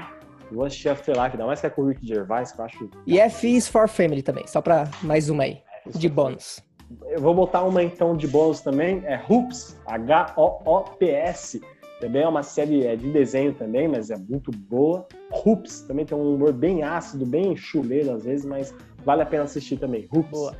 eu 0.51 0.57
vou 0.57 0.65
assistir 0.65 0.89
Afterlife, 0.89 1.33
ainda 1.33 1.47
mais 1.47 1.61
que 1.61 1.67
é 1.67 1.71
com 1.71 1.83
o 1.83 1.89
Rick 1.89 2.07
Gervais, 2.07 2.53
que 2.53 2.61
eu 2.61 2.65
acho. 2.65 2.91
E 3.07 3.19
F 3.19 3.57
is 3.57 3.69
for 3.69 3.89
Family 3.89 4.23
também, 4.23 4.47
só 4.47 4.61
pra 4.61 4.89
mais 5.03 5.29
uma 5.29 5.43
aí, 5.45 5.63
de 5.87 6.09
bônus. 6.09 6.63
Eu 7.09 7.21
vou 7.21 7.35
botar 7.35 7.63
uma 7.65 7.83
então 7.83 8.17
de 8.17 8.27
bônus 8.27 8.61
também, 8.61 9.03
é 9.05 9.21
Hoops, 9.29 9.79
H-O-O-P-S. 9.87 11.61
Também 12.01 12.23
é 12.23 12.29
uma 12.29 12.43
série 12.43 12.85
é, 12.85 12.97
de 12.97 13.11
desenho 13.13 13.55
também, 13.55 13.87
mas 13.87 14.11
é 14.11 14.17
muito 14.17 14.51
boa. 14.51 15.07
Hoops 15.31 15.83
também 15.83 16.05
tem 16.05 16.19
um 16.19 16.35
humor 16.35 16.53
bem 16.53 16.83
ácido, 16.83 17.25
bem 17.25 17.57
chuleiro 17.57 18.13
às 18.13 18.25
vezes, 18.25 18.45
mas 18.45 18.75
vale 19.05 19.23
a 19.23 19.27
pena 19.27 19.45
assistir 19.45 19.77
também. 19.77 20.09
Hoops. 20.13 20.31
Boa. 20.31 20.57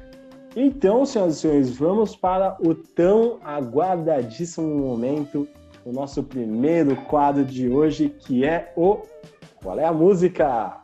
Então, 0.55 1.05
senhoras 1.07 1.37
e 1.37 1.41
senhores, 1.41 1.77
vamos 1.77 2.15
para 2.15 2.57
o 2.61 2.75
tão 2.75 3.39
aguardadíssimo 3.43 4.69
momento, 4.69 5.49
o 5.85 5.93
nosso 5.93 6.23
primeiro 6.23 6.95
quadro 7.07 7.45
de 7.45 7.69
hoje, 7.69 8.11
que 8.11 8.45
é 8.45 8.73
o 8.77 8.99
Qual 9.63 9.79
é 9.79 9.85
a 9.85 9.93
música? 9.93 10.82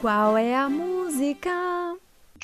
Qual 0.00 0.38
é 0.38 0.54
a 0.54 0.68
música? 0.68 1.50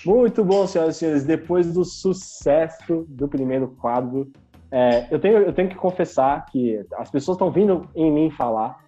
Muito 0.05 0.45
bom, 0.45 0.67
senhoras 0.67 0.97
e 0.97 0.99
senhores. 0.99 1.25
Depois 1.25 1.73
do 1.73 1.85
sucesso 1.85 3.07
do 3.09 3.29
primeiro 3.29 3.69
quadro, 3.81 4.31
é, 4.73 5.07
eu, 5.09 5.21
tenho, 5.21 5.39
eu 5.39 5.53
tenho 5.53 5.69
que 5.69 5.77
confessar 5.77 6.47
que 6.47 6.85
as 6.97 7.11
pessoas 7.11 7.37
estão 7.37 7.51
vindo 7.51 7.89
em 7.95 8.11
mim 8.11 8.31
falar. 8.31 8.83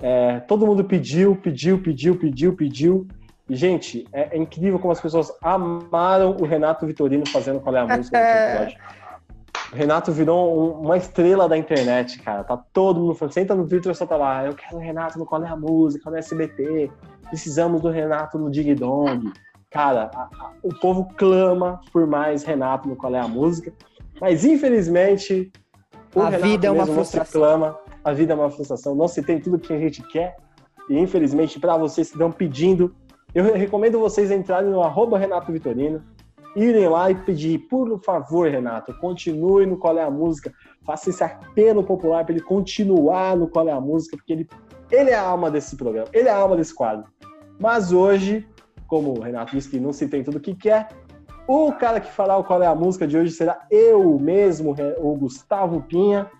É, 0.00 0.40
todo 0.40 0.66
mundo 0.66 0.82
pediu, 0.82 1.36
pediu, 1.36 1.78
pediu, 1.82 2.16
pediu, 2.16 2.56
pediu. 2.56 3.06
E, 3.48 3.54
gente, 3.54 4.06
é, 4.12 4.34
é 4.34 4.38
incrível 4.38 4.78
como 4.78 4.92
as 4.92 5.00
pessoas 5.00 5.30
amaram 5.42 6.36
o 6.40 6.46
Renato 6.46 6.86
Vitorino 6.86 7.28
fazendo 7.28 7.60
qual 7.60 7.76
é 7.76 7.80
a 7.80 7.86
música 7.86 8.18
desse 8.18 8.32
episódio. 8.64 9.05
O 9.72 9.76
Renato 9.76 10.12
virou 10.12 10.58
um- 10.58 10.80
uma 10.82 10.96
estrela 10.96 11.48
da 11.48 11.56
internet, 11.56 12.20
cara. 12.20 12.44
Tá 12.44 12.56
todo 12.56 13.00
mundo 13.00 13.14
falando, 13.14 13.32
senta 13.34 13.54
no 13.54 13.66
Twitter 13.66 13.94
só 13.94 14.06
tá 14.06 14.16
lá. 14.16 14.44
Eu 14.44 14.54
quero 14.54 14.76
o 14.76 14.80
Renato 14.80 15.18
no 15.18 15.26
Qual 15.26 15.42
é 15.42 15.48
a 15.48 15.56
Música, 15.56 16.10
no 16.10 16.16
SBT. 16.16 16.90
Precisamos 17.28 17.80
do 17.80 17.90
Renato 17.90 18.38
no 18.38 18.50
Dig 18.50 18.74
Dong. 18.74 19.32
Cara, 19.70 20.10
a- 20.14 20.28
a- 20.40 20.52
o 20.62 20.72
povo 20.78 21.08
clama 21.16 21.80
por 21.92 22.06
mais 22.06 22.44
Renato 22.44 22.88
no 22.88 22.94
Qual 22.96 23.14
é 23.14 23.18
a 23.20 23.26
Música. 23.28 23.72
Mas, 24.20 24.44
infelizmente, 24.44 25.50
o 26.14 26.20
A 26.20 26.26
Renato 26.30 26.44
vida 26.48 26.66
é 26.68 26.70
uma 26.70 26.86
frustração. 26.86 27.40
clama. 27.40 27.76
A 28.04 28.12
vida 28.12 28.32
é 28.32 28.36
uma 28.36 28.50
frustração. 28.50 28.94
Não 28.94 29.08
se 29.08 29.20
tem 29.22 29.40
tudo 29.40 29.58
que 29.58 29.72
a 29.72 29.78
gente 29.78 30.00
quer. 30.08 30.36
E, 30.88 30.96
infelizmente, 30.96 31.58
para 31.58 31.76
vocês 31.76 32.06
que 32.08 32.14
estão 32.14 32.30
pedindo, 32.30 32.94
eu 33.34 33.42
recomendo 33.54 33.98
vocês 33.98 34.30
entrarem 34.30 34.70
no 34.70 34.80
arroba 34.80 35.18
Renato 35.18 35.50
Vitorino, 35.50 36.00
irem 36.56 36.88
lá 36.88 37.10
e 37.10 37.14
pedir, 37.14 37.58
por 37.68 38.00
favor, 38.02 38.50
Renato, 38.50 38.92
continue 38.98 39.66
no 39.66 39.76
Qual 39.76 39.96
é 39.98 40.02
a 40.02 40.10
Música, 40.10 40.52
faça 40.84 41.10
esse 41.10 41.22
apelo 41.22 41.84
popular 41.84 42.24
para 42.24 42.34
ele 42.34 42.42
continuar 42.42 43.36
no 43.36 43.46
Qual 43.46 43.68
é 43.68 43.72
a 43.72 43.80
Música, 43.80 44.16
porque 44.16 44.32
ele, 44.32 44.48
ele 44.90 45.10
é 45.10 45.14
a 45.14 45.22
alma 45.22 45.50
desse 45.50 45.76
programa, 45.76 46.08
ele 46.12 46.28
é 46.28 46.32
a 46.32 46.36
alma 46.36 46.56
desse 46.56 46.74
quadro. 46.74 47.04
Mas 47.60 47.92
hoje, 47.92 48.48
como 48.86 49.18
o 49.18 49.20
Renato 49.20 49.54
disse 49.54 49.68
que 49.68 49.78
não 49.78 49.92
se 49.92 50.08
tem 50.08 50.24
tudo 50.24 50.38
o 50.38 50.40
que 50.40 50.54
quer, 50.54 50.88
o 51.46 51.70
cara 51.72 52.00
que 52.00 52.08
o 52.08 52.44
Qual 52.44 52.62
é 52.62 52.66
a 52.66 52.74
Música 52.74 53.06
de 53.06 53.16
hoje 53.16 53.30
será 53.32 53.66
eu 53.70 54.18
mesmo, 54.18 54.74
o 54.98 55.14
Gustavo 55.14 55.82
Pinha. 55.82 56.30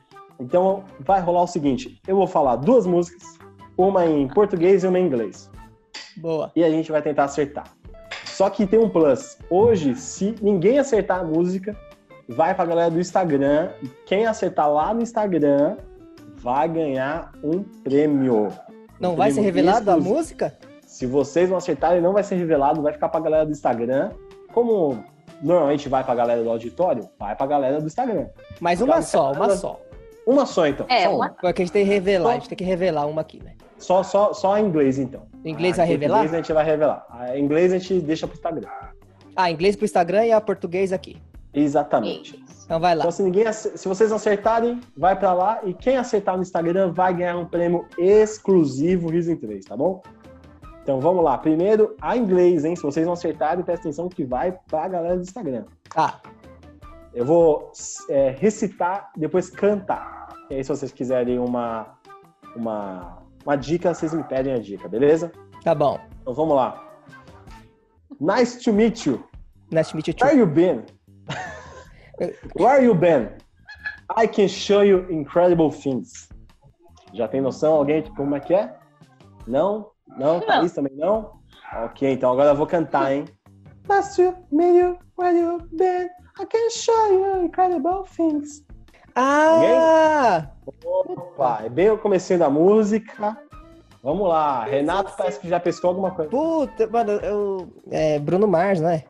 Então 0.40 0.84
vai 1.00 1.20
rolar 1.20 1.42
o 1.42 1.46
seguinte: 1.46 2.00
eu 2.08 2.16
vou 2.16 2.26
falar 2.26 2.56
duas 2.56 2.86
músicas, 2.86 3.22
uma 3.76 4.04
em 4.06 4.26
português 4.28 4.82
e 4.82 4.86
uma 4.86 4.98
em 4.98 5.06
inglês 5.06 5.50
Boa. 6.16 6.50
e 6.56 6.64
a 6.64 6.70
gente 6.70 6.90
vai 6.90 7.02
tentar 7.02 7.24
acertar. 7.24 7.72
Só 8.36 8.50
que 8.50 8.66
tem 8.66 8.78
um 8.78 8.88
plus. 8.88 9.38
Hoje, 9.48 9.94
se 9.94 10.34
ninguém 10.42 10.78
acertar 10.78 11.20
a 11.20 11.24
música, 11.24 11.74
vai 12.28 12.54
pra 12.54 12.66
galera 12.66 12.90
do 12.90 13.00
Instagram. 13.00 13.70
E 13.82 13.88
quem 14.04 14.26
acertar 14.26 14.70
lá 14.70 14.92
no 14.92 15.00
Instagram 15.00 15.78
vai 16.36 16.68
ganhar 16.68 17.32
um 17.42 17.62
prêmio. 17.62 18.48
Não 19.00 19.14
Um 19.14 19.16
vai 19.16 19.30
ser 19.30 19.40
prêmio 19.40 19.54
revelado 19.54 19.90
a 19.90 19.94
exclusivo. 19.94 20.14
música? 20.16 20.54
Se 20.86 21.06
vocês 21.06 21.48
não 21.48 21.56
acertarem, 21.56 22.02
não 22.02 22.12
vai 22.12 22.22
ser 22.22 22.34
revelado, 22.34 22.82
vai 22.82 22.92
ficar 22.92 23.08
pra 23.08 23.20
galera 23.20 23.46
do 23.46 23.52
Instagram. 23.52 24.10
Como 24.52 25.02
normalmente 25.42 25.88
vai 25.88 26.04
pra 26.04 26.14
galera 26.14 26.42
do 26.42 26.50
auditório, 26.50 27.08
vai 27.18 27.34
pra 27.34 27.46
galera 27.46 27.80
do 27.80 27.86
Instagram. 27.86 28.26
Mas 28.60 28.82
uma 28.82 28.96
Então, 28.98 29.02
só, 29.02 29.32
uma 29.32 29.50
só. 29.56 29.80
Uma 30.26 30.44
só, 30.44 30.66
então. 30.66 30.84
É, 30.90 31.04
só 31.04 31.08
uma- 31.10 31.16
uma. 31.16 31.28
Porque 31.30 31.62
a 31.62 31.64
gente 31.64 31.72
tem 31.72 31.84
que 31.86 31.90
revelar, 31.90 32.30
a 32.32 32.34
gente 32.34 32.48
tem 32.50 32.58
que 32.58 32.64
revelar 32.64 33.06
uma 33.06 33.22
aqui, 33.22 33.42
né? 33.42 33.52
Só, 33.78 34.02
só, 34.02 34.32
só 34.32 34.56
em 34.58 34.66
inglês, 34.66 34.98
então. 34.98 35.22
Em 35.44 35.52
inglês 35.52 35.74
Ah, 35.74 35.82
vai 35.82 35.86
revelar? 35.86 36.16
Inglês 36.18 36.32
a 36.34 36.36
gente 36.38 36.52
vai 36.52 36.64
revelar. 36.64 37.06
A- 37.10 37.36
Em 37.36 37.44
inglês 37.44 37.72
a 37.72 37.78
gente 37.78 38.00
deixa 38.00 38.26
pro 38.26 38.36
Instagram. 38.36 38.68
Ah, 39.34 39.50
inglês 39.50 39.76
pro 39.76 39.84
Instagram 39.84 40.24
e 40.26 40.32
a 40.32 40.40
português 40.40 40.92
aqui. 40.92 41.20
Exatamente. 41.52 42.42
Isso. 42.48 42.64
Então 42.64 42.80
vai 42.80 42.94
lá. 42.94 43.02
Então, 43.02 43.10
se, 43.12 43.22
ninguém, 43.22 43.50
se 43.52 43.86
vocês 43.88 44.10
acertarem, 44.10 44.80
vai 44.96 45.16
pra 45.18 45.32
lá. 45.32 45.60
E 45.64 45.72
quem 45.72 45.96
acertar 45.96 46.36
no 46.36 46.42
Instagram 46.42 46.92
vai 46.92 47.14
ganhar 47.14 47.36
um 47.36 47.46
prêmio 47.46 47.86
exclusivo 47.96 49.08
Riso 49.10 49.30
em 49.30 49.36
3, 49.36 49.64
tá 49.64 49.76
bom? 49.76 50.02
Então 50.82 51.00
vamos 51.00 51.22
lá. 51.24 51.36
Primeiro, 51.38 51.96
a 52.00 52.16
inglês, 52.16 52.64
hein? 52.64 52.74
Se 52.76 52.82
vocês 52.82 53.06
não 53.06 53.12
acertarem, 53.12 53.64
presta 53.64 53.86
atenção 53.88 54.08
que 54.08 54.24
vai 54.24 54.52
pra 54.68 54.88
galera 54.88 55.16
do 55.16 55.22
Instagram. 55.22 55.64
Tá. 55.94 56.20
Eu 57.14 57.24
vou 57.24 57.72
é, 58.10 58.30
recitar, 58.38 59.10
depois 59.16 59.48
cantar. 59.48 60.28
E 60.50 60.54
aí, 60.56 60.62
se 60.64 60.68
vocês 60.68 60.92
quiserem 60.92 61.38
uma, 61.38 61.86
uma, 62.54 63.18
uma 63.46 63.56
dica, 63.56 63.94
vocês 63.94 64.12
me 64.12 64.24
pedem 64.24 64.54
a 64.54 64.58
dica, 64.58 64.88
beleza? 64.88 65.30
Tá 65.62 65.72
bom. 65.72 66.00
Então 66.20 66.34
vamos 66.34 66.56
lá. 66.56 66.84
Nice 68.20 68.58
to 68.64 68.72
meet 68.72 69.06
you. 69.06 69.24
Nice 69.70 69.90
to 69.90 69.96
meet 69.96 70.08
you 70.08 70.14
Where 70.20 70.32
too. 70.32 70.40
you 70.40 70.46
been? 70.46 70.84
Where 72.58 72.84
you 72.84 72.92
been? 72.92 73.30
I 74.16 74.26
can 74.26 74.48
show 74.48 74.82
you 74.82 75.06
incredible 75.10 75.70
things. 75.70 76.28
Já 77.12 77.28
tem 77.28 77.40
noção? 77.40 77.74
Alguém 77.74 78.02
de 78.02 78.10
como 78.16 78.34
é 78.34 78.40
que 78.40 78.52
é? 78.52 78.76
Não? 79.46 79.92
Não? 80.18 80.40
Thaís 80.40 80.72
também 80.72 80.96
não? 80.96 81.38
Ok, 81.84 82.10
então 82.12 82.32
agora 82.32 82.50
eu 82.50 82.56
vou 82.56 82.66
cantar, 82.66 83.12
hein? 83.12 83.26
Nice 83.88 84.16
to 84.16 84.34
meet 84.50 84.74
you. 84.74 84.98
Where 85.16 85.38
you 85.38 85.60
been? 85.72 86.08
I 86.40 86.44
can 86.46 86.68
show 86.70 87.12
you 87.12 87.44
incredible 87.44 88.04
things. 88.16 88.65
Ah! 89.16 90.48
Opa, 90.84 91.62
é 91.64 91.68
bem 91.70 91.90
o 91.90 91.96
comecinho 91.98 92.38
da 92.38 92.50
música. 92.50 93.36
Vamos 94.02 94.28
lá. 94.28 94.64
Renato 94.64 95.14
parece 95.16 95.40
que 95.40 95.48
já 95.48 95.58
pescou 95.58 95.88
alguma 95.88 96.10
coisa. 96.10 96.30
Puta, 96.30 96.86
mano, 96.86 97.12
eu. 97.12 97.68
É 97.90 98.18
Bruno 98.18 98.46
Mars, 98.46 98.80
não 98.80 98.90
é? 98.90 99.04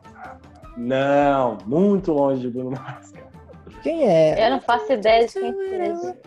Não, 0.77 1.57
muito 1.65 2.13
longe 2.13 2.41
de 2.41 2.49
Bruno 2.49 2.71
Mars. 2.71 3.11
cara. 3.11 3.27
Quem 3.83 4.07
é? 4.07 4.47
Eu 4.47 4.51
não 4.51 4.61
faço 4.61 4.93
ideia 4.93 5.27
de 5.27 5.33
quem 5.33 5.53
seja. 5.53 6.17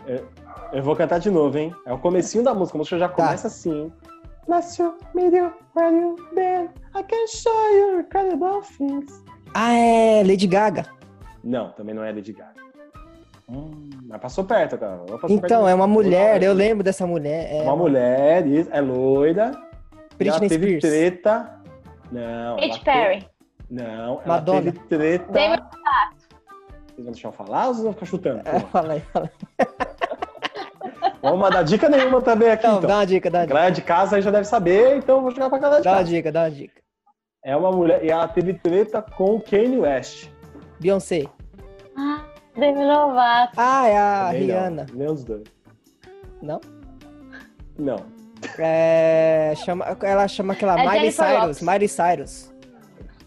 Eu 0.71 0.83
vou 0.83 0.95
cantar 0.95 1.19
de 1.19 1.29
novo, 1.29 1.57
hein? 1.57 1.75
É 1.85 1.91
o 1.91 1.97
comecinho 1.97 2.43
da 2.43 2.53
música. 2.53 2.77
A 2.77 2.79
música 2.79 2.97
já 2.99 3.09
começa 3.09 3.47
assim. 3.47 3.91
Bless 4.47 4.81
you, 4.81 4.95
meet 5.13 5.33
you, 5.33 5.51
where 5.75 5.95
you 5.95 6.15
been. 6.33 6.69
I 6.95 7.03
can 7.03 7.27
show 7.27 7.51
you 7.73 7.99
incredible 8.01 8.61
things. 8.77 9.23
Ah, 9.53 9.73
é 9.73 10.23
Lady 10.23 10.47
Gaga. 10.47 10.85
Não, 11.43 11.71
também 11.71 11.93
não 11.93 12.03
é 12.03 12.11
Lady 12.11 12.31
Gaga. 12.33 12.53
Hum, 13.51 13.89
mas 14.07 14.21
passou 14.21 14.43
perto, 14.45 14.77
cara. 14.77 14.93
Ela 15.07 15.17
passou 15.19 15.29
Então, 15.35 15.47
perto. 15.63 15.67
é 15.67 15.75
uma 15.75 15.87
mulher, 15.87 16.41
eu 16.41 16.53
lembro 16.53 16.83
dessa 16.83 17.05
mulher. 17.05 17.49
É 17.53 17.61
Uma 17.63 17.75
mulher, 17.75 18.47
isso, 18.47 18.69
é 18.71 18.79
loira. 18.81 19.51
Britney 20.17 20.29
ela 20.29 20.39
teve 20.49 20.65
Spears. 20.79 20.81
treta. 20.81 21.59
Não. 22.11 22.57
ela 22.57 22.67
Katy 22.69 22.79
Perry. 22.83 23.27
Não, 23.69 24.13
ela 24.15 24.21
Madonna. 24.25 24.61
teve 24.61 24.79
treta. 24.87 25.25
Vocês 25.31 27.03
vão 27.05 27.11
deixar 27.11 27.27
eu 27.29 27.31
falar 27.33 27.67
ou 27.67 27.73
vocês 27.73 27.83
vão 27.83 27.93
ficar 27.93 28.05
chutando? 28.05 28.41
É, 28.45 28.59
fala 28.59 28.93
aí, 28.93 28.99
fala 28.99 29.29
aí. 29.59 29.67
Vamos 31.21 31.39
mandar 31.39 31.63
dica 31.63 31.87
nenhuma 31.87 32.21
também 32.21 32.49
aqui, 32.49 32.65
Não, 32.67 32.77
então. 32.77 32.87
dá 32.89 32.95
uma 32.97 33.05
dica, 33.05 33.29
dá 33.29 33.39
uma 33.39 33.45
dica. 33.45 33.53
galera 33.55 33.71
de 33.73 33.81
casa 33.81 34.15
aí 34.15 34.21
já 34.21 34.31
deve 34.31 34.45
saber, 34.45 34.97
então 34.97 35.17
eu 35.17 35.21
vou 35.21 35.31
jogar 35.31 35.49
pra 35.49 35.59
galera 35.59 35.79
de 35.81 35.85
Dá 35.85 35.91
uma 35.91 35.97
casa. 35.99 36.09
dica, 36.09 36.31
dá 36.31 36.41
uma 36.43 36.51
dica. 36.51 36.81
É 37.45 37.55
uma 37.55 37.71
mulher, 37.71 38.03
e 38.03 38.09
ela 38.09 38.27
teve 38.27 38.53
treta 38.55 39.01
com 39.01 39.35
o 39.35 39.41
Kanye 39.41 39.77
West. 39.79 40.29
Beyoncé. 40.79 41.25
Ah, 42.61 42.65
Demi 42.65 42.85
Lovato. 42.85 43.53
Ah, 43.57 43.87
é 43.87 43.97
a 43.97 44.25
Também 44.25 44.41
não, 44.41 44.47
Rihanna. 44.47 44.85
Nem 44.93 45.07
os 45.09 45.23
dois. 45.23 45.43
Não? 46.41 46.61
Não. 47.77 48.05
É, 48.59 49.53
chama, 49.57 49.85
ela 50.01 50.27
chama 50.27 50.53
aquela 50.53 50.79
É 50.79 50.83
Miley 50.83 51.11
Jennifer 51.11 51.41
Cyrus. 51.41 51.61
Miley 51.61 51.87
Cyrus. 51.87 52.53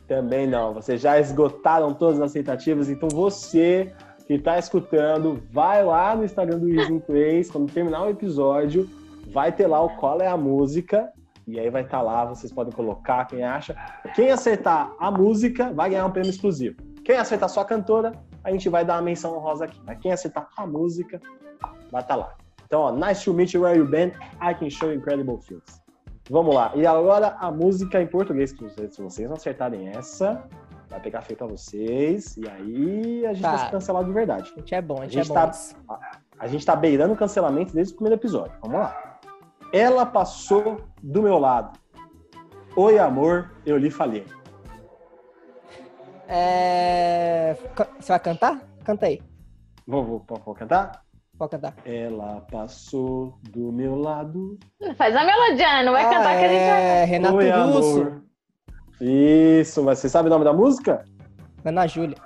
Também 0.07 0.47
não. 0.47 0.75
Vocês 0.75 1.01
já 1.01 1.19
esgotaram 1.19 1.93
todas 1.93 2.21
as 2.21 2.33
tentativas, 2.33 2.89
então 2.89 3.09
você 3.09 3.93
que 4.27 4.39
tá 4.39 4.59
escutando, 4.59 5.43
vai 5.51 5.85
lá 5.85 6.15
no 6.15 6.25
Instagram 6.25 6.59
do 6.59 6.69
Easy 6.69 6.99
Plays, 7.01 7.51
quando 7.51 7.71
terminar 7.71 8.05
o 8.05 8.11
episódio, 8.11 8.89
vai 9.33 9.53
ter 9.53 9.67
lá 9.67 9.83
o 9.83 9.97
qual 9.97 10.21
é 10.21 10.27
a 10.27 10.37
música, 10.37 11.13
e 11.47 11.61
aí 11.61 11.69
vai 11.69 11.83
estar 11.83 12.01
lá, 12.01 12.25
vocês 12.25 12.51
podem 12.51 12.73
colocar 12.73 13.27
quem 13.27 13.43
acha. 13.43 13.77
Quem 14.15 14.31
acertar 14.31 14.93
a 14.99 15.11
música 15.11 15.73
vai 15.75 15.91
ganhar 15.91 16.07
um 16.07 16.11
prêmio 16.11 16.31
exclusivo. 16.31 16.77
Quem 17.05 17.17
acertar 17.17 17.51
só 17.51 17.61
a 17.61 17.65
cantora, 17.67 18.13
a 18.45 18.51
gente 18.51 18.69
vai 18.69 18.85
dar 18.85 18.95
uma 18.97 19.03
menção 19.03 19.37
honrosa 19.37 19.65
aqui. 19.65 19.81
Mas 19.85 19.99
quem 19.99 20.13
acertar 20.13 20.49
a 20.57 20.67
música, 20.67 21.21
vai 21.91 22.03
estar 22.03 22.17
lá. 22.17 22.35
Então, 22.67 22.81
ó, 22.83 22.93
nice 22.93 23.25
to 23.25 23.33
meet 23.35 23.53
you 23.55 23.63
where 23.63 23.79
you 23.79 23.87
been. 23.87 24.09
I 24.43 24.55
can 24.55 24.69
show 24.71 24.93
incredible 24.93 25.39
things. 25.39 25.83
Vamos 26.31 26.55
lá. 26.55 26.73
E 26.75 26.87
agora 26.87 27.37
a 27.39 27.51
música 27.51 28.01
em 28.01 28.07
português. 28.07 28.53
que 28.53 28.69
Se 28.91 29.03
vocês 29.03 29.29
não 29.29 29.37
acertarem 29.37 29.89
essa, 29.89 30.43
vai 30.89 30.99
pegar 31.01 31.21
feio 31.23 31.37
pra 31.37 31.47
vocês. 31.47 32.37
E 32.37 32.49
aí 32.49 33.27
a 33.27 33.33
gente 33.35 33.43
Tá. 33.43 33.57
vai 33.57 33.67
se 33.67 33.71
cancelar 33.71 34.05
de 34.05 34.13
verdade. 34.13 34.53
A 34.57 34.59
gente 34.61 34.75
é 34.75 34.81
bom, 34.83 34.99
a 35.01 35.05
gente, 35.05 35.19
A 35.21 35.23
gente 35.23 35.31
é 35.31 35.35
bom. 35.35 35.35
tá- 35.35 35.47
nisso. 35.49 35.77
A 36.39 36.47
gente 36.47 36.65
tá 36.67 36.75
beirando 36.75 37.13
o 37.13 37.17
cancelamento 37.17 37.75
desde 37.75 37.93
o 37.93 37.97
primeiro 37.97 38.19
episódio. 38.21 38.57
Vamos 38.63 38.79
lá. 38.81 39.19
Ela 39.73 40.07
passou 40.07 40.81
do 41.03 41.23
meu 41.23 41.39
lado. 41.39 41.79
Oi, 42.77 42.99
amor, 42.99 43.51
eu 43.67 43.77
lhe 43.77 43.91
falei. 43.91 44.27
É... 46.29 47.57
Você 48.01 48.09
vai 48.13 48.21
cantar? 48.21 48.61
Canta 48.85 49.07
aí. 49.07 49.21
Vou, 49.87 50.05
vou, 50.05 50.25
vou, 50.27 50.39
vou 50.45 50.55
cantar? 50.55 51.03
Pode 51.39 51.51
cantar. 51.51 51.75
Ela 51.85 52.41
passou 52.51 53.39
do 53.51 53.73
meu 53.73 53.97
lado. 53.97 54.59
Faz 54.97 55.15
a 55.17 55.25
melodia, 55.25 55.83
não 55.83 55.93
vai 55.93 56.05
Ah, 56.05 56.09
cantar 56.11 56.39
que 56.39 56.45
a 56.45 56.49
gente 56.49 56.71
vai. 56.71 56.83
é 56.83 57.05
Renato 57.05 57.35
Oi, 57.37 57.51
Russo. 57.51 58.01
amor. 58.03 58.23
Isso, 59.01 59.83
mas 59.83 59.99
você 59.99 60.09
sabe 60.09 60.29
o 60.29 60.31
nome 60.31 60.45
da 60.45 60.53
música? 60.53 61.05
Ana 61.65 61.87
Júlia. 61.87 62.17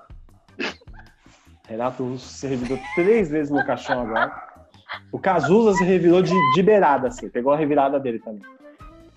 Renato 1.67 2.03
Russo 2.05 2.27
se 2.29 2.47
revirou 2.47 2.79
três 2.95 3.31
vezes 3.31 3.51
no 3.51 3.65
caixão 3.65 4.01
agora. 4.01 4.47
O 5.13 5.19
Cazuza 5.19 5.73
se 5.79 5.85
revirou 5.85 6.23
de, 6.23 6.33
de 6.55 6.63
beirada, 6.63 7.09
assim. 7.09 7.29
Pegou 7.29 7.53
a 7.53 7.57
revirada 7.57 7.99
dele 8.01 8.19
também. 8.21 8.43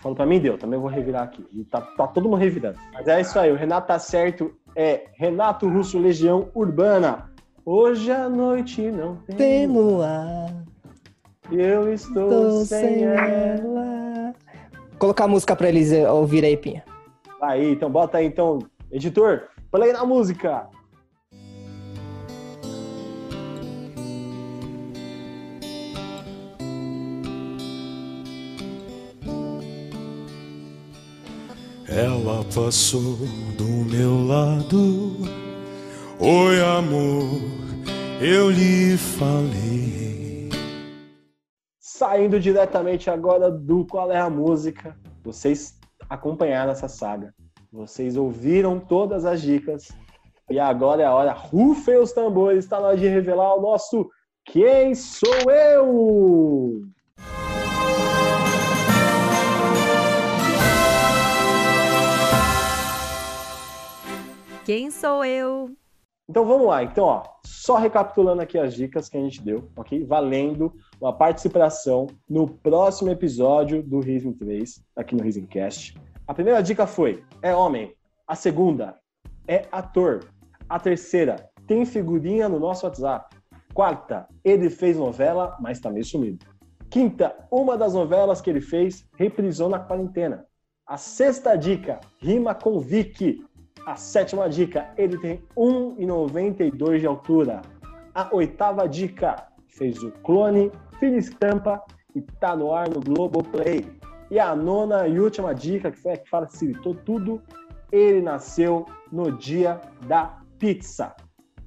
Falou 0.02 0.16
pra 0.16 0.26
mim, 0.26 0.40
deu. 0.40 0.58
Também 0.58 0.80
vou 0.80 0.90
revirar 0.90 1.24
aqui. 1.24 1.46
E 1.54 1.64
tá, 1.64 1.80
tá 1.82 2.08
todo 2.08 2.26
mundo 2.28 2.38
revirando. 2.40 2.78
Mas 2.94 3.08
é 3.08 3.22
isso 3.22 3.38
aí. 3.40 3.52
O 3.52 3.56
Renato 3.56 3.88
tá 3.88 4.00
certo. 4.00 4.52
É 4.76 5.06
Renato 5.14 5.70
Russo 5.70 6.00
Legião 6.00 6.50
Urbana. 6.56 7.30
Hoje 7.64 8.12
à 8.12 8.28
noite 8.28 8.82
não 8.90 9.18
tem, 9.18 9.36
Tem 9.36 9.68
luar, 9.68 10.52
Eu 11.52 11.94
estou 11.94 12.66
sem, 12.66 12.80
sem 12.80 13.04
ela. 13.04 13.28
ela. 13.28 14.34
Colocar 14.98 15.26
a 15.26 15.28
música 15.28 15.56
pra 15.56 15.70
eles 15.70 15.92
eh, 15.92 16.10
ouvir 16.10 16.44
aí, 16.44 16.58
Pinha. 16.58 16.84
Aí, 17.42 17.74
então 17.74 17.90
bota 17.90 18.18
aí, 18.18 18.26
então. 18.26 18.60
Editor, 18.92 19.44
play 19.72 19.94
na 19.94 20.04
música. 20.04 20.68
Ela 31.94 32.46
passou 32.56 33.18
do 33.58 33.66
meu 33.92 34.26
lado. 34.26 35.18
Oi, 36.22 36.62
amor, 36.62 37.42
eu 38.22 38.50
lhe 38.50 38.96
falei. 38.98 40.48
Saindo 41.82 42.40
diretamente 42.40 43.10
agora 43.10 43.52
do 43.52 43.86
Qual 43.86 44.10
é 44.10 44.22
a 44.22 44.30
Música. 44.30 44.96
Vocês 45.22 45.78
acompanharam 46.10 46.72
essa 46.72 46.88
saga. 46.88 47.34
Vocês 47.70 48.16
ouviram 48.16 48.80
todas 48.80 49.26
as 49.26 49.42
dicas. 49.42 49.90
E 50.50 50.58
agora 50.58 51.02
é 51.02 51.06
a 51.06 51.14
hora. 51.14 51.34
Rufem 51.34 51.98
os 51.98 52.14
tambores. 52.14 52.64
Está 52.64 52.80
na 52.80 52.88
hora 52.88 52.98
de 52.98 53.10
revelar 53.10 53.54
o 53.56 53.62
nosso 53.62 54.10
Quem 54.46 54.96
Sou 54.96 55.52
Eu? 55.52 56.84
Quem 64.64 64.92
sou 64.92 65.26
eu? 65.26 65.76
Então 66.30 66.46
vamos 66.46 66.68
lá. 66.68 66.84
Então, 66.84 67.04
ó, 67.04 67.24
só 67.44 67.78
recapitulando 67.78 68.42
aqui 68.42 68.60
as 68.60 68.76
dicas 68.76 69.10
que 69.10 69.18
a 69.18 69.20
gente 69.20 69.42
deu, 69.42 69.70
ok? 69.76 70.06
Valendo 70.06 70.72
uma 71.00 71.12
participação 71.12 72.08
no 72.30 72.48
próximo 72.48 73.10
episódio 73.10 73.82
do 73.82 74.00
Rising 74.00 74.34
3, 74.34 74.84
aqui 74.96 75.16
no 75.16 75.24
Risingcast. 75.24 75.98
A 76.28 76.34
primeira 76.34 76.62
dica 76.62 76.86
foi: 76.86 77.24
é 77.42 77.56
homem. 77.56 77.96
A 78.28 78.36
segunda 78.36 78.98
é 79.48 79.66
ator. 79.72 80.26
A 80.70 80.80
terceira, 80.80 81.50
tem 81.66 81.84
figurinha 81.84 82.48
no 82.48 82.60
nosso 82.60 82.86
WhatsApp. 82.86 83.36
Quarta, 83.74 84.28
ele 84.44 84.70
fez 84.70 84.98
novela, 84.98 85.58
mas 85.60 85.80
tá 85.80 85.90
meio 85.90 86.06
sumido. 86.06 86.46
Quinta, 86.90 87.36
uma 87.50 87.76
das 87.78 87.94
novelas 87.94 88.42
que 88.42 88.50
ele 88.50 88.62
fez 88.62 89.08
reprisou 89.18 89.70
na 89.70 89.80
quarentena. 89.80 90.46
A 90.86 90.98
sexta 90.98 91.56
dica, 91.56 92.02
rima 92.18 92.54
com 92.54 92.80
Vicky. 92.80 93.46
A 93.86 93.96
sétima 93.96 94.48
dica, 94.48 94.90
ele 94.98 95.18
tem 95.18 95.44
1,92 95.58 97.00
de 97.00 97.08
altura. 97.08 97.62
A 98.14 98.30
oitava 98.34 98.88
dica, 98.88 99.48
fez 99.68 100.04
o 100.04 100.12
clone, 100.24 100.72
filha 101.00 101.18
estampa 101.18 101.82
e 102.16 102.22
tá 102.22 102.56
no 102.56 102.74
ar 102.74 102.90
no 102.90 103.00
Globoplay. 103.00 103.86
E 104.30 104.40
a 104.40 104.56
nona 104.56 105.08
e 105.08 105.20
última 105.20 105.54
dica, 105.54 105.92
que 105.92 105.98
foi 105.98 106.14
a 106.14 106.18
que 106.18 106.30
facilitou 106.30 106.94
tudo, 106.94 107.42
ele 107.92 108.22
nasceu 108.22 108.86
no 109.12 109.32
dia 109.32 109.82
da 110.08 110.38
pizza. 110.58 111.14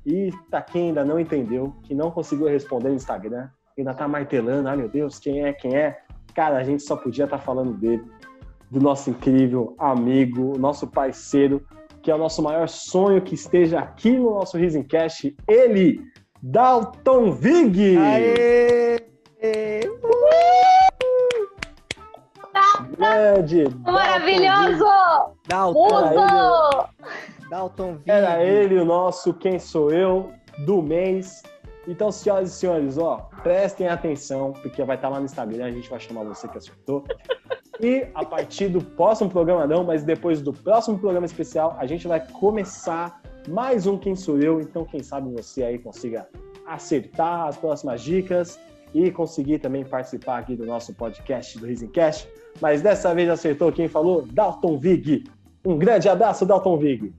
E 0.06 0.30
tá 0.50 0.62
quem 0.62 0.88
ainda 0.88 1.04
não 1.04 1.18
entendeu, 1.18 1.74
que 1.82 1.94
não 1.94 2.10
conseguiu 2.10 2.46
responder 2.46 2.90
no 2.90 2.94
Instagram, 2.94 3.48
ainda 3.76 3.92
tá 3.92 4.06
martelando, 4.06 4.68
ai 4.68 4.76
meu 4.76 4.88
Deus, 4.88 5.18
quem 5.18 5.44
é, 5.44 5.52
quem 5.52 5.74
é? 5.74 5.98
Cara, 6.34 6.58
a 6.58 6.64
gente 6.64 6.82
só 6.82 6.96
podia 6.96 7.24
estar 7.24 7.38
falando 7.38 7.74
dele, 7.74 8.04
do 8.70 8.80
nosso 8.80 9.10
incrível 9.10 9.74
amigo, 9.78 10.58
nosso 10.58 10.86
parceiro, 10.86 11.64
que 12.04 12.10
é 12.10 12.14
o 12.14 12.18
nosso 12.18 12.42
maior 12.42 12.68
sonho 12.68 13.22
que 13.22 13.34
esteja 13.34 13.78
aqui 13.78 14.10
no 14.10 14.34
nosso 14.34 14.58
Risencast, 14.58 15.34
ele, 15.48 16.02
Dalton 16.42 17.32
Vig! 17.32 17.96
Aê! 17.96 19.08
Grande! 22.98 23.64
Maravilhoso! 23.80 24.84
Dalton! 25.48 26.88
Dalton 27.48 27.94
Vig. 27.94 28.10
Era 28.10 28.44
ele 28.44 28.78
o 28.78 28.84
nosso 28.84 29.32
Quem 29.32 29.58
Sou 29.58 29.90
Eu 29.90 30.30
do 30.66 30.82
mês. 30.82 31.42
Então, 31.88 32.12
senhoras 32.12 32.50
e 32.50 32.54
senhores, 32.54 32.98
ó, 32.98 33.30
prestem 33.42 33.88
atenção, 33.88 34.52
porque 34.52 34.84
vai 34.84 34.96
estar 34.96 35.08
lá 35.08 35.18
no 35.18 35.24
Instagram, 35.24 35.66
a 35.66 35.70
gente 35.70 35.88
vai 35.88 36.00
chamar 36.00 36.24
você 36.24 36.46
que 36.48 36.58
acertou. 36.58 37.02
E 37.80 38.06
a 38.14 38.24
partir 38.24 38.68
do 38.68 38.80
próximo 38.80 39.28
programa 39.28 39.66
não, 39.66 39.82
mas 39.82 40.04
depois 40.04 40.40
do 40.40 40.52
próximo 40.52 40.98
programa 40.98 41.26
especial, 41.26 41.76
a 41.78 41.86
gente 41.86 42.06
vai 42.06 42.24
começar 42.32 43.20
mais 43.48 43.86
um 43.86 43.98
Quem 43.98 44.14
Sou 44.14 44.38
Eu. 44.38 44.60
Então, 44.60 44.84
quem 44.84 45.02
sabe 45.02 45.32
você 45.32 45.64
aí 45.64 45.78
consiga 45.78 46.28
acertar 46.66 47.48
as 47.48 47.56
próximas 47.56 48.00
dicas 48.00 48.58
e 48.94 49.10
conseguir 49.10 49.58
também 49.58 49.84
participar 49.84 50.38
aqui 50.38 50.54
do 50.54 50.64
nosso 50.64 50.94
podcast 50.94 51.58
do 51.58 51.66
Risencast. 51.66 52.28
Mas 52.60 52.80
dessa 52.80 53.12
vez 53.12 53.28
acertou 53.28 53.72
quem 53.72 53.88
falou? 53.88 54.22
Dalton 54.22 54.78
Vig. 54.78 55.24
Um 55.64 55.76
grande 55.76 56.08
abraço, 56.08 56.46
Dalton 56.46 56.78
Vig. 56.78 57.12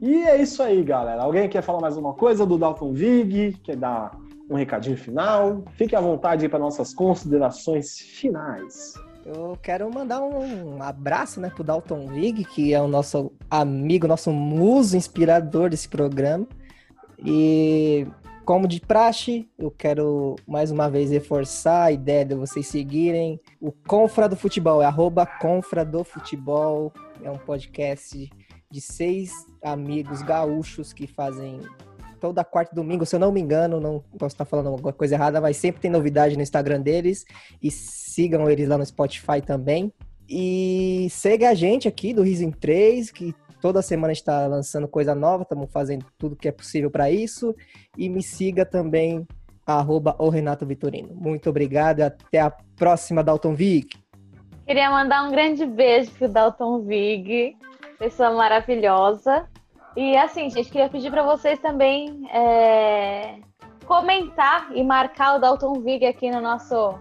E 0.00 0.24
é 0.24 0.42
isso 0.42 0.62
aí, 0.62 0.82
galera. 0.82 1.22
Alguém 1.22 1.48
quer 1.48 1.62
falar 1.62 1.80
mais 1.80 1.96
uma 1.96 2.12
coisa 2.12 2.44
do 2.44 2.58
Dalton 2.58 2.92
Vig? 2.92 3.56
Quer 3.62 3.76
dar 3.76 4.18
um 4.50 4.56
recadinho 4.56 4.96
final? 4.96 5.62
Fique 5.76 5.94
à 5.94 6.00
vontade 6.00 6.48
para 6.48 6.58
nossas 6.58 6.92
considerações 6.92 7.98
finais. 7.98 8.94
Eu 9.24 9.56
quero 9.62 9.92
mandar 9.92 10.20
um 10.20 10.82
abraço, 10.82 11.40
né, 11.40 11.48
pro 11.48 11.62
Dalton 11.62 12.08
Vig, 12.08 12.44
que 12.44 12.74
é 12.74 12.80
o 12.80 12.88
nosso 12.88 13.32
amigo, 13.48 14.08
nosso 14.08 14.32
muso 14.32 14.96
inspirador 14.96 15.70
desse 15.70 15.88
programa. 15.88 16.46
E 17.24 18.06
como 18.44 18.66
de 18.66 18.80
praxe, 18.80 19.48
eu 19.56 19.70
quero 19.70 20.34
mais 20.46 20.72
uma 20.72 20.90
vez 20.90 21.10
reforçar 21.10 21.84
a 21.84 21.92
ideia 21.92 22.24
de 22.24 22.34
vocês 22.34 22.66
seguirem 22.66 23.40
o 23.60 23.70
Confra 23.70 24.28
do 24.28 24.34
Futebol, 24.34 24.82
é 24.82 24.84
arroba 24.84 25.24
Confra 25.24 25.84
do 25.84 26.02
Futebol, 26.02 26.92
é 27.22 27.30
um 27.30 27.38
podcast 27.38 28.28
de 28.68 28.80
seis 28.80 29.30
amigos 29.62 30.22
gaúchos 30.22 30.92
que 30.92 31.06
fazem 31.06 31.60
toda 32.22 32.44
quarta 32.44 32.72
e 32.72 32.76
domingo, 32.76 33.04
se 33.04 33.16
eu 33.16 33.18
não 33.18 33.32
me 33.32 33.40
engano, 33.40 33.80
não 33.80 33.98
posso 34.16 34.34
estar 34.34 34.44
falando 34.44 34.68
alguma 34.68 34.92
coisa 34.92 35.16
errada, 35.16 35.40
mas 35.40 35.56
sempre 35.56 35.82
tem 35.82 35.90
novidade 35.90 36.36
no 36.36 36.42
Instagram 36.42 36.80
deles 36.80 37.24
e 37.60 37.68
sigam 37.68 38.48
eles 38.48 38.68
lá 38.68 38.78
no 38.78 38.86
Spotify 38.86 39.42
também. 39.44 39.92
E 40.28 41.08
segue 41.10 41.44
a 41.44 41.52
gente 41.52 41.88
aqui 41.88 42.14
do 42.14 42.22
Rising 42.22 42.52
3, 42.52 43.10
que 43.10 43.34
toda 43.60 43.82
semana 43.82 44.12
está 44.12 44.46
lançando 44.46 44.86
coisa 44.86 45.16
nova, 45.16 45.42
estamos 45.42 45.68
fazendo 45.72 46.06
tudo 46.16 46.36
que 46.36 46.46
é 46.46 46.52
possível 46.52 46.92
para 46.92 47.10
isso. 47.10 47.56
E 47.98 48.08
me 48.08 48.22
siga 48.22 48.64
também, 48.64 49.26
arroba 49.66 50.14
o 50.16 50.28
Renato 50.28 50.64
Vitorino. 50.64 51.12
Muito 51.12 51.50
obrigado 51.50 51.98
e 51.98 52.02
até 52.02 52.38
a 52.38 52.52
próxima, 52.76 53.24
Dalton 53.24 53.56
Vig. 53.56 53.88
Queria 54.64 54.90
mandar 54.90 55.24
um 55.24 55.32
grande 55.32 55.66
beijo 55.66 56.12
pro 56.12 56.28
Dalton 56.28 56.82
Vig, 56.82 57.56
pessoa 57.98 58.30
maravilhosa. 58.30 59.48
E 59.96 60.16
assim, 60.16 60.48
gente, 60.48 60.70
queria 60.70 60.88
pedir 60.88 61.10
para 61.10 61.22
vocês 61.22 61.58
também 61.58 62.26
é, 62.32 63.38
comentar 63.84 64.74
e 64.74 64.82
marcar 64.82 65.36
o 65.36 65.38
Dalton 65.38 65.80
Vig 65.80 66.06
aqui 66.06 66.30
no 66.30 66.40
nosso, 66.40 66.98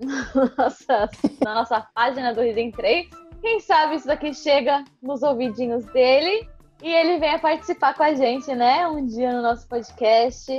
nossa, 0.58 1.08
na 1.44 1.54
nossa 1.54 1.86
página 1.94 2.34
do 2.34 2.40
Risen 2.40 2.72
3. 2.72 3.08
Quem 3.40 3.60
sabe 3.60 3.96
isso 3.96 4.08
daqui 4.08 4.34
chega 4.34 4.84
nos 5.00 5.22
ouvidinhos 5.22 5.84
dele 5.86 6.48
e 6.82 6.92
ele 6.92 7.18
venha 7.18 7.38
participar 7.38 7.94
com 7.94 8.02
a 8.02 8.12
gente, 8.12 8.52
né? 8.54 8.88
Um 8.88 9.06
dia 9.06 9.32
no 9.32 9.42
nosso 9.42 9.68
podcast. 9.68 10.52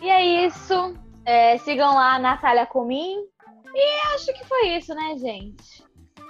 E 0.00 0.08
é 0.08 0.46
isso. 0.46 0.94
É, 1.24 1.58
sigam 1.58 1.94
lá 1.94 2.14
a 2.14 2.18
Natália 2.18 2.64
Comim. 2.64 3.16
E 3.74 4.14
acho 4.14 4.32
que 4.32 4.44
foi 4.46 4.68
isso, 4.76 4.94
né, 4.94 5.16
gente? 5.18 5.84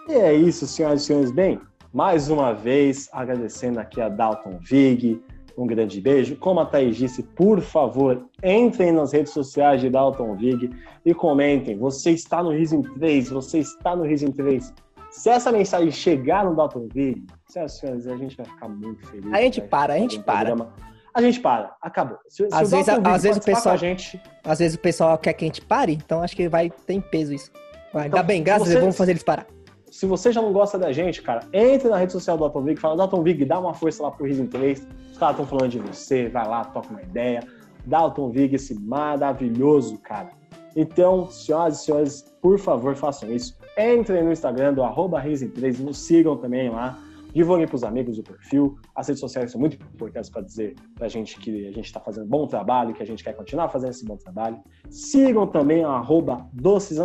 É 0.09 0.33
isso, 0.33 0.67
senhoras 0.67 1.03
e 1.03 1.05
senhores. 1.07 1.31
Bem, 1.31 1.61
mais 1.93 2.29
uma 2.29 2.53
vez 2.53 3.09
agradecendo 3.13 3.81
aqui 3.81 4.01
a 4.01 4.09
Dalton 4.09 4.59
Vig. 4.61 5.23
Um 5.57 5.67
grande 5.67 6.01
beijo. 6.01 6.37
Como 6.37 6.61
a 6.61 6.67
Thaís 6.67 6.97
disse, 6.97 7.21
por 7.23 7.61
favor, 7.61 8.25
entrem 8.45 8.93
nas 8.93 9.13
redes 9.13 9.33
sociais 9.33 9.81
de 9.81 9.91
Dalton 9.91 10.37
Vig 10.37 10.71
e 11.05 11.13
comentem. 11.13 11.77
Você 11.79 12.13
está 12.13 12.41
no 12.45 12.51
Rising 12.51 12.83
3, 12.83 13.31
você 13.31 13.59
está 13.59 13.97
no 13.97 14.05
Rising 14.05 14.31
3. 14.31 14.73
Se 15.11 15.29
essa 15.31 15.51
mensagem 15.51 15.91
chegar 15.91 16.45
no 16.45 16.55
Dalton 16.55 16.87
Vig, 16.95 17.27
senhoras 17.49 17.75
e 17.75 17.79
senhores, 17.81 18.07
a 18.07 18.17
gente 18.17 18.37
vai 18.37 18.47
ficar 18.47 18.69
muito 18.69 19.05
feliz. 19.09 19.33
A 19.33 19.41
gente 19.41 19.59
Vai 19.61 19.69
para, 19.69 19.95
a 19.95 19.99
gente 19.99 20.21
para. 20.21 20.47
programa. 20.47 20.73
A 21.13 21.21
gente 21.23 21.41
para, 21.41 21.75
acabou. 21.83 22.19
Se, 22.29 22.49
se 22.49 22.55
Às 22.55 22.71
vezes- 22.71 22.89
às 22.89 23.23
vezes 23.25 23.39
o 23.39 23.43
pessoal- 23.45 23.77
gente, 23.77 24.23
Às 24.45 24.59
vezes 24.61 24.77
o 24.77 24.79
pessoal 24.81 25.19
quer 25.19 25.33
que 25.33 25.45
a 25.45 25.49
gente 25.49 25.61
pare, 25.63 25.95
então 25.95 26.23
acho 26.23 26.37
que 26.37 26.49
vai 26.49 26.71
ter 26.71 27.03
peso 27.03 27.35
isso. 27.35 27.51
Vai, 27.93 28.07
Então, 28.07 28.21
Ainda 28.21 28.23
bem, 28.23 28.45
graças 28.45 28.69
a 28.69 28.71
Deus, 28.71 28.81
vamos 28.81 28.97
fazer 28.97 29.11
eles 29.13 29.25
parar. 29.25 29.45
Se 29.91 30.07
você 30.07 30.33
já 30.33 30.41
não 30.43 30.53
gosta 30.53 30.79
da 30.79 30.93
gente, 30.93 31.23
cara, 31.23 31.47
entre 31.53 31.89
na 31.89 31.97
rede 31.97 32.13
social 32.13 32.37
do 32.37 32.45
Dalton 32.45 32.63
Vig, 32.63 32.81
fala, 32.81 32.97
Dalton 32.97 33.23
Vig, 33.23 33.45
dá 33.45 33.59
uma 33.59 33.75
força 33.75 34.03
lá 34.03 34.11
pro 34.11 34.27
Rising 34.27 34.47
3. 34.47 34.87
Os 35.13 35.19
caras 35.19 35.39
estão 35.39 35.47
falando 35.47 35.71
de 35.71 35.79
você, 35.79 36.29
vai 36.29 36.47
lá, 36.47 36.65
toca 36.65 36.89
uma 36.91 37.03
ideia. 37.03 37.43
Dalton 37.87 38.31
Vig, 38.31 38.55
esse 38.55 38.75
maravilhoso, 38.75 39.99
cara. 39.99 40.31
Então, 40.77 41.31
senhoras 41.31 41.81
e 41.81 41.85
senhores, 41.85 42.23
por 42.41 42.59
favor, 42.59 42.95
façam 42.95 43.33
isso. 43.33 43.57
Entrem 43.77 44.23
no 44.23 44.33
Instagram 44.33 44.75
do 44.75 44.83
arroba 44.83 45.23
Reis13, 45.23 45.81
nos 45.81 45.99
sigam 45.99 46.37
também 46.37 46.71
lá. 46.71 46.99
Divulguem 47.35 47.67
para 47.67 47.77
os 47.77 47.85
amigos 47.85 48.19
o 48.19 48.23
perfil. 48.23 48.79
As 48.95 49.09
redes 49.09 49.21
sociais 49.21 49.51
são 49.51 49.61
muito 49.61 49.75
importantes 49.75 50.31
para 50.31 50.43
dizer 50.43 50.75
para 50.95 51.07
a 51.07 51.09
gente 51.09 51.39
que 51.39 51.67
a 51.67 51.73
gente 51.73 51.85
está 51.85 52.01
fazendo 52.01 52.27
bom 52.27 52.47
trabalho, 52.47 52.95
que 52.95 53.03
a 53.03 53.07
gente 53.07 53.23
quer 53.23 53.35
continuar 53.35 53.69
fazendo 53.69 53.91
esse 53.91 54.05
bom 54.05 54.17
trabalho. 54.17 54.59
Sigam 54.89 55.47
também 55.47 55.85
o 55.85 55.89
arroba 55.89 56.49
doces. 56.53 56.99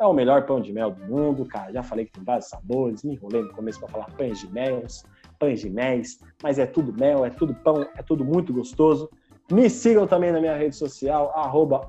É 0.00 0.06
o 0.06 0.12
melhor 0.12 0.46
pão 0.46 0.60
de 0.60 0.72
mel 0.72 0.92
do 0.92 1.04
mundo, 1.04 1.44
cara. 1.44 1.72
Já 1.72 1.82
falei 1.82 2.04
que 2.04 2.12
tem 2.12 2.22
vários 2.22 2.48
sabores, 2.48 3.02
me 3.02 3.14
enrolei 3.14 3.42
no 3.42 3.52
começo 3.52 3.80
para 3.80 3.88
falar 3.88 4.06
pães 4.16 4.38
de 4.38 4.48
mel, 4.52 4.84
pães 5.40 5.60
de 5.60 5.68
méis, 5.68 6.20
mas 6.40 6.58
é 6.58 6.66
tudo 6.66 6.92
mel, 6.92 7.24
é 7.24 7.30
tudo 7.30 7.52
pão, 7.52 7.84
é 7.96 8.02
tudo 8.02 8.24
muito 8.24 8.52
gostoso. 8.52 9.10
Me 9.50 9.68
sigam 9.68 10.06
também 10.06 10.30
na 10.30 10.40
minha 10.40 10.56
rede 10.56 10.76
social, 10.76 11.32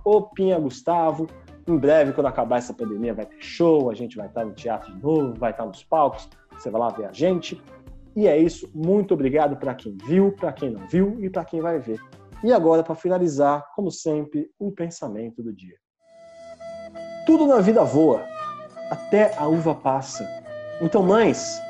opinhagustavo. 0.03 1.27
Em 1.67 1.77
breve, 1.77 2.13
quando 2.13 2.25
acabar 2.25 2.57
essa 2.57 2.73
pandemia, 2.73 3.13
vai 3.13 3.27
ter 3.27 3.41
show, 3.41 3.91
a 3.91 3.93
gente 3.93 4.17
vai 4.17 4.25
estar 4.25 4.43
no 4.43 4.53
teatro 4.53 4.91
de 4.91 5.03
novo, 5.03 5.35
vai 5.37 5.51
estar 5.51 5.67
nos 5.67 5.83
palcos, 5.83 6.27
você 6.51 6.71
vai 6.71 6.81
lá 6.81 6.89
ver 6.89 7.05
a 7.05 7.11
gente. 7.11 7.61
E 8.15 8.27
é 8.27 8.35
isso, 8.35 8.67
muito 8.73 9.13
obrigado 9.13 9.55
para 9.55 9.75
quem 9.75 9.95
viu, 10.07 10.31
para 10.31 10.51
quem 10.51 10.71
não 10.71 10.87
viu 10.87 11.15
e 11.19 11.29
para 11.29 11.45
quem 11.45 11.61
vai 11.61 11.77
ver. 11.77 11.99
E 12.43 12.51
agora, 12.51 12.81
para 12.81 12.95
finalizar, 12.95 13.67
como 13.75 13.91
sempre, 13.91 14.49
o 14.57 14.71
pensamento 14.71 15.43
do 15.43 15.53
dia. 15.53 15.75
Tudo 17.25 17.45
na 17.45 17.59
vida 17.59 17.83
voa, 17.83 18.23
até 18.89 19.35
a 19.37 19.47
uva 19.47 19.75
passa. 19.75 20.27
Então, 20.81 21.03
mães, 21.03 21.61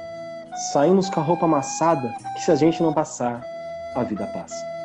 saímos 0.72 1.10
com 1.10 1.20
a 1.20 1.24
roupa 1.24 1.45
amassada, 1.45 2.14
que 2.36 2.41
se 2.41 2.52
a 2.52 2.56
gente 2.56 2.82
não 2.82 2.93
passar, 2.93 3.41
a 3.95 4.04
vida 4.04 4.26
passa. 4.28 4.78